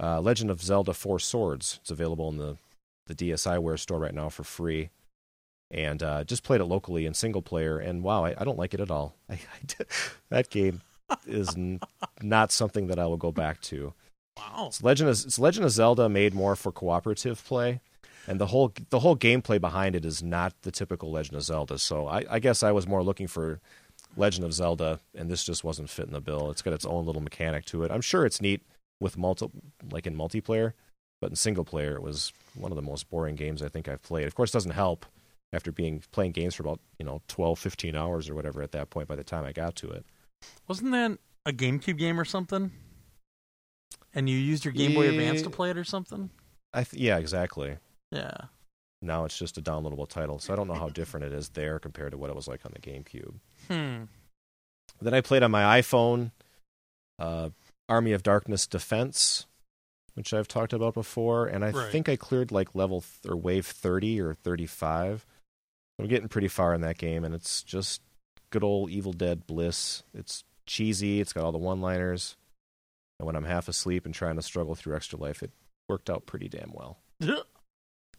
[0.00, 1.78] uh, Legend of Zelda Four Swords.
[1.82, 2.56] It's available in the
[3.06, 4.90] the DSiWare store right now for free
[5.70, 7.78] and uh, just played it locally in single player.
[7.78, 9.16] And wow, I, I don't like it at all.
[9.30, 9.84] I, I,
[10.30, 10.82] that game
[11.26, 11.80] is n-
[12.22, 13.94] not something that I will go back to.
[14.36, 14.66] Wow.
[14.68, 17.80] It's Legend of it's Legend of Zelda made more for cooperative play,
[18.26, 21.78] and the whole the whole gameplay behind it is not the typical Legend of Zelda.
[21.78, 23.60] So I, I guess I was more looking for
[24.16, 26.50] Legend of Zelda, and this just wasn't fitting the bill.
[26.50, 27.90] It's got its own little mechanic to it.
[27.90, 28.60] I'm sure it's neat
[29.00, 29.50] with multi
[29.90, 30.74] like in multiplayer,
[31.22, 34.02] but in single player, it was one of the most boring games I think I've
[34.02, 34.26] played.
[34.26, 35.06] Of course, it doesn't help
[35.52, 38.90] after being playing games for about you know 12, 15 hours or whatever at that
[38.90, 39.08] point.
[39.08, 40.04] By the time I got to it,
[40.68, 42.72] Wasn't that a GameCube game or something?
[44.14, 46.30] And you used your Game Boy Advance to play it or something?
[46.72, 47.76] I th- yeah, exactly.
[48.10, 48.32] Yeah.
[49.02, 51.78] Now it's just a downloadable title, so I don't know how different it is there
[51.78, 53.34] compared to what it was like on the GameCube.
[53.68, 54.04] Hmm.
[55.02, 56.30] Then I played on my iPhone,
[57.18, 57.50] uh,
[57.90, 59.44] Army of Darkness Defense,
[60.14, 61.92] which I've talked about before, and I Right.
[61.92, 65.26] think I cleared like level th- or wave thirty or thirty-five.
[65.98, 68.02] I'm getting pretty far in that game, and it's just
[68.50, 70.02] good old Evil Dead bliss.
[70.14, 71.20] It's cheesy.
[71.20, 72.36] It's got all the one-liners,
[73.18, 75.50] and when I'm half asleep and trying to struggle through Extra Life, it
[75.88, 76.98] worked out pretty damn well.
[77.20, 77.42] A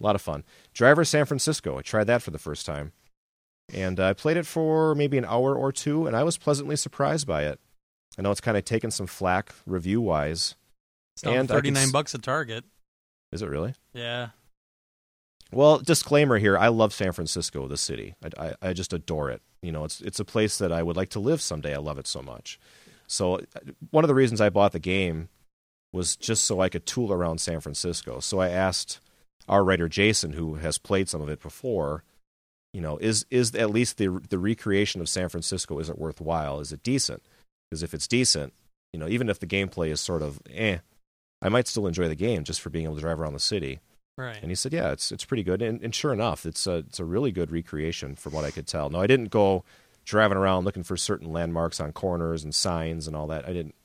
[0.00, 0.44] lot of fun.
[0.74, 1.76] Driver San Francisco.
[1.78, 2.92] I tried that for the first time.
[3.72, 7.26] And I played it for maybe an hour or two, and I was pleasantly surprised
[7.26, 7.60] by it.
[8.18, 10.54] I know it's kind of taken some flack review wise.
[11.16, 12.64] It's down And I can 39 s- bucks at Target.
[13.32, 13.74] Is it really?
[13.92, 14.28] Yeah.
[15.50, 18.14] Well, disclaimer here: I love San Francisco, the city.
[18.22, 19.42] I, I, I just adore it.
[19.62, 21.74] You know, it's it's a place that I would like to live someday.
[21.74, 22.58] I love it so much.
[23.06, 23.40] So uh,
[23.90, 25.28] one of the reasons I bought the game
[25.92, 28.20] was just so I could tool around San Francisco.
[28.20, 29.00] So I asked
[29.48, 32.04] our writer Jason, who has played some of it before,
[32.74, 36.60] you know, is is at least the the recreation of San Francisco is it worthwhile?
[36.60, 37.22] Is it decent?
[37.68, 38.52] Because if it's decent,
[38.92, 40.78] you know, even if the gameplay is sort of eh,
[41.40, 43.80] I might still enjoy the game just for being able to drive around the city.
[44.18, 44.38] Right.
[44.42, 46.98] And he said, "Yeah, it's it's pretty good." And, and sure enough, it's a it's
[46.98, 48.90] a really good recreation from what I could tell.
[48.90, 49.64] No, I didn't go
[50.04, 53.48] driving around looking for certain landmarks on corners and signs and all that.
[53.48, 53.76] I didn't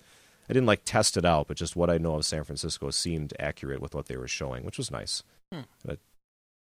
[0.49, 3.35] I didn't like test it out, but just what I know of San Francisco seemed
[3.39, 5.21] accurate with what they were showing, which was nice.
[5.53, 5.61] Hmm.
[5.85, 5.99] But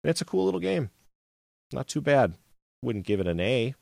[0.02, 0.90] it's a cool little game.
[1.74, 2.36] Not too bad.
[2.82, 3.76] Wouldn't give it an A,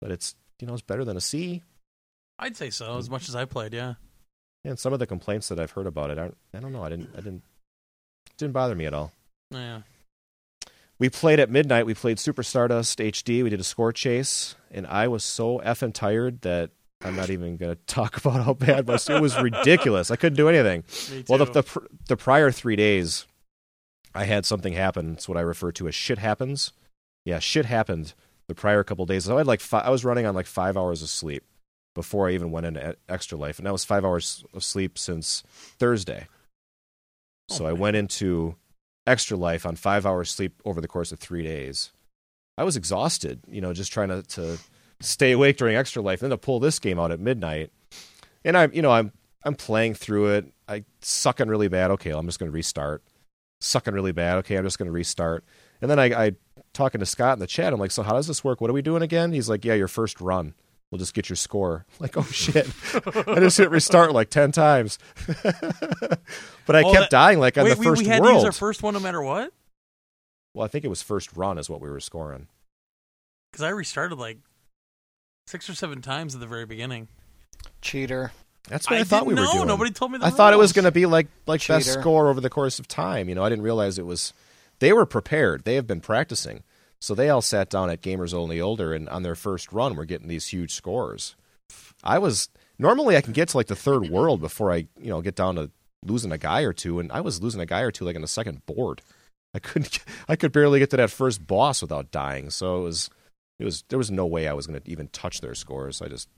[0.00, 1.62] but it's you know it's better than a C.
[2.40, 3.94] I'd say so, as much as I played, yeah.
[4.64, 6.82] And some of the complaints that I've heard about it, aren't, I don't know.
[6.82, 7.44] I didn't I didn't
[8.38, 9.12] didn't bother me at all.
[9.50, 9.82] Yeah.
[10.98, 11.86] We played at midnight.
[11.86, 13.44] We played Super Stardust HD.
[13.44, 16.70] We did a score chase, and I was so effing tired that
[17.02, 20.10] I'm not even going to talk about how bad my it was ridiculous.
[20.10, 20.84] I couldn't do anything.
[21.28, 23.26] Well, the, the the prior three days,
[24.14, 25.12] I had something happen.
[25.14, 26.72] It's what I refer to as shit happens.
[27.24, 28.14] Yeah, shit happened
[28.48, 29.24] the prior couple days.
[29.24, 31.44] So I had like fi- I was running on like five hours of sleep
[31.94, 35.42] before I even went into extra life, and that was five hours of sleep since
[35.78, 36.26] Thursday.
[37.50, 38.56] Oh, so Oh, I went into
[39.06, 41.92] extra life on five hours sleep over the course of three days.
[42.56, 44.58] I was exhausted, you know, just trying to, to
[45.00, 47.70] stay awake during extra life, and then to pull this game out at midnight.
[48.44, 49.12] And I'm, you know, I'm
[49.44, 50.52] I'm playing through it.
[50.68, 51.90] I sucking really bad.
[51.92, 53.02] Okay, I'm just going to restart.
[53.60, 54.38] Sucking really bad.
[54.38, 55.44] Okay, I'm just going to restart.
[55.80, 56.32] And then I, I
[56.72, 57.72] talking to Scott in the chat.
[57.72, 58.60] I'm like, so how does this work?
[58.60, 59.32] What are we doing again?
[59.32, 60.54] He's like, yeah, your first run.
[60.90, 61.84] We'll just get your score.
[62.00, 62.66] Like, oh shit!
[63.26, 64.98] I just hit restart like ten times,
[65.42, 68.32] but I Oh, kept that- dying like on Wait, the we, first we had world.
[68.32, 69.52] to use our first one no matter what?
[70.54, 72.48] well, I think it was first run is what we were scoring.
[73.52, 74.38] Because I restarted like
[75.46, 77.08] six or seven times at the very beginning.
[77.80, 78.32] Cheater.
[78.68, 79.66] That's what I, thought didn't we were doing.
[79.68, 82.28] Nobody told me the I thought it was going to be like like best score
[82.28, 83.28] over the course of time.
[83.28, 84.32] You know, I didn't realize it was.
[84.80, 85.64] They were prepared.
[85.64, 86.62] They have been practicing,
[87.00, 90.04] so they all sat down at Gamers Only Older, and on their first run, were
[90.04, 91.36] getting these huge scores.
[92.02, 92.48] I was
[92.78, 95.56] normally I can get to like the third world before I you know get down
[95.56, 95.70] to
[96.04, 98.22] losing a guy or two, and I was losing a guy or two like in
[98.22, 99.02] the second board.
[99.54, 99.98] I couldn't.
[100.28, 102.50] I could barely get to that first boss without dying.
[102.50, 103.10] So it was.
[103.58, 103.84] It was.
[103.88, 106.00] There was no way I was going to even touch their scores.
[106.02, 106.28] I just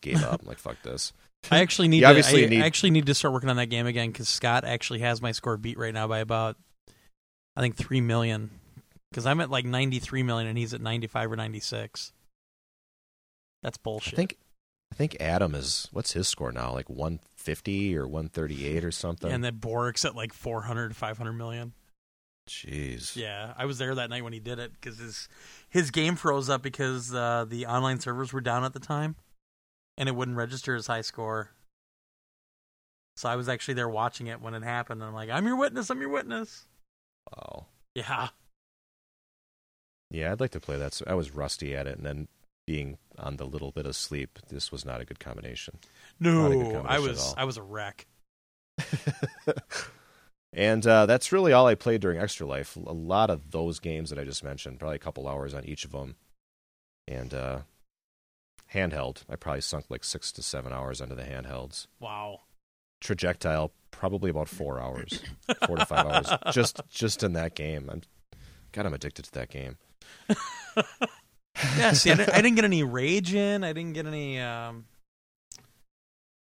[0.00, 0.42] gave up.
[0.42, 1.12] I'm like, fuck this.
[1.50, 2.06] I actually need to.
[2.06, 5.00] obviously I need- actually need to start working on that game again because Scott actually
[5.00, 6.56] has my score beat right now by about,
[7.54, 8.50] I think three million.
[9.16, 12.12] Because I'm at like ninety three million and he's at ninety five or ninety six.
[13.62, 14.12] That's bullshit.
[14.12, 14.36] I think
[14.92, 16.74] I think Adam is what's his score now?
[16.74, 19.32] Like 150 or 138 or something.
[19.32, 21.72] and then Borik's at like 400, 500 million.
[22.46, 23.16] Jeez.
[23.16, 25.30] Yeah, I was there that night when he did it because his
[25.70, 29.16] his game froze up because uh, the online servers were down at the time,
[29.96, 31.52] and it wouldn't register his high score.
[33.16, 35.56] So I was actually there watching it when it happened, and I'm like, "I'm your
[35.56, 35.88] witness.
[35.88, 36.66] I'm your witness."
[37.34, 37.68] Wow.
[37.94, 38.28] Yeah,
[40.10, 40.94] Yeah, I'd like to play that.
[40.94, 42.28] So I was rusty at it, and then
[42.66, 45.78] being on the little bit of sleep, this was not a good combination.
[46.20, 47.34] Not a good no, combination I was.
[47.38, 48.06] I was a wreck.
[50.52, 52.76] and uh, that's really all I played during Extra Life.
[52.76, 55.84] A lot of those games that I just mentioned, probably a couple hours on each
[55.84, 56.16] of them.
[57.08, 57.60] And uh,
[58.74, 61.86] handheld, I probably sunk like six to seven hours into the handhelds.
[62.00, 62.40] Wow.
[63.00, 65.22] Trajectile, probably about four hours,
[65.66, 67.90] four to five hours, just just in that game.
[67.92, 68.02] I'm,
[68.72, 69.76] God, I'm addicted to that game.
[71.78, 73.64] Yeah, see, I didn't, I didn't get any rage in.
[73.64, 74.38] I didn't get any.
[74.38, 74.84] Um,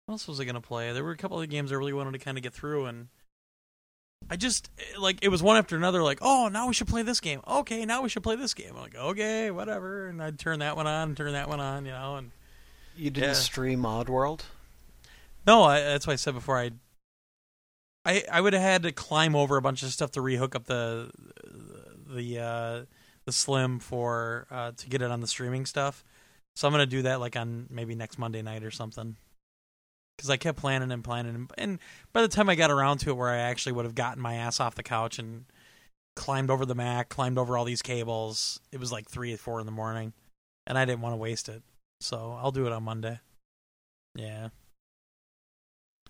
[0.06, 0.94] what else was I gonna play?
[0.94, 3.07] There were a couple of games I really wanted to kind of get through, and
[4.30, 4.69] I just
[4.99, 6.03] like it was one after another.
[6.03, 7.41] Like, oh, now we should play this game.
[7.48, 8.73] Okay, now we should play this game.
[8.76, 10.07] I'm like, okay, whatever.
[10.07, 12.18] And I'd turn that one on, turn that one on, you know.
[12.18, 12.30] And
[12.95, 13.34] You didn't Yeah.
[13.34, 14.41] stream Oddworld?
[15.48, 16.60] no, I, that's why I said before.
[16.60, 16.72] I,
[18.06, 20.65] I, I would have had to climb over a bunch of stuff to rehook up
[20.65, 21.10] the,
[22.07, 22.82] the, uh,
[23.26, 26.03] the Slim for uh, to get it on the streaming stuff.
[26.56, 29.15] So I'm gonna do that like on maybe next Monday night or something.
[30.18, 31.80] Because I kept planning and planning, and, and
[32.14, 34.35] by the time I got around to it, where I actually would have gotten my
[34.35, 35.45] ass off the couch and
[36.15, 39.60] climbed over the Mac, climbed over all these cables, it was like three or four
[39.60, 40.14] in the morning,
[40.68, 41.64] and I didn't want to waste it.
[42.02, 43.19] So I'll do it on Monday.
[44.15, 44.49] Yeah.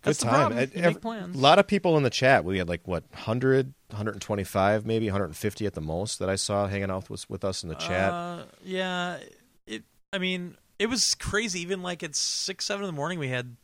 [0.02, 0.30] Good That's time.
[0.34, 0.58] problem.
[0.58, 1.36] Ed- You ev- make plans.
[1.36, 2.44] A lot of people in the chat.
[2.44, 6.90] We had like what 100, 125, maybe 150 at the most that I saw hanging
[6.90, 8.12] out with with us in the chat.
[8.12, 9.18] Uh, yeah,
[9.66, 9.84] it.
[10.12, 11.60] I mean, it was crazy.
[11.60, 13.56] Even like at six, seven in the morning, we had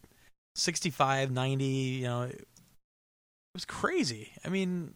[0.55, 2.47] 65, 90, You know, it
[3.55, 4.31] was crazy.
[4.45, 4.95] I mean,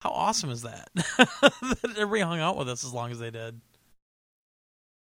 [0.00, 0.88] how awesome is that?
[0.94, 3.60] that everybody hung out with us as long as they did.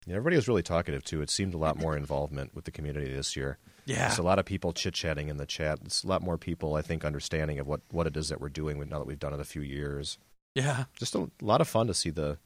[0.06, 1.20] Yeah, everybody was really talkative too.
[1.22, 3.58] It seemed a lot more involvement with the community this year.
[3.88, 5.78] Yeah, There's a lot of people chit chatting in the chat.
[5.84, 8.50] It's a lot more people, I think, understanding of what, what it is that we're
[8.50, 10.18] doing now that we've done it a few years.
[10.54, 12.38] yeah, Just a lot of fun to see the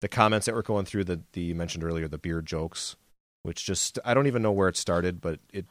[0.00, 2.96] the comments that were going through that the you mentioned earlier, the beer jokes,
[3.42, 5.64] which just I don't even know where it started, but it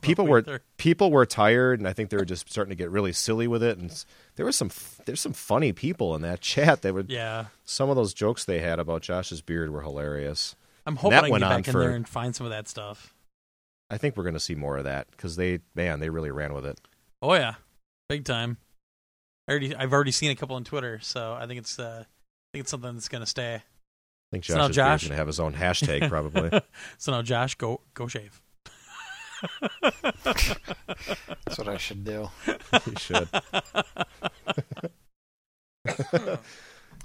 [0.00, 0.62] people were either.
[0.78, 3.62] people were tired, and I think they were just starting to get really silly with
[3.62, 3.76] it.
[3.76, 3.92] And
[4.36, 4.70] there was some
[5.04, 6.80] there's some funny people in that chat.
[6.82, 10.56] That would Yeah, some of those jokes they had about Josh's beard were hilarious.
[10.86, 13.12] I'm hoping I can get back in for- there and find some of that stuff.
[13.90, 16.52] I think we're going to see more of that because they man they really ran
[16.52, 16.80] with it.
[17.22, 17.54] Oh yeah,
[18.08, 18.58] big time.
[19.48, 22.06] I already, I've already seen a couple on Twitter, so I think it's, uh, I
[22.52, 23.54] think it's something that's gonna stay.
[23.56, 23.62] I
[24.32, 26.60] think So now Josh's Josh- going to have his own hashtag probably.
[26.98, 28.42] so now, Josh, go go shave.
[30.24, 32.28] That's what I should do.
[32.46, 33.28] You should.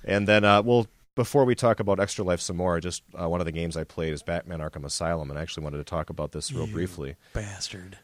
[0.03, 3.41] and then, uh, well, before we talk about Extra Life some more, just uh, one
[3.41, 6.09] of the games I played is Batman Arkham Asylum, and I actually wanted to talk
[6.09, 7.15] about this real You briefly.
[7.33, 7.97] Bastard.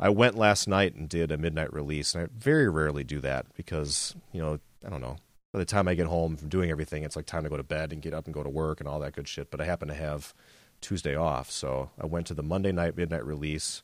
[0.00, 3.46] I went last night and did a midnight release, and I very rarely do that
[3.54, 5.16] because, you know, I don't know.
[5.52, 7.62] By the time I get home from doing everything, it's like time to go to
[7.62, 9.50] bed and get up and go to work and all that good shit.
[9.50, 10.34] But I happen to have
[10.80, 13.82] Tuesday off, so I went to the Monday night midnight release.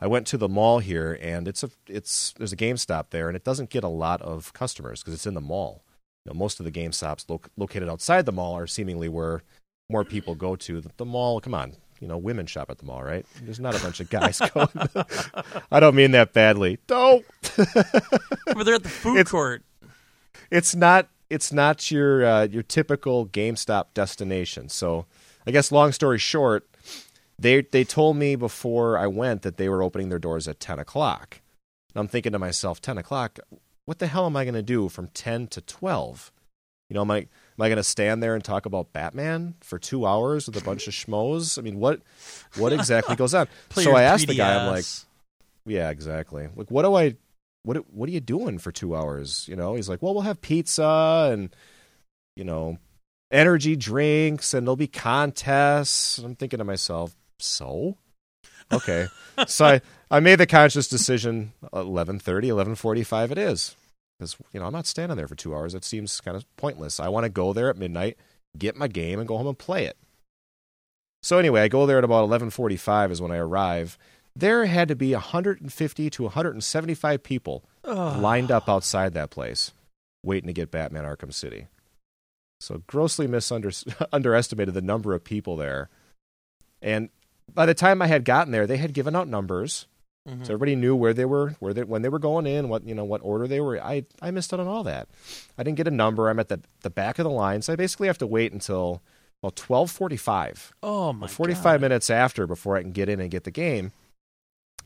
[0.00, 3.36] I went to the mall here, and it's a it's there's a GameStop there, and
[3.36, 5.82] it doesn't get a lot of customers because it's in the mall.
[6.24, 9.42] You know, most of the GameStops lo- located outside the mall are seemingly where
[9.90, 10.80] more people go to.
[10.80, 13.24] The, the mall, come on, you know, women shop at the mall, right?
[13.42, 14.68] There's not a bunch of guys going.
[15.72, 16.78] I don't mean that badly.
[16.86, 17.24] Don't.
[18.54, 19.62] But they're at the food It's- court.
[20.50, 24.68] it's not it's not your uh, your typical GameStop destination.
[24.70, 25.04] So,
[25.46, 26.66] I guess long story short,
[27.38, 30.78] they they told me before I went that they were opening their doors at ten
[30.78, 31.40] o'clock.
[31.94, 33.38] And I'm thinking to myself, ten o'clock.
[33.88, 36.30] What the hell am I going to do from ten to twelve?
[36.90, 37.28] You know, am I am
[37.58, 40.86] I going to stand there and talk about Batman for two hours with a bunch
[40.86, 41.58] of schmoes?
[41.58, 42.02] I mean, what
[42.56, 43.48] what exactly goes on?
[43.72, 44.84] So I asked the guy, I'm like,
[45.68, 46.48] yeah, exactly.
[46.54, 47.16] Like, what do I,
[47.62, 49.46] what, what are you doing for two hours?
[49.48, 51.54] You know, he's like, well, we'll have pizza and,
[52.36, 52.78] you know,
[53.30, 56.18] energy drinks and there'll be contests.
[56.18, 57.96] And I'm thinking to myself, so,
[58.72, 59.08] okay.
[59.46, 63.76] so I, I made the conscious decision, 11.30, 11.45 it is.
[64.18, 65.74] Because, you know, I'm not standing there for two hours.
[65.74, 66.98] It seems kind of pointless.
[66.98, 68.16] I want to go there at midnight,
[68.56, 69.96] get my game, and go home and play it.
[71.22, 73.98] So anyway, I go there at about 11:45 is when I arrive.
[74.34, 78.20] There had to be 150 to 175 people Ugh.
[78.20, 79.72] lined up outside that place,
[80.22, 81.66] waiting to get Batman Arkham City.
[82.60, 83.26] So grossly
[84.12, 85.90] underestimated the number of people there.
[86.80, 87.08] And
[87.52, 89.86] by the time I had gotten there, they had given out numbers,
[90.28, 90.46] Mhm.
[90.46, 92.94] so everybody knew where they were, where they when they were going in, what you
[92.94, 93.82] know, what order they were.
[93.82, 95.08] I I missed out on all that.
[95.56, 96.28] I didn't get a number.
[96.28, 99.00] I'm at the the back of the line, so I basically have to wait until
[99.42, 101.26] well 12:45 oh my.
[101.26, 101.80] 45 God.
[101.80, 103.92] minutes after before I can get in and get the game.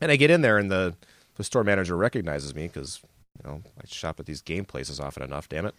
[0.01, 0.95] And I get in there, and the,
[1.35, 2.99] the store manager recognizes me because,
[3.37, 5.75] you know, I shop at these game places often enough, damn it.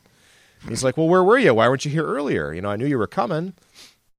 [0.62, 1.52] And he's like, Well, where were you?
[1.54, 2.52] Why weren't you here earlier?
[2.52, 3.48] You know, I knew you were coming.
[3.48, 3.52] I'm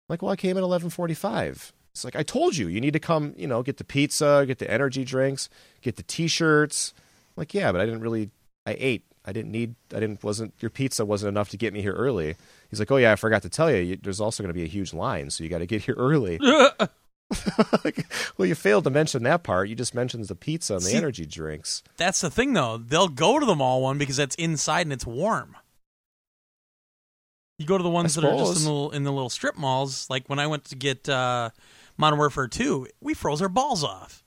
[0.10, 1.74] like, well, I came at 1145.
[1.96, 4.60] It's like, I told you, you need to come, you know, get the pizza, get
[4.60, 5.48] the energy drinks,
[5.82, 6.94] get the t-shirts.
[6.98, 8.32] I'm like, yeah, but I didn't really,
[8.66, 9.06] I ate.
[9.24, 12.36] I didn't need, I didn't, wasn't, your pizza wasn't enough to get me here early.
[12.70, 14.66] He's like, oh yeah, I forgot to tell you, you there's also going to be
[14.66, 16.38] a huge line, so you got to get here early.
[17.86, 18.06] like,
[18.38, 19.70] well, you failed to mention that part.
[19.70, 21.82] You just mentioned the pizza and the See- energy drinks.
[21.96, 22.76] That's the thing, though.
[22.76, 25.56] They'll go to the mall one because that's inside and it's warm.
[27.58, 30.10] You go to the ones that are just in the, in the little strip malls.
[30.10, 31.52] Like when I went to get uh,
[31.98, 34.24] Modern Warfare 2, we froze our balls off.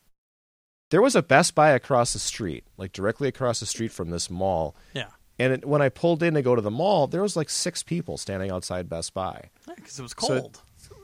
[0.90, 4.30] There was a Best Buy across the street, like directly across the street from this
[4.30, 4.74] mall.
[4.94, 5.08] Yeah.
[5.38, 7.82] And it, when I pulled in to go to the mall, there was like six
[7.82, 9.50] people standing outside Best Buy.
[9.76, 10.60] because it was So- cold.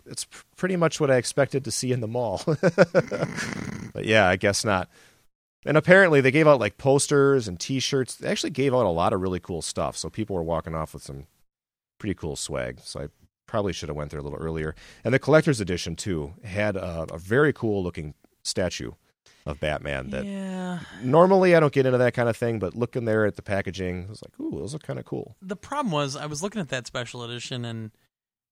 [0.06, 2.42] It's pr- pretty much what I expected to see in the mall.
[2.46, 4.88] but yeah, I guess not.
[5.66, 8.16] And apparently they gave out like posters and T-shirts.
[8.16, 9.96] They actually gave out a lot of really cool stuff.
[9.96, 11.26] So people were walking off with some
[11.98, 12.80] pretty cool swag.
[12.82, 13.06] So I
[13.54, 14.74] probably should have went there a little earlier.
[15.04, 18.90] And the collector's edition too had a, a very cool looking statue
[19.46, 20.80] of Batman that yeah.
[21.04, 24.06] normally I don't get into that kind of thing, but looking there at the packaging,
[24.06, 25.36] I was like, ooh, those look kind of cool.
[25.40, 27.92] The problem was I was looking at that special edition and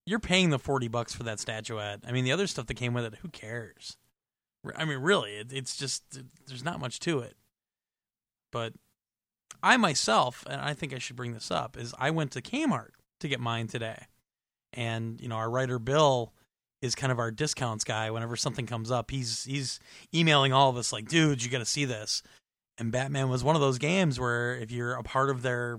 [0.06, 2.02] you're paying the 40 bucks for that statuette.
[2.06, 3.96] I mean, the other stuff that came with it, who cares?
[4.76, 6.16] I mean, really, it, it's just
[6.46, 7.34] there's not much to it.
[8.52, 8.74] But
[9.64, 12.90] I myself, and I think I should bring this up, is I went to Kmart
[13.18, 14.06] to get mine today.
[14.72, 16.32] And, you know, our writer Bill
[16.80, 18.10] is kind of our discounts guy.
[18.10, 19.78] Whenever something comes up, he's he's
[20.14, 22.22] emailing all of us like, dudes, you gotta see this.
[22.78, 25.78] And Batman was one of those games where if you're a part of their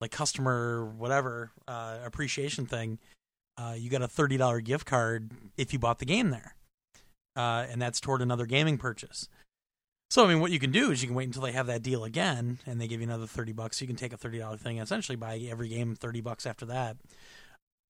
[0.00, 2.98] like customer whatever uh, appreciation thing,
[3.58, 6.54] uh, you got a thirty dollar gift card if you bought the game there,
[7.36, 9.28] uh, and that's toward another gaming purchase.
[10.10, 11.82] So I mean, what you can do is you can wait until they have that
[11.82, 13.78] deal again, and they give you another thirty bucks.
[13.78, 16.46] So you can take a thirty dollar thing and essentially buy every game thirty bucks
[16.46, 16.96] after that.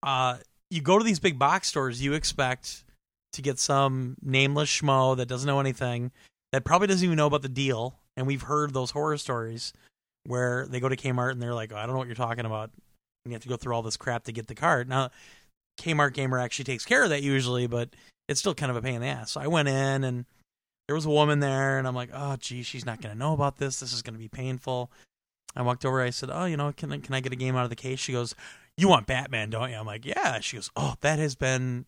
[0.02, 0.38] Uh,
[0.70, 2.84] you go to these big box stores, you expect
[3.32, 6.10] to get some nameless schmo that doesn't know anything,
[6.52, 7.98] that probably doesn't even know about the deal.
[8.16, 9.72] And we've heard those horror stories
[10.24, 12.46] where they go to Kmart and they're like, oh, I don't know what you're talking
[12.46, 12.70] about.
[13.24, 14.88] And you have to go through all this crap to get the card.
[14.88, 15.10] Now,
[15.80, 17.90] Kmart Gamer actually takes care of that usually, but
[18.28, 19.32] it's still kind of a pain in the ass.
[19.32, 20.24] So I went in and
[20.86, 23.32] there was a woman there, and I'm like, oh, gee, she's not going to know
[23.32, 23.80] about this.
[23.80, 24.90] This is going to be painful.
[25.56, 26.00] I walked over.
[26.00, 27.98] I said, oh, you know, can can I get a game out of the case?
[27.98, 28.34] She goes,
[28.76, 29.76] you want Batman, don't you?
[29.76, 30.40] I'm like, yeah.
[30.40, 31.86] She goes, oh, that has been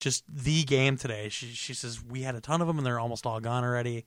[0.00, 1.28] just the game today.
[1.28, 4.04] She she says we had a ton of them and they're almost all gone already.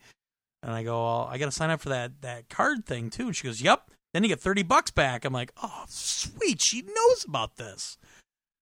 [0.64, 3.28] And I go, well, I got to sign up for that that card thing too.
[3.28, 3.90] And she goes, yep.
[4.14, 5.26] Then you get thirty bucks back.
[5.26, 6.62] I'm like, oh, sweet.
[6.62, 7.98] She knows about this.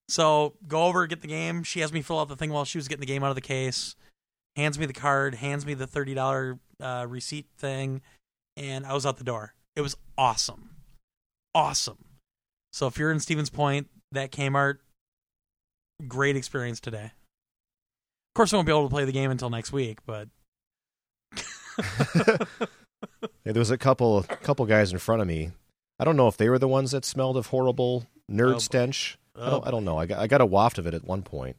[0.08, 1.64] So go over, get the game.
[1.64, 3.36] She has me fill out the thing while she was getting the game out of
[3.36, 3.96] the case.
[4.56, 5.36] Hands me the card.
[5.36, 8.02] Hands me the thirty dollar uh, receipt thing,
[8.58, 9.54] and I was out the door.
[9.76, 10.70] It was awesome,
[11.54, 12.05] awesome.
[12.76, 14.80] So if you're in Stevens Point, that Kmart,
[16.10, 17.06] great experience today.
[17.06, 20.28] Of course, I won't be able to play the game until next week, but
[23.46, 25.52] Yeah, there was a couple couple guys in front of me.
[26.00, 29.18] I don't know if they were the ones that smelled of horrible nerd Oh, stench.
[29.38, 29.98] I, Oh, don't, I don't know.
[29.98, 31.56] I got, I got a waft of it at one point.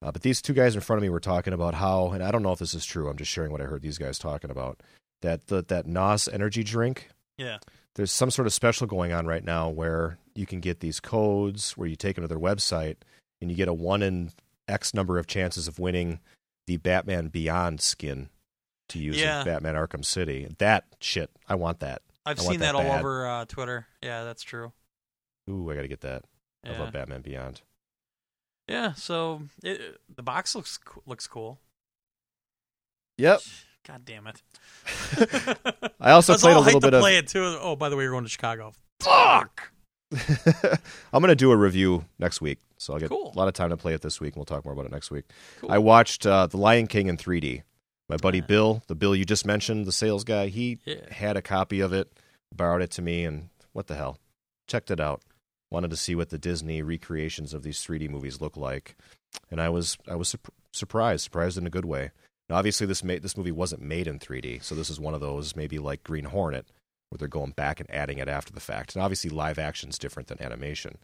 [0.00, 2.30] Uh, but these two guys in front of me were talking about how, and I
[2.30, 3.08] don't know if this is true.
[3.08, 4.80] I'm just sharing what I heard these guys talking about.
[5.22, 7.08] That the, that Nos energy drink.
[7.36, 7.58] yeah,
[7.96, 11.72] There's some sort of special going on right now where you can get these codes
[11.76, 12.96] where you take them to their website
[13.40, 14.30] and you get a one in
[14.68, 16.20] X number of chances of winning
[16.66, 18.28] the Batman Beyond skin
[18.90, 19.40] to use Yeah.
[19.40, 20.48] in Batman Arkham City.
[20.58, 22.02] That shit, I want that.
[22.24, 23.00] I've I want seen that, that all bad.
[23.00, 23.86] over uh, Twitter.
[24.02, 24.72] Yeah, that's true.
[25.48, 26.24] Ooh, I got to get that.
[26.64, 27.62] I Yeah, love Batman Beyond.
[28.68, 28.92] yeah.
[28.92, 31.58] So it, the box looks looks cool.
[33.18, 33.40] Yep.
[33.86, 34.42] God damn it!
[36.00, 37.00] I also played a little to bit of.
[37.00, 37.56] play it too.
[37.60, 38.72] Oh, by the way, you're going to Chicago.
[39.00, 39.72] Fuck.
[41.12, 43.32] I'm going to do a review next week, so I'll get Cool.
[43.34, 44.92] a lot of time to play it this week, and we'll talk more about it
[44.92, 45.24] next week.
[45.60, 45.70] Cool.
[45.72, 47.62] I watched uh, The Lion King in 3D.
[48.08, 48.40] My buddy.
[48.40, 50.96] Bill, the Bill you just mentioned, the sales guy, he Yeah.
[51.12, 52.12] had a copy of it,
[52.54, 54.18] borrowed it to me, and what the hell?
[54.66, 55.22] Checked it out.
[55.70, 58.96] Wanted to see what the Disney recreations of these 3D movies look like,
[59.48, 62.10] and I was I was surp- surprised, surprised in a good way.
[62.50, 65.20] Now, obviously, this ma- this movie wasn't made in 3D, so this is one of
[65.20, 66.66] those maybe like Green Hornet,
[67.08, 68.94] where they're going back and adding it after the fact.
[68.94, 70.98] And obviously, live action is different than animation.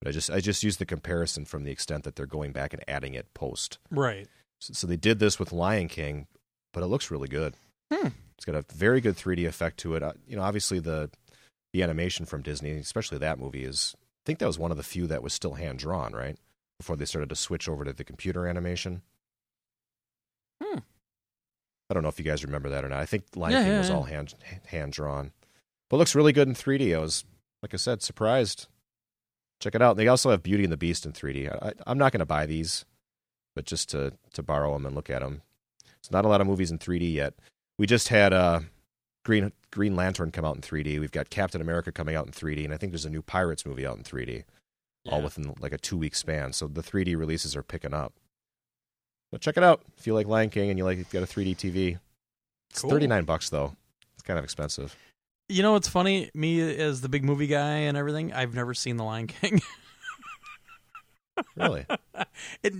[0.00, 2.72] But I just I just used the comparison from the extent that they're going back
[2.72, 3.78] and adding it post.
[3.92, 4.26] Right.
[4.60, 6.26] So, so they did this with Lion King,
[6.72, 7.54] but it looks really good.
[7.92, 8.08] Hmm.
[8.36, 10.02] It's got a very good 3D effect to it.
[10.02, 11.10] Uh, you know, obviously the
[11.72, 14.82] the animation from Disney, especially that movie, is I think that was one of the
[14.82, 16.36] few that was still hand drawn, right?
[16.76, 19.02] Before they started to switch over to the computer animation.
[20.62, 20.78] Hmm.
[21.90, 23.00] I don't know if you guys remember that or not.
[23.00, 23.94] I think Lion Yeah, King yeah, was yeah.
[23.96, 24.34] all hand
[24.66, 25.32] hand drawn,
[25.88, 26.94] but looks really good in 3D.
[26.94, 27.24] I was,
[27.62, 28.66] like I said, surprised.
[29.60, 29.96] Check it out.
[29.96, 31.50] They also have Beauty and the Beast in 3D.
[31.50, 32.84] I, I'm not going to buy these,
[33.56, 35.42] but just to to borrow them and look at them.
[35.98, 37.34] It's not a lot of movies in 3D yet.
[37.78, 38.60] We just had uh,
[39.24, 41.00] Green Green Lantern come out in 3D.
[41.00, 43.64] We've got Captain America coming out in 3D, and I think there's a new Pirates
[43.66, 44.44] movie out in 3D,
[45.10, 46.52] all within like a two week span.
[46.52, 48.12] So the 3D releases are picking up.
[49.30, 51.26] But check it out if you like Lion King and you like you've got a
[51.26, 51.98] 3D TV.
[52.70, 52.90] It's Cool.
[52.90, 53.76] 39 bucks though.
[54.14, 54.96] It's kind of expensive.
[55.48, 56.30] You know what's funny?
[56.34, 59.60] Me as the big movie guy and everything, I've never seen The Lion King.
[61.56, 61.86] Really?
[62.62, 62.74] it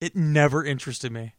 [0.00, 1.34] it never interested me.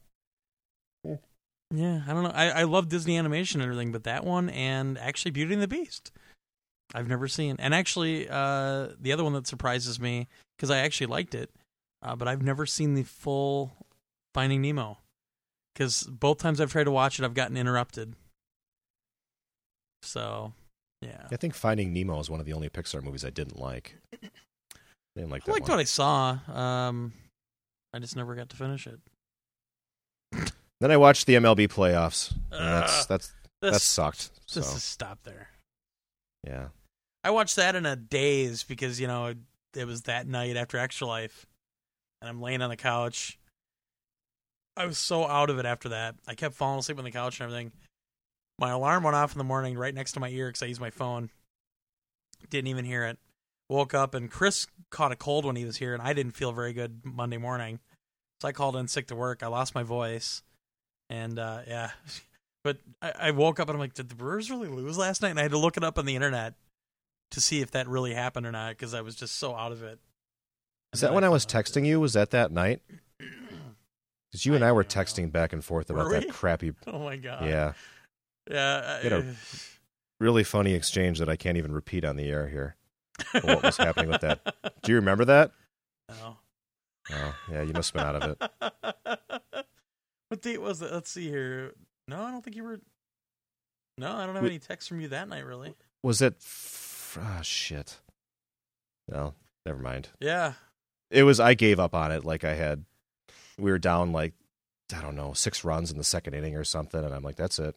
[1.74, 2.32] Yeah, I don't know.
[2.34, 5.68] I, I love Disney animation and everything, but that one and actually Beauty and the
[5.68, 6.12] Beast.
[6.96, 7.56] I've never seen.
[7.60, 10.28] And actually, uh, the other one that surprises me
[10.58, 11.52] because I actually liked it,
[12.02, 13.72] uh, but I've never seen the full
[14.34, 15.00] Finding Nemo.
[15.74, 18.16] Because both times I've tried to watch it, I've gotten interrupted.
[20.04, 20.54] So,
[21.02, 21.28] yeah.
[21.32, 23.96] I think Finding Nemo is one of the only Pixar movies I didn't like.
[24.14, 24.18] I
[25.16, 25.78] didn't like I liked one.
[25.78, 26.38] what I saw.
[26.52, 27.14] Um,
[27.94, 29.00] I just never got to finish it.
[30.82, 32.32] Then I watched the MLB playoffs.
[32.52, 34.32] And that's that's This, that sucked.
[34.46, 35.50] So is stop there.
[36.48, 36.68] yeah.
[37.22, 39.38] I watched that in a daze because you know it,
[39.76, 41.46] it was that night after Extra Life,
[42.22, 43.38] and I'm laying on the couch.
[44.80, 46.16] I was so out of it after that.
[46.26, 47.74] I kept falling asleep on the couch and everything.
[48.58, 50.80] My alarm went off in the morning right next to my ear because I used
[50.80, 51.30] my phone.
[52.50, 53.18] Didn't even hear it.
[53.68, 56.54] Woke up and Chris caught a cold when he was here, and I didn't feel
[56.54, 57.80] very good Monday morning.
[58.42, 59.44] So I called in sick to work.
[59.44, 60.44] I lost my voice,
[61.10, 61.92] and uh, yeah.
[62.62, 65.30] But I, I woke up and I'm like, did the Brewers really lose last night?
[65.30, 66.56] And I had to look it up on the internet
[67.32, 69.82] to see if that really happened or not because I was just so out of
[69.82, 69.98] it.
[70.92, 72.02] Is that when I was texting you?
[72.02, 72.82] Was that that night?
[74.32, 75.02] Because you and I were don't know.
[75.02, 77.46] texting back and forth about that crappy, Oh my god!
[77.46, 77.74] yeah,
[78.50, 79.04] yeah.
[79.04, 79.24] You know,
[80.20, 82.76] really funny exchange that I can't even repeat on the air here.
[83.42, 84.56] what was happening with that.
[84.84, 85.52] Do you remember that?
[86.10, 86.38] No.
[87.12, 89.66] Oh, yeah, you must have been out of it.
[90.30, 90.92] what date was it?
[90.94, 91.74] Let's see here.
[92.08, 92.80] No, I don't think you were.
[93.98, 95.74] No, I don't have We- any texts from you that night, really.
[96.04, 96.36] Was it?
[97.20, 97.98] Ah, shit.
[99.12, 99.34] No,
[99.66, 100.10] never mind.
[100.20, 100.54] Yeah.
[101.12, 101.40] It was.
[101.40, 102.24] I gave up on it.
[102.24, 102.86] Like I had,
[103.60, 104.34] we were down like
[104.96, 107.60] I don't know six runs in the second inning or something, and I'm like, that's
[107.60, 107.76] it.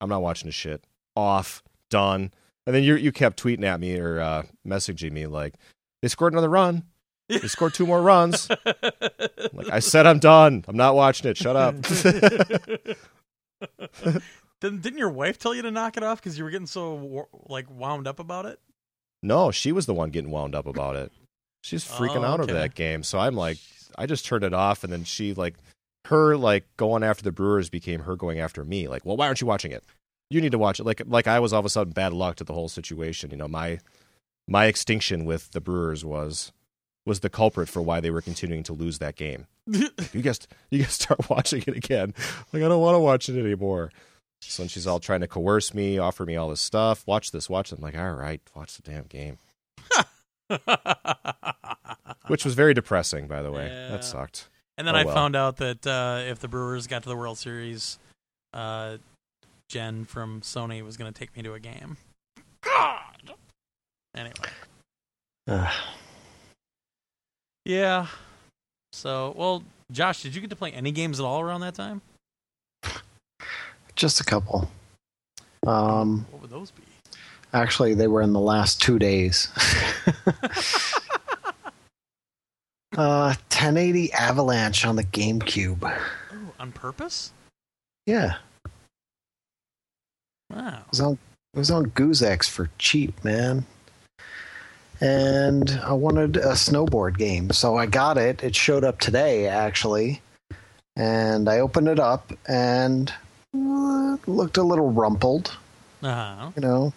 [0.00, 0.84] I'm not watching this shit.
[1.16, 2.32] Off, done.
[2.66, 5.54] And then you you kept tweeting at me or uh, messaging me like,
[6.02, 6.84] they scored another run.
[7.28, 8.48] They scored two more runs.
[8.50, 10.64] Like I said, I'm done.
[10.68, 11.36] I'm not watching it.
[11.38, 11.74] Shut up.
[14.60, 17.28] didn't didn't your wife tell you to knock it off because you were getting so
[17.48, 18.58] like wound up about it?
[19.22, 21.10] no, she was the one getting wound up about it.
[21.62, 22.52] She's freaking Oh, out okay.
[22.52, 23.02] over that game.
[23.02, 23.56] So I'm like,
[23.96, 25.54] I just turned it off, and then she like
[26.06, 28.88] her like going after the Brewers became her going after me.
[28.88, 29.84] Like, well, why aren't you watching it?
[30.30, 30.84] You need to watch it.
[30.84, 33.30] Like, like I was all of a sudden bad luck to the whole situation.
[33.30, 33.78] You know, my
[34.46, 36.52] my extinction with the Brewers was
[37.06, 39.46] was the culprit for why they were continuing to lose that game.
[40.12, 42.14] You guys, you guys start watching it again.
[42.52, 43.90] Like, I don't want to watch it anymore.
[44.40, 47.06] So then she's all trying to coerce me, offer me all this stuff.
[47.06, 47.78] Watch this, watch it.
[47.78, 49.38] I'm like, all right, watch the damn game.
[52.28, 53.66] Which was very depressing, by the way.
[53.68, 53.88] Yeah.
[53.88, 54.48] That sucked.
[54.78, 55.14] And then Oh, I well.
[55.14, 57.98] found out that uh, if the Brewers got to the World Series,
[58.52, 58.96] uh,
[59.68, 61.96] Jen from Sony was going to take me to a game.
[62.62, 63.32] God.
[64.16, 64.34] Anyway,
[65.48, 65.72] Ugh.
[67.64, 68.06] yeah.
[68.92, 72.00] So, well, Josh, did you get to play any games at all around that time?
[73.96, 74.70] just a couple.
[75.66, 76.82] Um, What would those be?
[77.52, 79.48] actually, they were in the last two days.
[82.96, 85.82] uh, 1080 Avalanche on the GameCube.
[86.32, 87.32] Oh, on purpose?
[88.06, 88.36] Yeah,
[90.52, 90.78] Wow.
[90.80, 91.18] it was on
[91.54, 93.64] it was on Goozex for cheap, man.
[95.00, 98.42] And I wanted a snowboard game, so I got it.
[98.44, 100.20] It showed up today, actually,
[100.96, 103.12] and I opened it up and
[103.52, 105.56] looked a little rumpled.
[106.02, 106.50] Uh-huh.
[106.54, 106.92] you know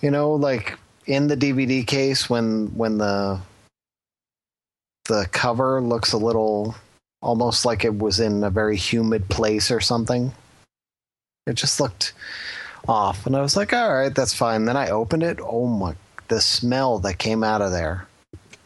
[0.00, 3.38] you know like in the dvd case when when the
[5.06, 6.74] the cover looks a little
[7.22, 10.32] almost like it was in a very humid place or something.
[11.46, 12.12] It just looked
[12.86, 14.64] off and i was like all right that's fine.
[14.66, 15.38] Then i opened it.
[15.42, 15.94] Oh my
[16.28, 18.06] the smell that came out of there.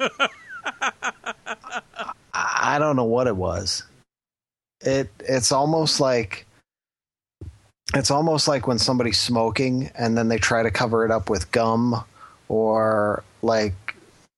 [0.01, 0.29] I-
[2.75, 3.83] i don't know what it was.
[4.81, 6.47] It it's almost like
[7.95, 11.51] it's almost like when somebody's smoking and then they try to cover it up with
[11.53, 12.05] gum
[12.49, 13.88] or like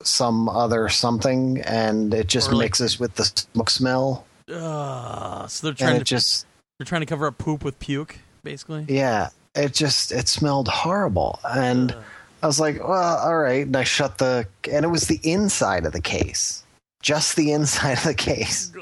[0.03, 4.25] some other something and it just like- mixes with the smoke smell.
[4.53, 6.47] Uh, so they're trying to just
[6.79, 8.85] they're trying to cover up poop with puke, basically.
[8.89, 9.29] yeah.
[9.55, 11.39] It just it smelled horrible.
[11.45, 12.03] And Ugh.
[12.43, 13.67] i was like well all right.
[13.67, 16.63] And i shut the and it was the inside of the case.
[17.03, 18.73] Just the inside of the case.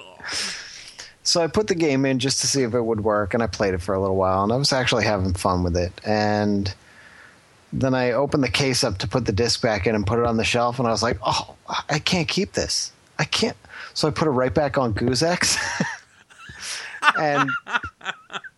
[1.22, 3.46] So I put the game in just to see if it would work, and I
[3.46, 5.92] played it for a little while, and I was actually having fun with it.
[6.04, 6.72] And
[7.72, 10.24] then I opened the case up to put the disc back in and put it
[10.26, 11.54] on the shelf, and I was like, "Oh,
[11.88, 12.92] I can't keep this.
[13.18, 13.56] I can't."
[13.94, 15.58] So I put it right back on Goozex,
[17.18, 17.50] and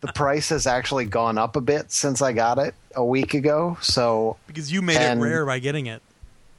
[0.01, 3.77] the price has actually gone up a bit since I got it a week ago.
[3.81, 6.03] So because you made And- it rare by getting it.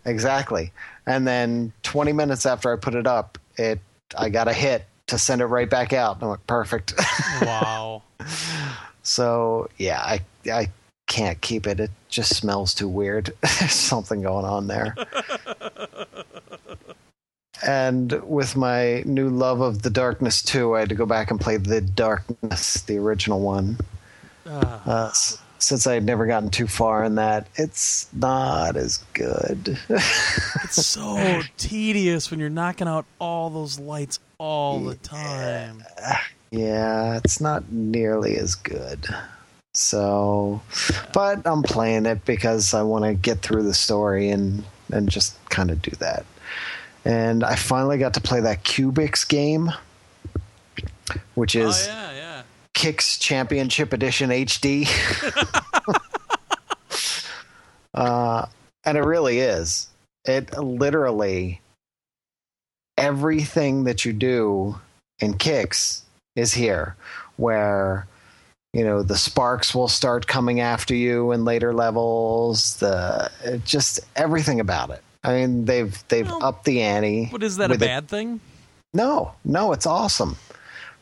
[0.06, 0.72] Exactly.
[1.06, 3.80] And then 20 minutes after I put it up, it
[4.18, 6.16] I got a hit to send it right back out.
[6.16, 6.94] And I'm like, perfect.
[7.42, 8.02] Wow.
[9.04, 10.22] so yeah, I
[10.52, 10.70] I
[11.12, 11.82] can't keep it.
[11.82, 13.34] It just smells too weird.
[13.42, 14.96] There's something going on there.
[17.68, 21.40] and with my new love of the Darkness 2, I had to go back and
[21.40, 23.78] play the Darkness, the original one.
[24.48, 24.82] Ah.
[24.86, 25.12] Uh,
[25.60, 29.78] since I had never gotten too far in that, it's not as good.
[29.90, 35.84] it's so tedious when you're knocking out all those lights all the time.
[36.52, 39.08] yeah, it's not nearly as good.
[39.74, 40.62] So,
[41.14, 45.38] but I'm playing it because I want to get through the story and and just
[45.50, 46.26] kind of do that.
[47.06, 49.72] And I finally got to play that Cubixx game,
[51.36, 52.44] which is oh yeah, yeah.
[52.74, 54.88] Qix Championship Edition HD.
[57.94, 58.46] uh,
[58.84, 59.88] and it really is.
[60.26, 61.62] It literally
[62.98, 64.80] everything that you do
[65.20, 66.02] in Qix
[66.36, 66.96] is here,
[67.38, 68.06] where
[68.74, 72.78] you know the sparks will start coming after you in later levels.
[72.78, 73.30] The
[73.66, 75.04] just everything about it.
[75.24, 77.30] I mean, they've they've Well, upped the ante.
[77.32, 77.80] But is that a it.
[77.80, 78.40] bad thing?
[78.94, 80.36] No, no, it's awesome.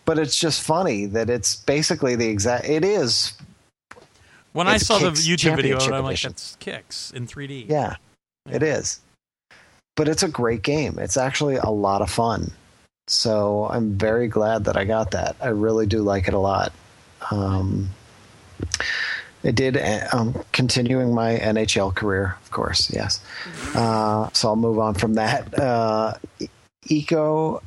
[0.06, 2.66] But it's just funny that it's basically the exact.
[2.68, 3.34] It is,
[4.54, 7.70] When I saw the YouTube video, I'm like, that's Qix in 3D.
[7.70, 7.96] yeah,
[8.50, 9.00] it is.
[9.96, 10.98] But it's a great game.
[10.98, 12.52] It's actually a lot of fun.
[13.08, 15.36] So I'm very glad that I got that.
[15.41, 16.72] I really do like it a lot.
[17.32, 17.90] Um,
[19.44, 19.78] it did.
[19.78, 22.91] uh, Um, continuing my NHL career, of course.
[22.91, 23.22] Yes.
[23.76, 25.58] Uh, so I'll move on from that.
[25.58, 26.14] Uh,
[26.88, 27.62] Ico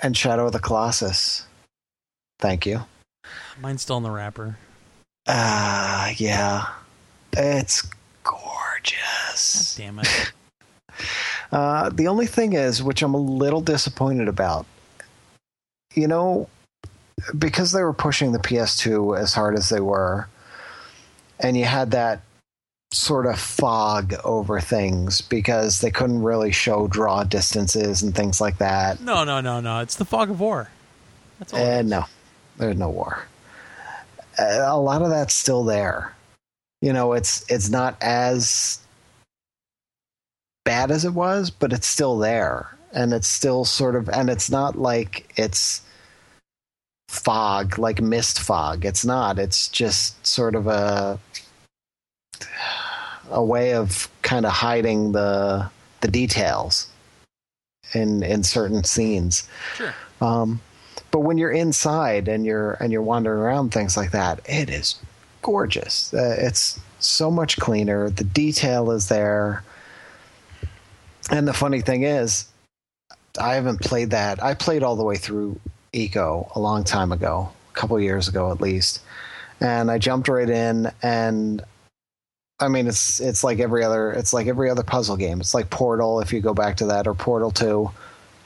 [0.00, 1.46] and Shadow of the Colossus.
[2.38, 2.84] Thank you.
[3.60, 4.58] Mine's still in the wrapper.
[5.26, 6.66] Ah, yeah.
[7.32, 7.92] It's God
[8.42, 9.74] gorgeous.
[9.76, 10.32] damn it.
[11.52, 14.64] Uh, the only thing is, which I'm a little disappointed about,
[15.94, 16.48] you know,
[17.38, 20.28] because they were pushing the PS2 as hard as they were,
[21.40, 22.20] and you had that
[22.92, 28.58] sort of fog over things because they couldn't really show draw distances and things like
[28.58, 29.00] that.
[29.00, 29.80] No, no, no, no.
[29.80, 30.70] It's the fog of war.
[31.38, 31.60] That's all.
[31.60, 32.04] it Uh, no,
[32.56, 33.26] there's no war.
[34.38, 36.14] Uh, a lot of that's still there.
[36.80, 38.78] You know, it's it's not as
[40.64, 44.50] bad as it was, but it's still there, and it's still sort of, and it's
[44.50, 45.80] not like it's
[47.08, 48.84] fog, like mist fog.
[48.84, 49.38] It's not.
[49.38, 51.18] It's just sort of a
[53.30, 55.70] a way of kind of hiding the
[56.00, 56.88] the details
[57.94, 59.48] in in certain scenes.
[59.76, 59.94] Sure.
[60.20, 60.60] Um,
[61.10, 64.96] but when you're inside and you're and you're wandering around things like that, it is
[65.42, 66.12] gorgeous.
[66.12, 68.10] Uh, it's so much cleaner.
[68.10, 69.62] The detail is there.
[71.30, 72.46] And the funny thing is,
[73.40, 74.42] I haven't played that.
[74.42, 75.58] I played all the way through
[75.96, 79.00] Ico a long time ago, a couple years ago at least,
[79.60, 80.90] and I jumped right in.
[81.02, 81.62] And
[82.60, 85.40] I mean, it's it's like every other it's like every other puzzle game.
[85.40, 87.90] It's like Portal if you go back to that, or Portal Two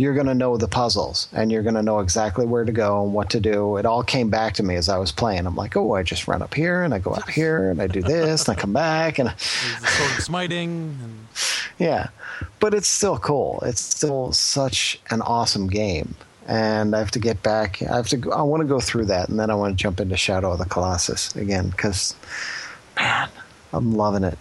[0.00, 3.04] you're going to know the puzzles and you're going to know exactly where to go
[3.04, 3.76] and what to do.
[3.76, 5.46] It all came back to me as I was playing.
[5.46, 7.86] I'm like, oh, I just run up here and I go out here and I
[7.86, 10.98] do this and I come back and There's the sword smiting.
[11.02, 11.28] And
[11.78, 12.08] yeah,
[12.60, 13.62] but it's still cool.
[13.66, 16.14] It's still such an awesome game.
[16.46, 17.82] And I have to get back.
[17.82, 18.32] I have to.
[18.32, 20.58] I want to go through that, and then I want to jump into Shadow of
[20.58, 22.14] the Colossus again because,
[22.96, 23.28] man,
[23.72, 24.38] I'm loving it.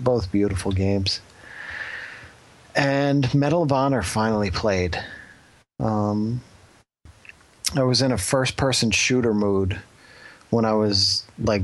[0.00, 1.20] Both beautiful games.
[2.74, 4.98] And Medal of Honor finally played.
[5.78, 6.40] Um,
[7.76, 9.78] I was in a first-person shooter mood
[10.50, 11.62] when I was like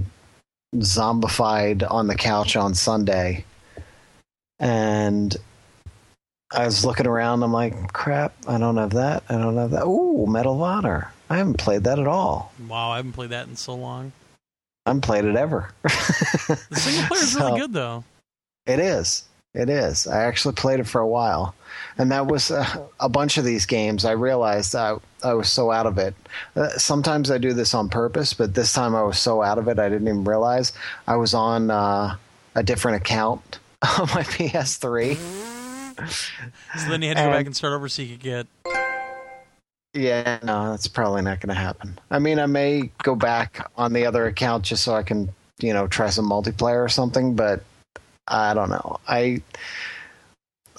[0.76, 3.44] zombified on the couch on Sunday
[4.60, 5.36] and
[6.52, 7.42] I was looking around.
[7.42, 9.22] I'm like, crap, I don't have that.
[9.28, 9.84] I don't have that.
[9.84, 11.12] Ooh, Medal of Honor.
[11.28, 12.52] I haven't played that at all.
[12.68, 14.12] wow, I haven't played that in so long.
[14.86, 15.70] I haven't played it ever.
[15.84, 18.02] The single player is So, really good though.
[18.66, 19.24] It is.
[19.54, 20.06] It is.
[20.06, 21.54] I actually played it for a while.
[21.98, 24.04] And that was uh, a bunch of these games.
[24.04, 26.14] I realized I, I was so out of it.
[26.56, 29.66] Uh, sometimes I do this on purpose, but this time I was so out of
[29.68, 30.72] it, I didn't even realize
[31.06, 32.16] I was on uh,
[32.54, 35.16] a different account on my PS3.
[36.08, 38.46] So then you had to go back and start over so you could get.
[39.92, 41.98] Yeah, no, that's probably not going to happen.
[42.10, 45.72] I mean, I may go back on the other account just so I can, you
[45.72, 47.64] know, try some multiplayer or something, but
[48.28, 49.00] I don't know.
[49.08, 49.42] I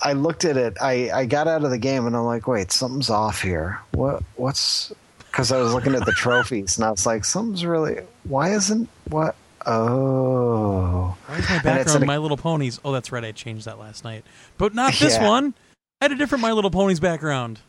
[0.01, 0.77] I looked at it.
[0.81, 3.79] I I got out of the game and I'm like, wait, something's off here.
[3.91, 7.99] What what's because I was looking at the trophies and I was like, something's really.
[8.23, 9.35] Why isn't what?
[9.65, 12.79] Oh, Why is my background an- My Little Ponies?
[12.83, 13.23] Oh, that's right.
[13.23, 14.23] I changed that last night,
[14.57, 15.27] but not this Yeah.
[15.27, 15.53] one.
[16.01, 17.59] I had a different My Little Ponies background.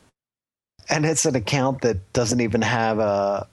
[0.88, 3.46] and it's an account that doesn't even have a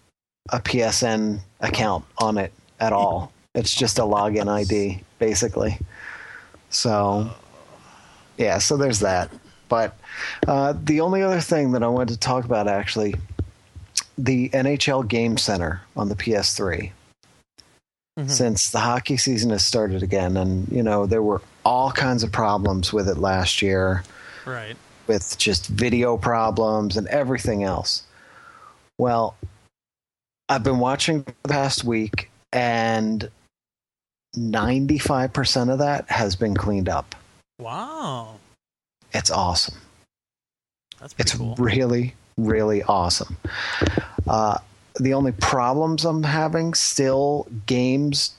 [0.51, 3.31] a PSN account on it at all.
[3.53, 5.77] It's just a login ID, basically.
[6.71, 7.29] So,
[8.37, 9.29] yeah, so there's that.
[9.67, 9.95] But
[10.47, 13.13] uh, the only other thing that I wanted to talk about actually,
[14.17, 16.91] the NHL Game Center on the PS3.
[18.27, 22.31] Since the hockey season has started again, and you know there were all kinds of
[22.31, 24.03] problems with it last year
[24.45, 24.75] Right.
[25.07, 28.03] with just video problems and everything else.
[28.97, 29.35] Well,
[30.49, 33.29] I've been watching the past week, and
[34.35, 37.15] 95% of that has been cleaned up.
[37.59, 38.35] Wow.
[39.13, 39.75] It's awesome.
[40.99, 41.55] That's pretty It's cool.
[41.57, 43.37] really, really awesome.
[44.27, 44.57] Uh,
[44.99, 48.35] the only problems I'm having still games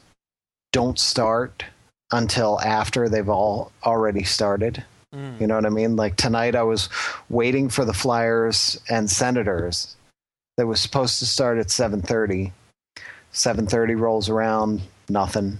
[0.72, 1.64] don't start
[2.12, 4.84] until after they've all already started.
[5.14, 5.40] Mm.
[5.40, 5.96] You know what I mean?
[5.96, 6.88] Like tonight, I was
[7.28, 9.96] waiting for the Flyers and Senators.
[10.56, 12.52] That was supposed to start at seven thirty.
[13.32, 15.58] Seven thirty rolls around, nothing.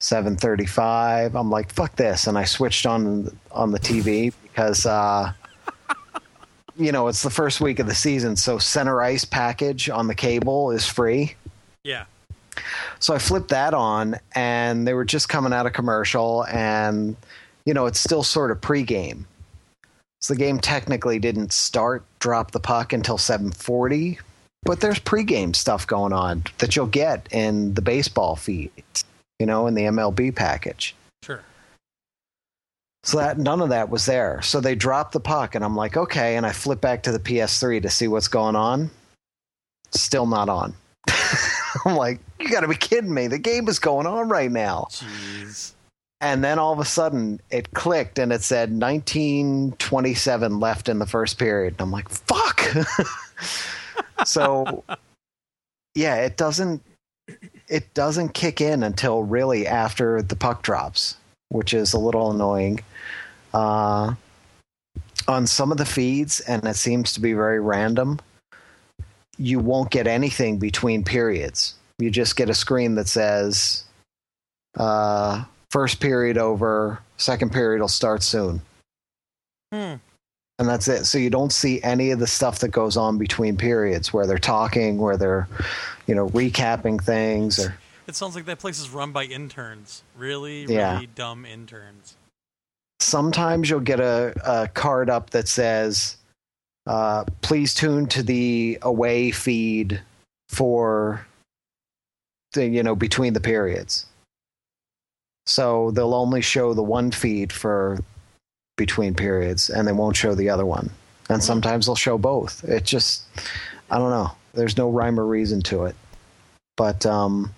[0.00, 1.36] Seven thirty-five.
[1.36, 5.32] I'm like, fuck this, and I switched on on the TV because, uh,
[6.76, 10.14] you know, it's the first week of the season, so center ice package on the
[10.14, 11.34] cable is free.
[11.84, 12.04] Yeah.
[13.00, 17.16] So I flipped that on, and they were just coming out of commercial, and
[17.64, 19.24] you know it's still sort of pregame.
[20.20, 24.18] So the game technically didn't start, drop the puck until 7:40,
[24.62, 28.70] but there's pregame stuff going on that you'll get in the baseball feed,
[29.38, 30.94] you know, in the MLB package.
[31.22, 31.42] Sure.
[33.04, 34.40] So that none of that was there.
[34.42, 36.36] So they dropped the puck, and I'm like, okay.
[36.36, 38.90] And I flip back to the PS3 to see what's going on.
[39.90, 40.74] Still not on.
[41.84, 43.26] I'm like, you got to be kidding me!
[43.26, 44.86] The game is going on right now.
[44.90, 45.72] Jeez.
[46.20, 51.06] And then all of a sudden, it clicked, and it said 1927 left in the
[51.06, 51.74] first period.
[51.74, 52.62] And I'm like, fuck.
[54.24, 54.82] so,
[55.94, 56.82] yeah, it doesn't
[57.68, 61.16] it doesn't kick in until really after the puck drops,
[61.48, 62.80] which is a little annoying.
[63.54, 64.14] Uh,
[65.26, 68.20] on some of the feeds, and it seems to be very random,
[69.38, 71.74] you won't get anything between periods.
[71.98, 73.84] You just get a screen that says,
[74.76, 78.60] uh, first period over, second period will start soon.
[79.72, 79.94] Hmm.
[80.58, 81.06] And that's it.
[81.06, 84.38] So you don't see any of the stuff that goes on between periods where they're
[84.38, 85.48] talking, where they're,
[86.06, 87.74] you know, recapping things or
[88.06, 90.02] It sounds like that place is run by interns.
[90.16, 90.94] Really, Yeah.
[90.94, 92.16] really dumb interns.
[93.04, 96.16] Sometimes you'll get a, a card up that says,
[96.86, 100.00] uh, please tune to the away feed
[100.48, 101.26] for
[102.52, 104.06] the, you know, between the periods.
[105.46, 107.98] So they'll only show the one feed for
[108.76, 110.90] between periods and they won't show the other one.
[111.28, 112.64] And sometimes they'll show both.
[112.64, 113.24] It just,
[113.90, 114.32] I don't know.
[114.52, 115.96] There's no rhyme or reason to it.
[116.76, 117.54] But, um,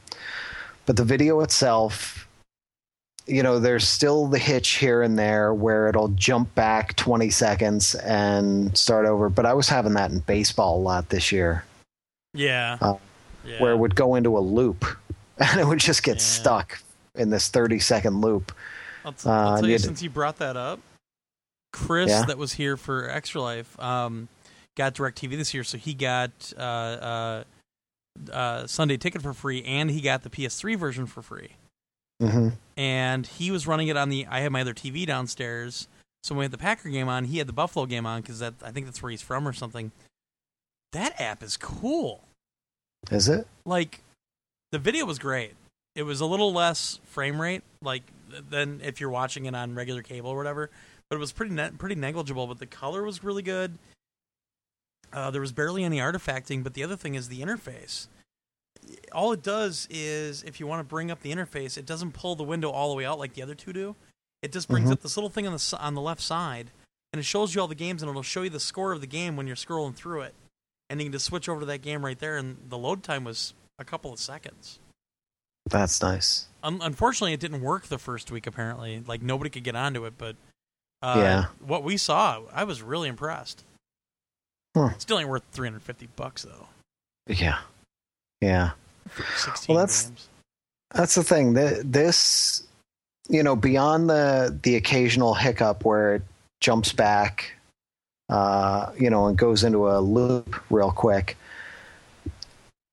[0.85, 2.16] but the video itself,
[3.27, 7.95] you know, there's still the hitch here and there where it'll jump back 20 seconds
[7.97, 9.29] and start over.
[9.29, 11.65] But I was having that in baseball a lot this year,
[12.35, 12.79] Yeah.
[12.81, 12.95] Uh,
[13.45, 13.61] yeah.
[13.61, 14.85] where it would go into a loop
[15.39, 16.23] and it would just get Yeah.
[16.23, 16.81] stuck
[17.17, 18.53] in this 30 second loop.
[19.05, 20.81] I'll, t- uh, I'll tell you, since you brought that up,
[21.73, 22.25] Chris, Yeah?
[22.27, 24.29] that was here for Extra Life, um,
[24.77, 27.45] got DirecTV this year, so he got uh, uh,
[28.33, 31.51] uh, Sunday Ticket for free, and he got the PS3 version for free.
[32.21, 34.27] hmm And he was running it on the.
[34.29, 35.89] I had my other TV downstairs,
[36.23, 38.41] so when we had the Packer game on, he had the Buffalo game on because
[38.41, 39.93] that I think that's where he's from or something.
[40.93, 42.25] That app is cool.
[43.11, 43.47] Is it?
[43.65, 44.03] like
[44.73, 45.55] the video was great.
[45.95, 48.03] It was a little less frame rate, like
[48.51, 50.71] than if you're watching it on regular cable or whatever.
[51.09, 52.47] But it was pretty ne- pretty negligible.
[52.47, 53.79] But the color was really good.
[55.13, 56.63] Uh, there was barely any artifacting.
[56.63, 58.09] But the other thing is the interface.
[59.13, 62.37] All it does is, if you want to bring up the interface, it doesn't pull
[62.37, 63.97] the window all the way out like the other two do.
[64.43, 64.93] It just brings Mhm.
[64.93, 66.71] up this little thing on the on the left side,
[67.13, 69.07] and it shows you all the games, and it'll show you the score of the
[69.07, 70.35] game when you're scrolling through it
[70.89, 72.37] and you can just switch over to that game right there.
[72.37, 74.79] And the load time was a couple of seconds.
[75.69, 76.47] That's nice.
[76.63, 78.47] Un- unfortunately, it didn't work the first week.
[78.47, 80.17] Apparently, like nobody could get onto it.
[80.17, 80.37] But
[81.03, 81.45] uh, Yeah.
[81.59, 83.65] what we saw, I was really impressed.
[84.77, 84.97] Huh.
[84.99, 86.69] Still ain't worth three hundred fifty bucks though.
[87.27, 87.61] Yeah.
[88.47, 88.71] Yeah.
[89.69, 90.29] Well, that's- games.
[90.95, 91.55] That's the thing.
[91.55, 92.63] Th- This,
[93.29, 96.23] you know, beyond the the occasional hiccup where it
[96.61, 97.53] jumps back,
[98.29, 101.37] uh, you know, and goes into a loop real quick.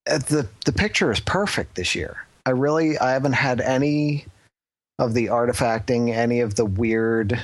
[0.09, 2.25] uh, The the picture is perfect this year.
[2.45, 4.25] I really I haven't had any
[4.99, 7.39] of the artifacting, any of the weird,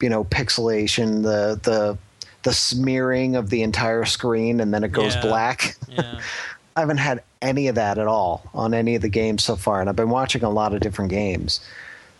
[0.00, 1.98] you know, pixelation, the the
[2.44, 5.20] the smearing of the entire screen and then it goes Yeah.
[5.22, 5.76] black.
[5.88, 6.20] Yeah,
[6.76, 9.80] I haven't had any of that at all on any of the games so far,
[9.80, 11.60] and I've been watching a lot of different games.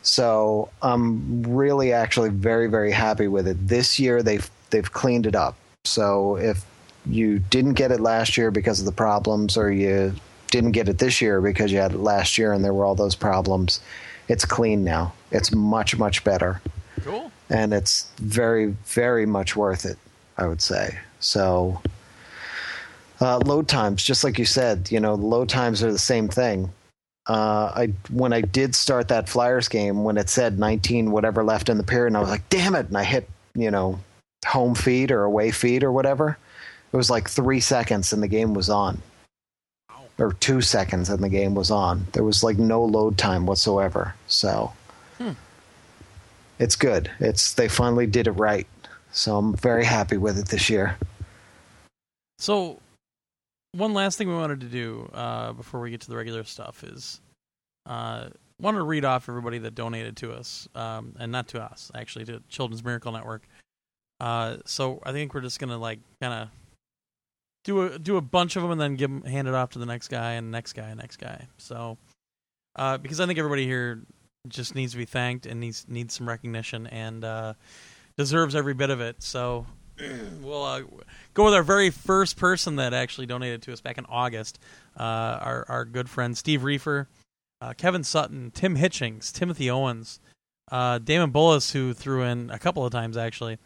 [0.02, 3.68] So I'm really actually very very happy with it.
[3.68, 5.56] This year they've they've cleaned it up.
[5.84, 6.64] So if
[7.06, 10.14] you didn't get it last year because of the problems, or you
[10.50, 12.94] didn't get it this year because you had it last year and there were all
[12.94, 13.80] those problems,
[14.28, 15.12] it's clean now.
[15.30, 16.60] It's much much better,
[17.02, 17.30] Cool.
[17.48, 19.98] and it's very very much worth it.
[20.36, 21.80] I would say so.
[23.22, 26.68] Uh, load times, just like you said, you know, load times are the same thing.
[27.28, 31.68] Uh, I when I did start that Flyers game, when it said 19 whatever left
[31.68, 34.00] in the period, and I was like, damn it, and I hit you know
[34.44, 36.36] home feed or away feed or whatever.
[36.92, 39.00] It was like three seconds and the game was on,
[40.18, 42.04] or two seconds and the game was on.
[42.14, 44.16] There was like no load time whatsoever.
[44.26, 44.72] So
[46.58, 47.08] it's good.
[47.20, 48.66] It's they finally did it right.
[49.12, 50.96] So I'm very happy with it this year.
[52.38, 52.80] So,
[53.72, 56.84] one last thing we wanted to do uh, before we get to the regular stuff
[56.84, 57.20] is
[57.86, 58.28] uh,
[58.60, 62.24] wanted to read off everybody that donated to us, um, and not to us, actually,
[62.26, 63.42] to Children's Miracle Network.
[64.20, 66.48] Uh, so I think we're just gonna like kind of
[67.64, 69.78] do a do a bunch of them and then give 'em- hand it off to
[69.78, 71.48] the next guy and next guy and next guy.
[71.58, 71.98] So
[72.76, 74.02] uh, because I think everybody here
[74.48, 77.54] just needs to be thanked and needs needs some recognition and uh,
[78.16, 79.22] deserves every bit of it.
[79.22, 79.66] So
[80.42, 80.82] we'll uh,
[81.34, 84.58] go with our very first person that actually donated to us back in August.
[84.98, 87.08] Uh, our our good friend Steve Reefer,
[87.60, 90.20] uh, Kevin Sutton, Tim Hitchings, Timothy Owens,
[90.70, 93.58] uh, Damon Bullis, who threw in a couple of times actually,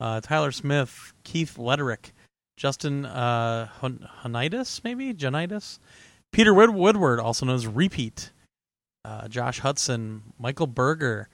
[0.00, 2.12] uh, Tyler Smith, Keith Lederick,
[2.56, 5.78] Justin uh, Hun- Hunitis, maybe Janitis,
[6.32, 8.30] Peter Wood- Woodward, also known as Repeat,
[9.04, 11.28] uh, Josh Hudson, Michael Berger,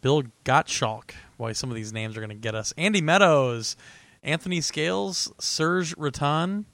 [0.00, 1.12] Bill Gottschalk.
[1.40, 2.74] Boy, some of these names are going to get us.
[2.76, 3.74] Andy Meadows,
[4.22, 6.66] Anthony Scales, Serge Rattan,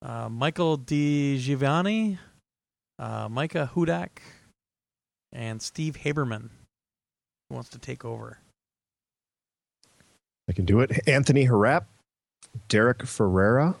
[0.00, 2.18] uh, Michael Di Giovanni,
[2.98, 4.08] uh, Micah Hudak,
[5.34, 6.48] and Steve Haberman
[7.50, 8.38] who wants to take over.
[10.48, 11.06] I can do it.
[11.06, 11.84] Anthony Harap,
[12.68, 13.74] Derek Ferreira,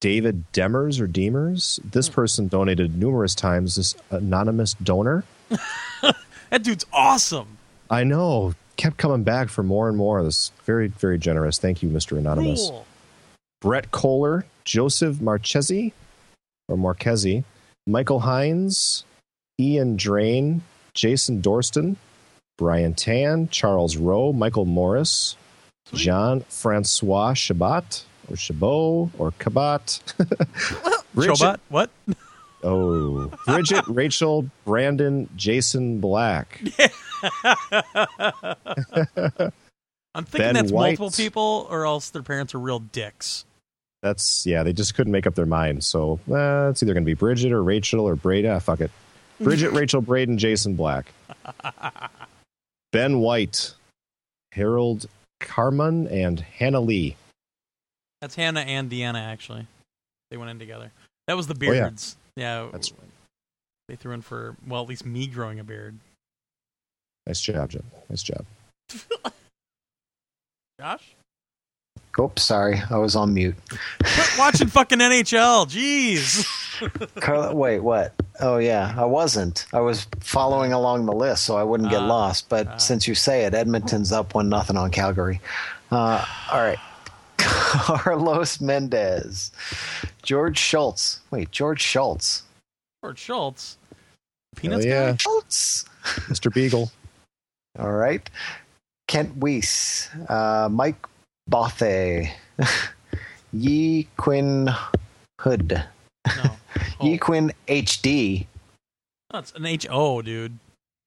[0.00, 1.78] David Demers or Demers.
[1.88, 3.76] This person donated numerous times.
[3.76, 5.22] This anonymous donor.
[6.50, 7.56] That dude's awesome.
[7.88, 8.52] I know.
[8.76, 10.22] Kept coming back for more and more.
[10.22, 11.58] This is very, very generous.
[11.58, 12.16] Thank you, Mr.
[12.18, 12.68] Anonymous.
[12.70, 12.86] Cool.
[13.60, 15.92] Brett Kohler, Joseph Marchesi
[16.68, 17.44] or Marchesi,
[17.86, 19.04] Michael Hines,
[19.60, 20.62] Ian Drain,
[20.94, 21.96] Jason Dorston,
[22.58, 25.36] Brian Tan, Charles Rowe, Michael Morris,
[25.94, 30.00] Jean Francois Shabat or Chabot or Kabat.
[31.14, 31.58] Bridget- Chobot?
[31.68, 31.90] What?
[32.62, 36.60] Oh, Bridget, Rachel, Brandon, Jason Black.
[40.14, 40.98] I'm thinking Ben that's White.
[40.98, 43.44] multiple people, or else their parents are real dicks.
[44.02, 44.62] That's yeah.
[44.62, 45.84] They just couldn't make up their mind.
[45.84, 48.50] So uh, it's either going to be Bridget or Rachel or Braden.
[48.50, 48.90] Ah, fuck it.
[49.40, 51.06] Bridget, Rachel, Braden, Jason Black,
[52.92, 53.74] Ben White,
[54.52, 55.06] Harold
[55.40, 57.16] Carman, and Hannah Lee.
[58.20, 59.66] That's Hannah and Deanna, actually.
[60.30, 60.92] They went in together.
[61.26, 61.90] That was the Oh, yeah.
[62.36, 62.64] Beards.
[62.64, 62.68] yeah.
[62.72, 62.92] That's
[63.88, 65.98] They threw in for, well, at least me growing a beard.
[67.26, 67.84] nice job, Jim.
[68.10, 68.44] Nice job.
[70.80, 71.14] Josh?
[72.20, 73.54] Oops, sorry, I was on mute.
[73.70, 75.66] Quit watching fucking NHL.
[75.66, 76.46] Jeez.
[77.20, 78.12] Carla, wait, what?
[78.40, 79.66] Oh yeah, I wasn't.
[79.72, 82.48] I was following along the list so I wouldn't get Ah, lost.
[82.50, 82.76] But ah.
[82.76, 85.40] since you say it, Edmonton's up one nothing on Calgary.
[85.90, 86.78] Uh, all right,
[87.46, 89.50] Carlos Mendez,
[90.22, 91.20] George Schultz.
[91.30, 92.42] Wait, George Schultz.
[93.02, 93.78] George Schultz.
[94.56, 95.10] Peanuts Hell yeah.
[95.12, 95.16] guy?
[95.16, 95.84] Schultz.
[96.28, 96.52] Mr.
[96.52, 96.90] Beagle.
[97.78, 98.28] All right,
[99.08, 101.06] Kent Weiss, uh, Mike
[101.50, 102.28] Bothe,
[103.52, 104.68] Yi Quinn
[105.40, 105.70] Hood,
[106.26, 106.42] No.
[106.44, 106.56] Oh,
[107.06, 108.46] Yi Quinn HD.
[109.30, 110.58] that's an H-O, dude.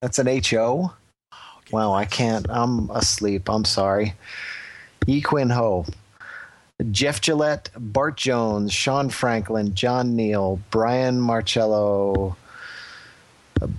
[0.02, 0.92] That's an H O.
[1.32, 1.70] Okay.
[1.70, 2.46] Wow, I can't.
[2.50, 3.48] I'm asleep.
[3.48, 4.14] I'm sorry.
[5.06, 5.86] Yi Quinn Ho.
[6.90, 12.36] Jeff Gillette, Bart Jones, Sean Franklin, John Neal, Brian Marcello,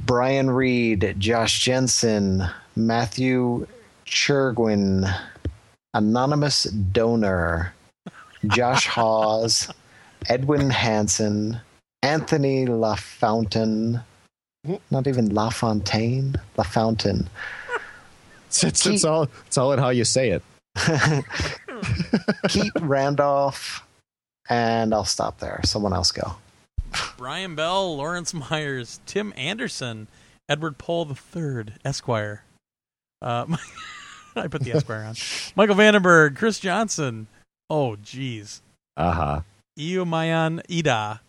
[0.06, 2.44] Brian Reed, Josh Jensen,
[2.76, 3.68] Matthew
[4.06, 5.14] Churgwin,
[5.94, 7.74] Anonymous Donor,
[8.48, 9.70] Josh Hawes,
[10.28, 11.60] Edwin Hansen,
[12.02, 14.04] Anthony LaFountain,
[14.90, 17.28] not even LaFontaine, LaFountain.
[18.48, 20.44] It's, it's, it's all it's all in how you say it.
[22.50, 23.86] Keith Randolph,
[24.50, 25.62] and I'll stop there.
[25.64, 26.36] Someone else go.
[27.18, 30.08] Brian Bell, Lawrence Myers, Tim Anderson,
[30.50, 32.44] Edward Pohl III, Esquire.
[33.22, 33.46] Uh,
[34.36, 35.16] I put the Esquire on.
[35.56, 37.28] Michael Vandenberg, Chris Johnson.
[37.70, 38.62] Oh, jeez.
[38.96, 39.42] Uh huh.
[39.78, 41.22] Iumayan Ida,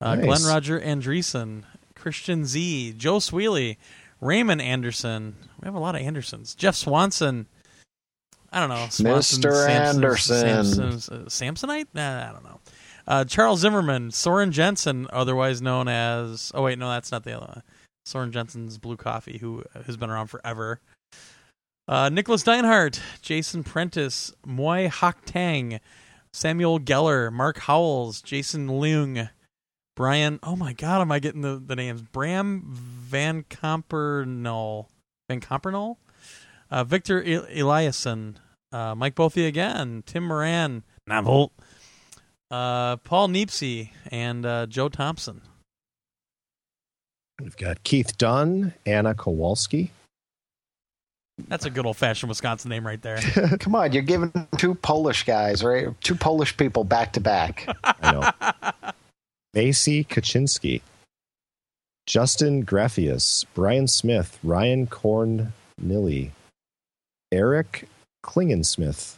[0.00, 0.24] uh, Nice.
[0.24, 1.62] Glenn Roger Andreessen,
[1.94, 3.76] Christian Z, Joe Sweely,
[4.20, 5.36] Raymond Anderson.
[5.60, 6.54] We have a lot of Andersons.
[6.54, 7.46] Jeff Swanson.
[8.56, 8.86] I don't know.
[8.90, 9.54] Swanson, Mr.
[9.66, 10.36] Samson- Anderson.
[10.40, 11.86] Samson's- uh, Samsonite?
[11.94, 12.60] Nah, I don't know.
[13.06, 16.50] Uh, Charles Zimmerman, Soren Jensen, otherwise known as.
[16.54, 17.62] Oh wait, no, that's not the other one.
[18.04, 20.80] Soren Jensen's Blue Coffee, who has been around forever.
[21.88, 25.78] Uh, Nicholas Deinhardt, Jason Prentice, Moy Hak Tang,
[26.32, 29.28] Samuel Geller, Mark Howells, Jason Leung,
[29.94, 30.40] Brian.
[30.42, 32.02] Oh my God, am I getting the, the names?
[32.02, 34.86] Bram Van Compernol,
[35.28, 35.96] Van Compernol,
[36.70, 38.36] uh, Victor El- Eliasson,
[38.72, 41.50] uh, Mike Bothy again, Tim Moran, Navolt,
[42.50, 45.42] uh, Paul Neepsey, and uh, Joe Thompson.
[47.40, 49.90] We've got Keith Dunn, Anna Kowalski.
[51.48, 53.18] That's a good old fashioned Wisconsin name right there.
[53.60, 55.88] Come on, you're giving two Polish guys, right?
[56.00, 57.68] Two Polish people back to back.
[57.84, 58.92] I know.
[59.52, 60.80] Macy Kaczynski.
[62.06, 63.44] Justin Graffius.
[63.52, 64.38] Brian Smith.
[64.42, 66.30] Ryan Cornilly.
[67.32, 67.86] Eric
[68.26, 69.14] Klingensmith.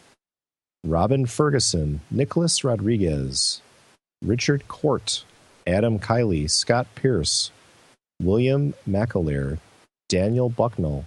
[0.84, 2.00] Robin Ferguson.
[2.10, 3.60] Nicholas Rodriguez.
[4.22, 5.24] Richard Court.
[5.66, 6.48] Adam Kiley.
[6.48, 7.50] Scott Pierce.
[8.22, 9.58] William McAleer.
[10.08, 11.06] Daniel Bucknell.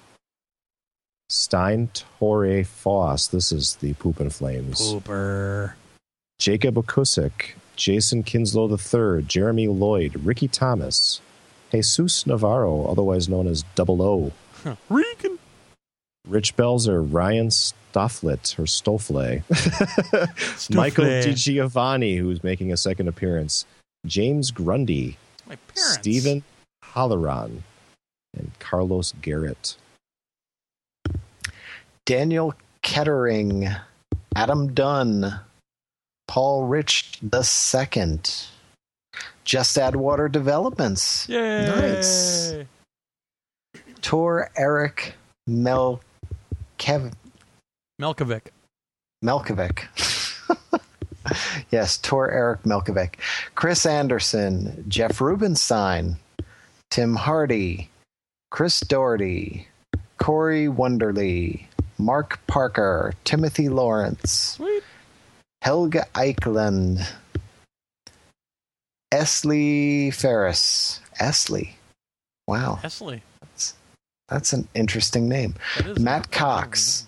[1.29, 3.27] Stein Torre Foss.
[3.27, 4.79] This is the Poop and Flames.
[4.81, 5.73] Pooper.
[6.41, 11.21] Jacob Okusik, Jason Kinslow III, Jeremy Lloyd, Ricky Thomas,
[11.71, 14.31] Jesus Navarro, otherwise known as Double O.
[14.89, 15.37] Regan.
[16.27, 17.51] Rich Belzer, Ryan
[17.91, 19.43] Stofflet or Stoffle,
[20.75, 23.65] Michael DiGiovanni, who's making a second appearance,
[24.05, 25.93] James Grundy, My parents.
[25.93, 26.43] Stephen
[26.83, 27.63] Halloran,
[28.37, 29.75] and Carlos Garrett.
[32.05, 33.67] Daniel Kettering,
[34.35, 35.39] Adam Dunn,
[36.27, 38.47] Paul Rich the Second,
[39.43, 41.65] Just Add Water Developments, Yay.
[41.65, 42.53] Nice.
[44.01, 45.13] Tor Eric
[45.47, 45.99] Melkev
[48.01, 48.47] Melkovic.
[49.23, 49.85] Melkovic.
[51.71, 53.17] yes, Tor Eric Melkovic.
[53.53, 56.17] Chris Anderson, Jeff Rubenstein,
[56.89, 57.89] Tim Hardy,
[58.49, 59.67] Chris Doherty,
[60.17, 61.67] Corey Wonderly,
[61.99, 64.83] Mark Parker, Timothy Lawrence, Sweet.
[65.61, 67.07] Helga Eichland,
[69.13, 70.99] Esley Ferris.
[71.19, 71.73] Esley.
[72.47, 73.21] Wow, Esley.
[74.27, 75.53] that's an interesting name.
[75.99, 77.05] Matt Cox.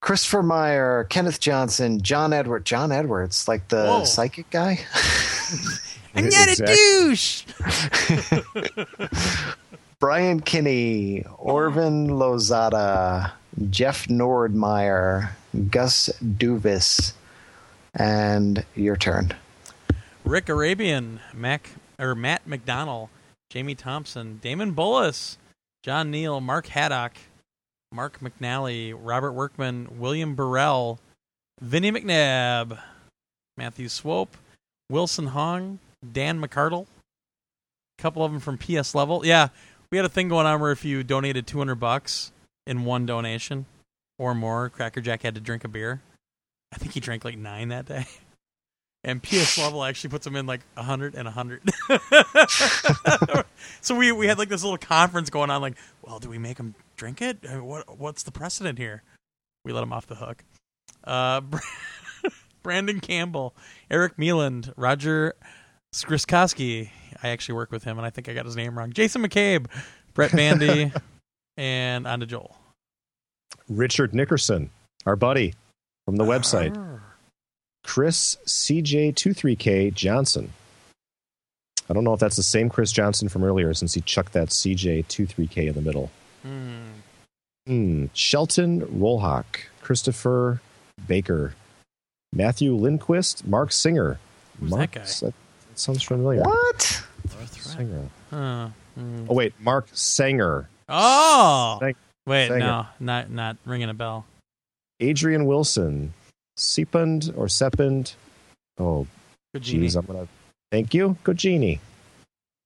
[0.00, 4.04] Christopher Meyer, Kenneth Johnson, John Edward, John Edwards, like the Whoa.
[4.04, 4.80] psychic guy.
[6.14, 6.74] And yet Exactly.
[6.74, 7.44] a douche.
[10.00, 13.32] Brian Kinney, Orvin Lozada,
[13.70, 15.30] Jeff Nordmeyer,
[15.70, 17.12] Gus Duvis,
[17.94, 19.32] and your turn.
[20.24, 23.08] Rick Arabian, Mac or Matt McDonald,
[23.50, 25.36] Jamie Thompson, Damon Bullis,
[25.82, 27.14] John Neal, Mark Haddock,
[27.92, 30.98] Mark McNally, Robert Workman, William Burrell,
[31.60, 32.78] Vinnie McNabb,
[33.56, 34.36] Matthew Swope,
[34.90, 35.78] Wilson Hong,
[36.12, 36.86] Dan McCardle,
[37.98, 39.24] a couple of them from PS Level.
[39.24, 39.48] Yeah,
[39.90, 42.30] we had a thing going on where if you donated 200 bucks
[42.66, 43.66] in one donation
[44.18, 46.02] or more, Cracker Jack had to drink a beer.
[46.72, 48.06] I think he drank like nine that day.
[49.04, 51.62] And PS Level actually puts them in like a hundred and a hundred.
[53.80, 55.62] so we we had like this little conference going on.
[55.62, 57.38] Like, well, do we make them drink it?
[57.48, 59.02] Uh, What what's the precedent here?
[59.64, 60.44] We let him off the hook.
[61.04, 61.40] Uh,
[62.62, 63.56] Brandon Campbell,
[63.90, 65.34] Eric Mealand, Roger
[65.94, 66.90] Skriskowski.
[67.22, 68.92] I actually work with him, and I think I got his name wrong.
[68.92, 69.66] Jason McCabe,
[70.12, 70.92] Brett Bandy,
[71.56, 72.56] and on to Joel.
[73.68, 74.70] Richard Nickerson,
[75.06, 75.54] our buddy
[76.04, 76.76] from the website.
[77.84, 80.52] Chris CJ23K Johnson.
[81.88, 84.48] I don't know if that's the same Chris Johnson from earlier since he chucked that
[84.48, 86.10] CJ23K in the middle.
[86.42, 86.86] Hmm.
[87.66, 88.06] Hmm.
[88.14, 89.44] Shelton Rolhock,
[89.82, 90.60] Christopher
[91.06, 91.54] Baker,
[92.32, 94.18] Matthew Lindquist, Mark Singer.
[94.60, 95.04] Who's Mark, that guy?
[95.04, 95.34] That,
[95.68, 96.42] that sounds familiar.
[96.42, 97.02] What?
[97.50, 98.08] Singer.
[98.30, 98.68] Huh.
[98.94, 99.26] Hmm.
[99.28, 101.94] Oh wait, Mark Sanger, Oh, Sang-
[102.26, 102.58] wait, Sanger.
[102.60, 104.24] no, not not ringing a bell.
[105.00, 106.12] Adrian Wilson,
[106.58, 108.14] Sepund or Sepund.
[108.78, 109.06] Oh,
[109.54, 109.86] Good genie.
[109.86, 110.26] Jeez, I'm gonna
[110.72, 111.78] thank you, Gogini.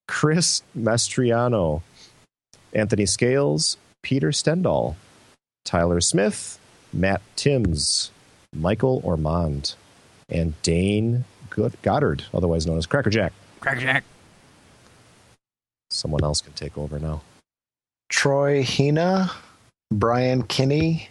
[0.09, 1.83] Chris Mastriano,
[2.73, 4.97] Anthony Scales, Peter Stendahl,
[5.65, 6.59] Tyler Smith,
[6.93, 8.11] Matt Timms,
[8.55, 9.75] Michael Ormond,
[10.29, 11.25] and Dane
[11.83, 13.33] Goddard, otherwise known as Cracker Jack.
[13.61, 14.05] Cracker Jack.
[15.91, 17.21] Someone else can take over now.
[18.09, 19.31] Troy Hina,
[19.91, 21.11] Brian Kinney,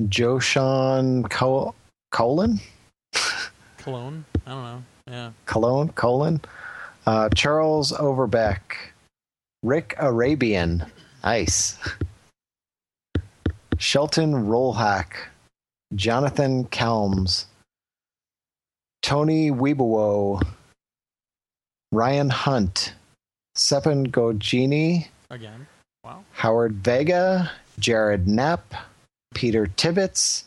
[0.00, 1.74] Joshan Col-
[2.10, 2.60] Colin,
[3.78, 4.24] Cologne.
[4.46, 4.82] I don't know.
[5.06, 5.30] Yeah.
[5.44, 6.40] Cologne, colon.
[7.06, 8.93] Uh, Charles Overbeck.
[9.64, 10.84] Rick Arabian.
[11.24, 11.78] Ice.
[13.78, 15.14] Shelton Rollhack.
[15.94, 17.46] Jonathan Kelms.
[19.02, 20.46] Tony Weebawo.
[21.92, 22.92] Ryan Hunt.
[23.56, 25.08] Sepan Gogini.
[25.30, 25.66] Again.
[26.04, 26.24] Wow.
[26.32, 27.50] Howard Vega.
[27.78, 28.74] Jared Knapp.
[29.34, 30.44] Peter Tibbets.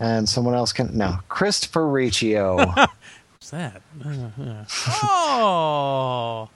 [0.00, 0.96] And someone else can.
[0.98, 1.20] No.
[1.28, 2.56] Christopher Riccio.
[2.66, 3.80] What's that?
[5.04, 6.48] Oh,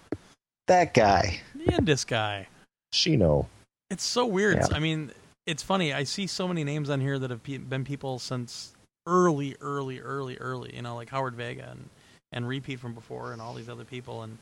[0.67, 1.41] that guy.
[1.67, 2.49] The this guy.
[2.93, 3.47] Shino.
[3.91, 4.57] It's so weird.
[4.57, 4.69] Yeah.
[4.73, 5.11] I mean,
[5.47, 5.93] it's funny.
[5.93, 8.73] I see so many names on here that have been people since
[9.07, 10.75] early, early, early, early.
[10.75, 11.89] You know, like Howard Vega and
[12.33, 14.23] and repeat from before, and all these other people.
[14.23, 14.39] And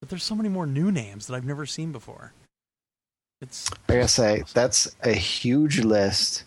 [0.00, 2.32] but there's so many more new names that I've never seen before.
[3.40, 6.44] It's I gotta say, that's a huge list.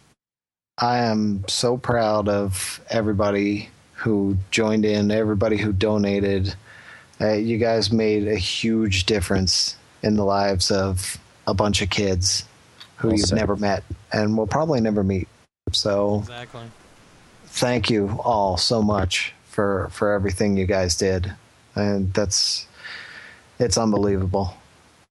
[0.80, 6.56] I am so proud of everybody who joined in, everybody who donated.
[7.20, 11.18] Uh, you guys made a huge difference in the lives of
[11.48, 12.46] a bunch of kids
[12.98, 13.38] who Well you've said.
[13.38, 15.28] never met and will probably never meet.
[15.72, 16.64] So exactly.
[17.46, 21.32] thank you all so much for for everything you guys did,
[21.76, 22.68] and that's
[23.60, 24.54] it's unbelievable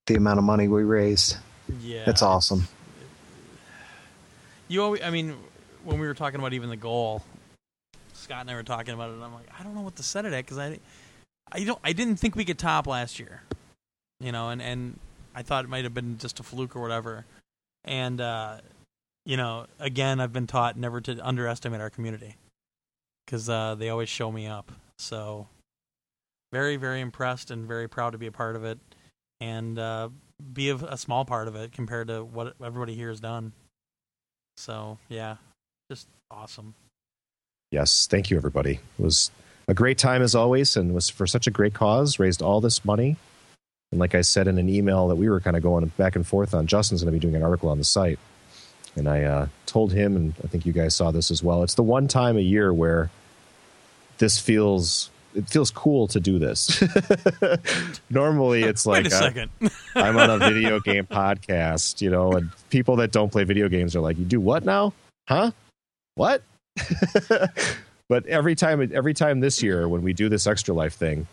[0.06, 1.36] the amount of money we raised.
[1.80, 2.66] Yeah, It's awesome.
[4.68, 5.36] You always, I mean,
[5.84, 7.22] when we were talking about even the goal,
[8.14, 10.02] Scott and I were talking about it, and I'm like, I don't know what to
[10.02, 10.78] set it at because I,
[11.52, 13.42] I don't, I didn't think we could top last year,
[14.20, 14.98] you know, and and
[15.34, 17.24] I thought it might have been just a fluke or whatever,
[17.84, 18.58] and uh,
[19.24, 22.36] you know, again, I've been taught never to underestimate our community
[23.26, 24.72] because uh, they always show me up.
[24.98, 25.48] So,
[26.52, 28.78] very, very impressed and very proud to be a part of it,
[29.40, 30.08] and uh,
[30.52, 33.52] be a, a small part of it compared to what everybody here has done.
[34.56, 35.36] So yeah,
[35.90, 36.74] just awesome.
[37.70, 38.80] Yes, thank you, everybody.
[38.98, 39.30] It was
[39.68, 42.18] a great time as always, and was for such a great cause.
[42.18, 43.16] Raised all this money,
[43.90, 46.26] and like I said in an email that we were kind of going back and
[46.26, 48.18] forth on, Justin's going to be doing an article on the site,
[48.96, 51.62] and I uh, told him, and I think you guys saw this as well.
[51.62, 53.10] It's the one time a year where
[54.18, 56.82] this feels it feels cool to do this.
[58.10, 59.50] Normally, it's like Wait a uh, second.
[59.94, 63.94] I'm on a video game podcast, you know, and people that don't play video games
[63.96, 64.92] are like, "You do what now?
[65.28, 65.52] Huh?
[66.14, 66.42] What?"
[68.08, 71.26] but every time, every time this year when we do this extra life thing,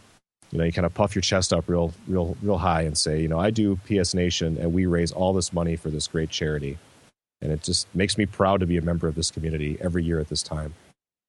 [0.51, 3.21] you know, you kind of puff your chest up real, real, real high and say,
[3.21, 6.29] you know, I do PS Nation, and we raise all this money for this great
[6.29, 6.77] charity,
[7.41, 10.19] and it just makes me proud to be a member of this community every year
[10.19, 10.73] at this time,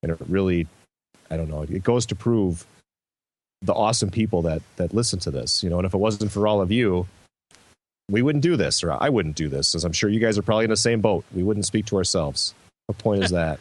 [0.03, 0.67] and it really,
[1.31, 2.67] I don't know, it goes to prove
[3.63, 6.47] the awesome people that that listen to this, you know, and if it wasn't for
[6.47, 7.07] all of you,
[8.09, 10.43] we wouldn't do this, or I wouldn't do this, as I'm sure you guys are
[10.43, 11.25] probably in the same boat.
[11.35, 12.55] We wouldn't speak to ourselves.
[12.87, 13.59] What point is that?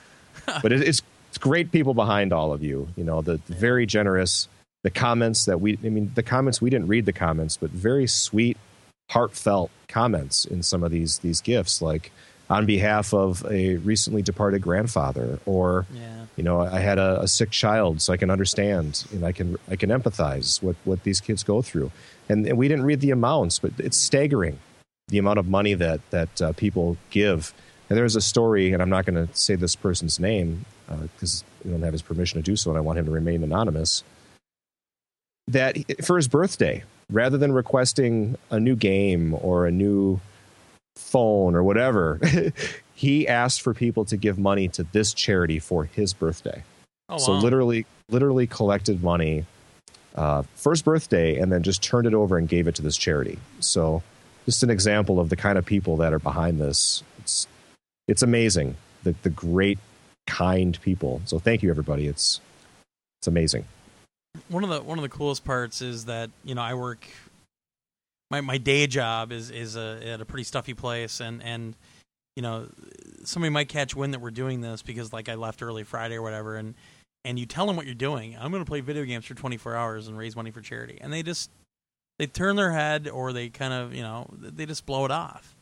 [0.61, 2.88] but it, it's it's great people behind all of you.
[2.95, 4.48] You know, the, the very generous,
[4.86, 8.06] the comments that we, I mean, the comments we didn't read the comments, but very
[8.06, 8.56] sweet,
[9.10, 12.12] heartfelt comments in some of these these gifts, like
[12.52, 17.28] on behalf of a recently departed grandfather, or yeah, you know, I had a, a
[17.28, 21.20] sick child, so I can understand and I can I can empathize what what these
[21.20, 21.91] kids go through.
[22.30, 24.60] And, and we didn't read the amounts, but it's staggering
[25.07, 27.56] the amount of money that that uh, people give.
[27.90, 31.72] And there's a story, and I'm not going to say this person's name because we
[31.72, 34.03] don't have his permission to do so, and I want him to remain anonymous.
[35.48, 40.20] That for his birthday, rather than requesting a new game or a new
[40.96, 42.20] phone or whatever,
[42.96, 46.64] he asked for people to give money to this charity for his birthday.
[47.10, 47.42] oh, So wow.
[47.42, 49.46] literally, literally collected money
[50.16, 52.98] uh, for his birthday and then just turned it over and gave it to this
[52.98, 53.38] charity.
[53.60, 54.02] So
[54.46, 57.04] just an example of the kind of people that are behind this.
[57.20, 57.48] It's
[58.08, 59.80] it's amazing the the great
[60.28, 61.22] kind people.
[61.26, 62.08] So thank you everybody.
[62.08, 62.40] It's
[63.20, 63.66] it's amazing.
[64.49, 67.06] One of the one of the coolest parts is that you know I work.
[68.32, 71.76] My my day job is is a, at a pretty stuffy place, and and
[72.36, 72.68] you know
[73.24, 76.22] somebody might catch wind that we're doing this because like I left early Friday or
[76.22, 76.74] whatever, and
[77.24, 78.38] and you tell them what you're doing.
[78.40, 81.12] I'm going to play video games for 24 hours and raise money for charity, and
[81.12, 81.49] they just
[82.20, 85.56] they turn their head or they kind of you know they just blow it off,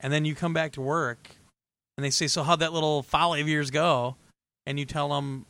[0.00, 1.30] and then you come back to work,
[1.96, 4.16] and they say, "So how'd that little folly of yours go?"
[4.66, 5.44] And you tell them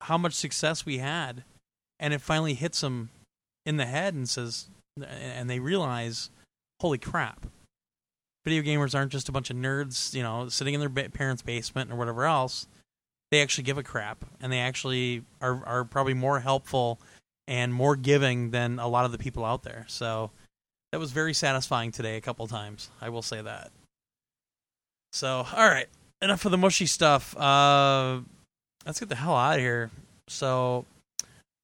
[0.00, 1.42] how much success we had,
[2.00, 3.10] and it finally hits them
[3.64, 4.66] in the head and says,
[5.00, 6.30] and they realize,
[6.80, 7.46] holy crap,
[8.44, 11.92] video gamers aren't just a bunch of nerds, you know, sitting in their parents' basement
[11.92, 12.66] or whatever else.
[13.30, 16.98] They actually give a crap, and they actually are are probably more helpful
[17.46, 19.84] and more giving than a lot of the people out there.
[19.86, 20.32] So
[20.90, 22.90] that was very satisfying today a couple times.
[23.00, 23.70] I will say that.
[25.12, 25.88] So, all right,
[26.22, 27.36] enough of the mushy stuff.
[27.36, 28.20] Uh,
[28.84, 29.90] let's get the hell out of here.
[30.26, 30.84] So,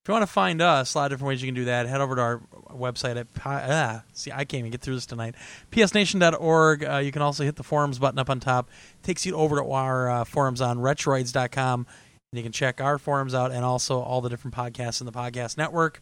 [0.06, 1.88] If you want to find us, a lot of different ways you can do that.
[1.88, 5.34] Head over to our website at ah, see, I can't even get through this tonight.
[5.72, 6.84] psnation.org.
[6.84, 8.70] Uh, you can also hit the forums button up on top.
[9.00, 11.86] It takes you over to our uh, forums on retroids.com.
[12.30, 15.12] And you can check our forums out and also all the different podcasts in the
[15.12, 16.00] podcast network.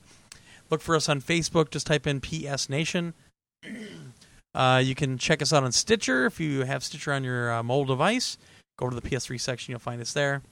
[0.68, 1.70] Look for us on Facebook.
[1.70, 3.14] Just type in PS Nation.
[4.54, 7.60] Uh, you can check us out on Stitcher if you have Stitcher on your uh,
[7.60, 8.38] mobile device.
[8.78, 10.42] Go to the PS3 section, you'll find us there.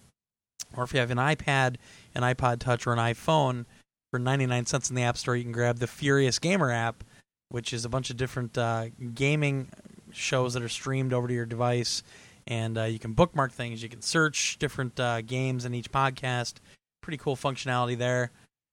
[0.77, 1.77] Or if you have an iPad,
[2.15, 3.65] an iPod Touch, or an iPhone,
[4.13, 7.03] for 99 cents in the App Store, you can grab the Furious Gamer app,
[7.49, 9.69] which is a bunch of different uh, gaming
[10.13, 12.03] shows that are streamed over to your device.
[12.47, 13.83] And uh, you can bookmark things.
[13.83, 16.55] You can search different uh, games in each podcast.
[17.01, 18.33] Pretty cool functionality there.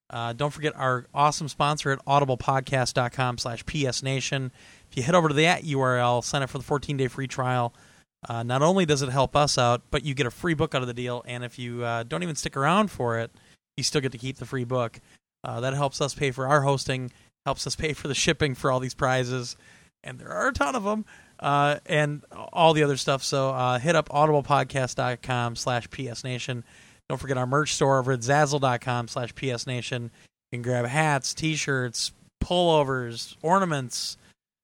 [0.10, 4.52] Uh, don't forget our awesome sponsor at audiblepodcast.com slash psnation.
[4.90, 7.74] If you head over to that URL, sign up for the 14-day free trial.
[8.28, 10.82] Uh, not only does it help us out, but you get a free book out
[10.82, 11.24] of the deal.
[11.26, 13.32] And if you uh, don't even stick around for it,
[13.78, 15.00] you still get to keep the free book.
[15.44, 17.12] Uh, that helps us pay for our hosting,
[17.46, 19.56] helps us pay for the shipping for all these prizes,
[20.04, 21.06] and there are a ton of them,
[21.40, 23.24] uh, and all the other stuff.
[23.24, 26.64] So uh, hit up audiblepodcast.com slash psnation.
[27.08, 30.04] Don't forget our merch store over at zazzle.com slash psnation.
[30.52, 32.12] You can grab hats, t-shirts,
[32.44, 34.18] pullovers, ornaments,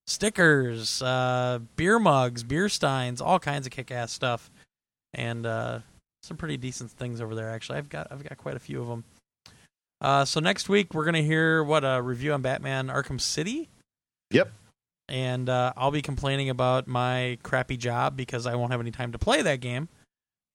[0.07, 4.51] stickers, uh, beer mugs, beer steins, all kinds of kick-ass stuff,
[5.13, 5.79] and uh,
[6.23, 7.49] some pretty decent things over there.
[7.49, 9.03] Actually, I've got I've got quite a few of them.
[10.01, 13.69] Uh, so next week we're gonna hear what a review on Batman Arkham City.
[14.31, 14.51] Yep.
[15.07, 19.11] And uh, I'll be complaining about my crappy job because I won't have any time
[19.11, 19.87] to play that game.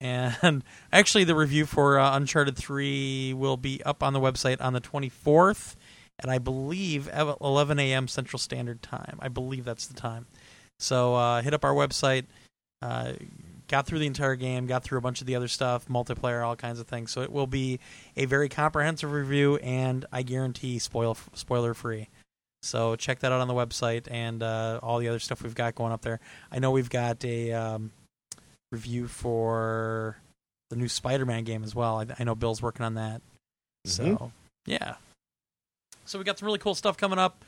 [0.00, 4.72] And actually, the review for uh, Uncharted 3 will be up on the website on
[4.72, 5.76] the 24th,
[6.20, 8.08] and I believe 11 a.m.
[8.08, 9.18] Central Standard Time.
[9.20, 10.26] I believe that's the time.
[10.78, 12.24] So uh, hit up our website.
[12.82, 13.12] Uh,
[13.68, 16.56] got through the entire game, got through a bunch of the other stuff, multiplayer, all
[16.56, 17.10] kinds of things.
[17.12, 17.78] So it will be
[18.16, 22.08] a very comprehensive review, and I guarantee spoil spoiler free.
[22.62, 25.74] So check that out on the website and uh, all the other stuff we've got
[25.74, 26.20] going up there.
[26.50, 27.92] I know we've got a um,
[28.72, 30.16] review for
[30.70, 32.00] the new Spider-Man game as well.
[32.00, 33.22] I, I know Bill's working on that.
[33.86, 34.30] So Mhm.
[34.66, 34.96] yeah.
[36.10, 37.44] So we got some really cool stuff coming up,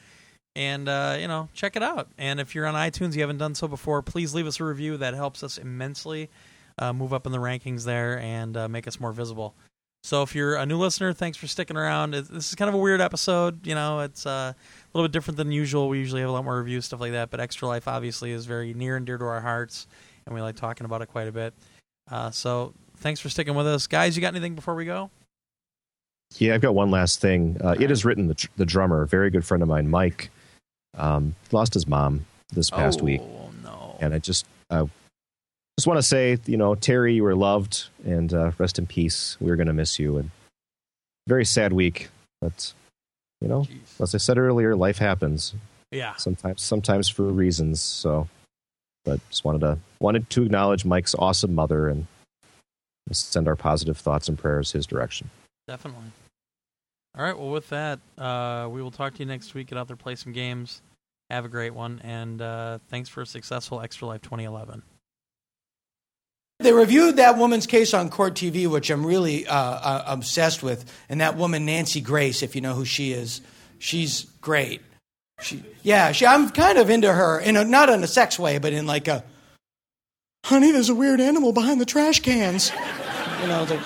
[0.55, 2.09] and uh, you know, check it out.
[2.17, 4.97] And if you're on iTunes, you haven't done so before, please leave us a review.
[4.97, 6.31] That helps us immensely
[6.79, 9.57] uh, move up in the rankings there and uh, make us more visible.
[10.05, 12.13] So if you're a new listener, thanks for sticking around.
[12.13, 13.67] This is kind of a weird episode.
[13.67, 14.57] You know, it's uh, a
[14.95, 15.89] little bit different than usual.
[15.89, 17.31] We usually have a lot more reviews, stuff like that.
[17.31, 19.89] But Extra Life obviously is very near and dear to our hearts,
[20.27, 21.55] and we like talking about it quite a bit.
[22.09, 24.17] Uh, so thanks for sticking with us, guys.
[24.17, 25.11] You got anything before we go?
[26.39, 27.59] Yeah, I've got one last thing.
[27.63, 30.31] Uh, it is written the, the drummer, a very good friend of mine, Mike,
[30.97, 33.23] um, lost his mom this past oh, week,
[33.63, 33.97] no.
[34.01, 34.87] and I just uh,
[35.79, 39.37] just want to say, you know, Terry, you were loved, and uh, rest in peace.
[39.41, 40.31] We're going to miss you, and
[41.27, 42.09] very sad week,
[42.41, 42.73] but
[43.41, 44.01] you know, Jeez.
[44.01, 45.55] as I said earlier, life happens
[45.91, 46.15] Yeah.
[46.17, 47.81] sometimes, sometimes for reasons.
[47.81, 48.29] So,
[49.05, 52.07] but just wanted to wanted to acknowledge Mike's awesome mother and
[53.11, 55.31] send our positive thoughts and prayers his direction.
[55.67, 56.13] Definitely.
[57.17, 57.39] All right.
[57.39, 59.69] Well, with that, uh, we will talk to you next week.
[59.69, 60.81] Get out there, play some games.
[61.29, 64.83] Have a great one, and uh, thanks for a successful Extra Life 2011.
[66.59, 70.91] They reviewed that woman's case on Court TV, which I'm really uh, uh, obsessed with.
[71.09, 73.41] And that woman, Nancy Grace, if you know who she is,
[73.79, 74.83] she's great.
[75.41, 78.59] She, yeah, she, I'm kind of into her, in a, not in a sex way,
[78.59, 79.25] but in like a,
[80.45, 82.71] honey, there's a weird animal behind the trash cans.
[83.43, 83.83] You know, the,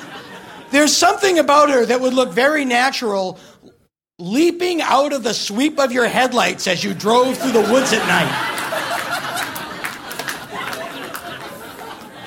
[0.70, 3.38] there's something about her that would look very natural
[4.18, 8.06] leaping out of the sweep of your headlights as you drove through the woods at
[8.08, 8.52] night.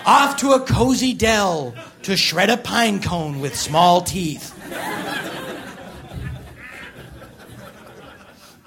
[0.05, 4.55] Off to a cozy dell to shred a pine cone with small teeth.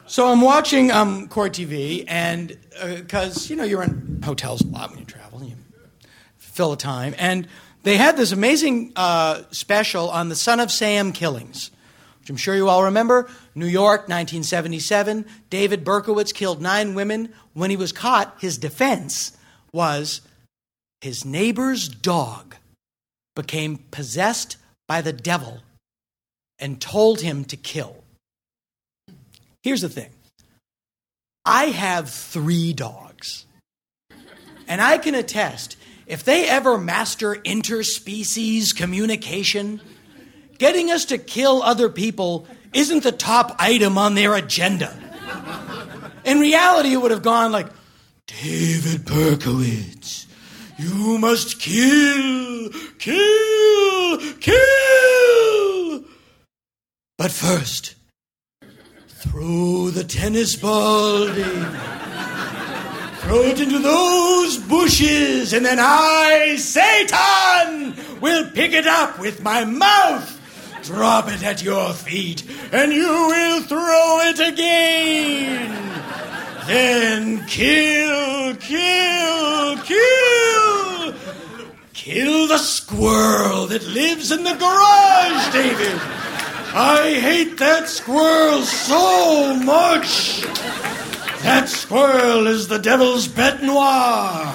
[0.07, 2.59] So I'm watching um, Court TV, and
[2.97, 5.57] because you know you're in hotels a lot when you travel, and you
[6.37, 7.49] fill the time, and
[7.83, 11.71] they had this amazing uh, special on the Son of Sam killings,
[12.21, 13.29] which I'm sure you all remember.
[13.55, 15.27] New York, 1977.
[15.51, 17.33] David Berkowitz killed nine women.
[17.55, 19.37] When he was caught, his defense
[19.73, 20.21] was
[21.01, 22.55] his neighbor's dog
[23.35, 25.63] became possessed by the devil
[26.59, 27.97] and told him to kill.
[29.63, 30.11] Here's the thing
[31.45, 33.47] I have three dogs,
[34.69, 39.81] and I can attest if they ever master interspecies communication,
[40.59, 44.97] getting us to kill other people isn't the top item on their agenda.
[46.25, 47.69] In reality, it would have gone like
[48.27, 50.27] David Berkowitz.
[50.79, 56.05] You must kill, kill, kill.
[57.19, 57.95] But first,
[59.09, 61.79] throw the tennis ball, David.
[63.33, 69.65] Throw it into those bushes, and then I, Satan, will pick it up with my
[69.65, 70.39] mouth,
[70.83, 75.67] drop it at your feet, and you will throw it again.
[76.67, 81.15] Then kill, kill, kill.
[81.95, 85.99] Kill the squirrel that lives in the garage, David.
[86.75, 90.45] I hate that squirrel so much.
[91.43, 94.55] That squirrel is the devil's bête noire.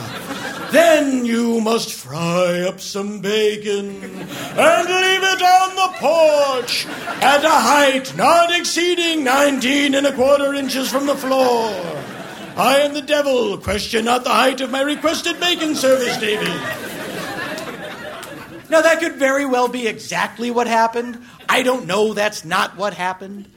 [0.71, 6.85] Then you must fry up some bacon and leave it on the porch
[7.21, 11.71] at a height not exceeding 19 and a quarter inches from the floor.
[12.57, 13.57] I am the devil.
[13.57, 16.47] Question not the height of my requested bacon service, David.
[18.69, 21.23] Now, that could very well be exactly what happened.
[21.47, 23.49] I don't know that's not what happened.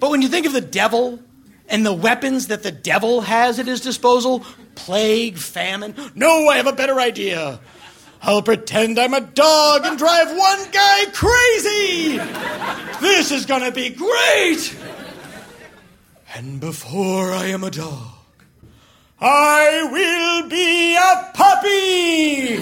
[0.00, 1.20] But when you think of the devil
[1.72, 4.44] and the weapons that the devil has at his disposal
[4.76, 7.58] plague, famine no, I have a better idea.
[8.20, 12.18] I'll pretend I'm a dog and drive one guy crazy.
[13.00, 14.76] This is going to be great.
[16.34, 18.11] And before I am a dog,
[19.24, 22.58] I will be a puppy!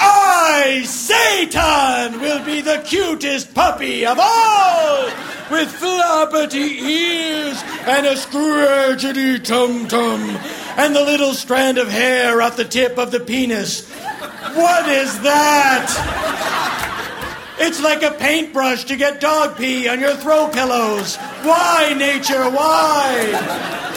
[0.00, 5.04] I, Satan, will be the cutest puppy of all!
[5.50, 10.22] With floppity ears and a scratchety tum tum
[10.78, 13.86] and the little strand of hair at the tip of the penis.
[14.54, 15.84] What is that?
[17.58, 21.16] It's like a paintbrush to get dog pee on your throw pillows.
[21.16, 23.90] Why, nature, why?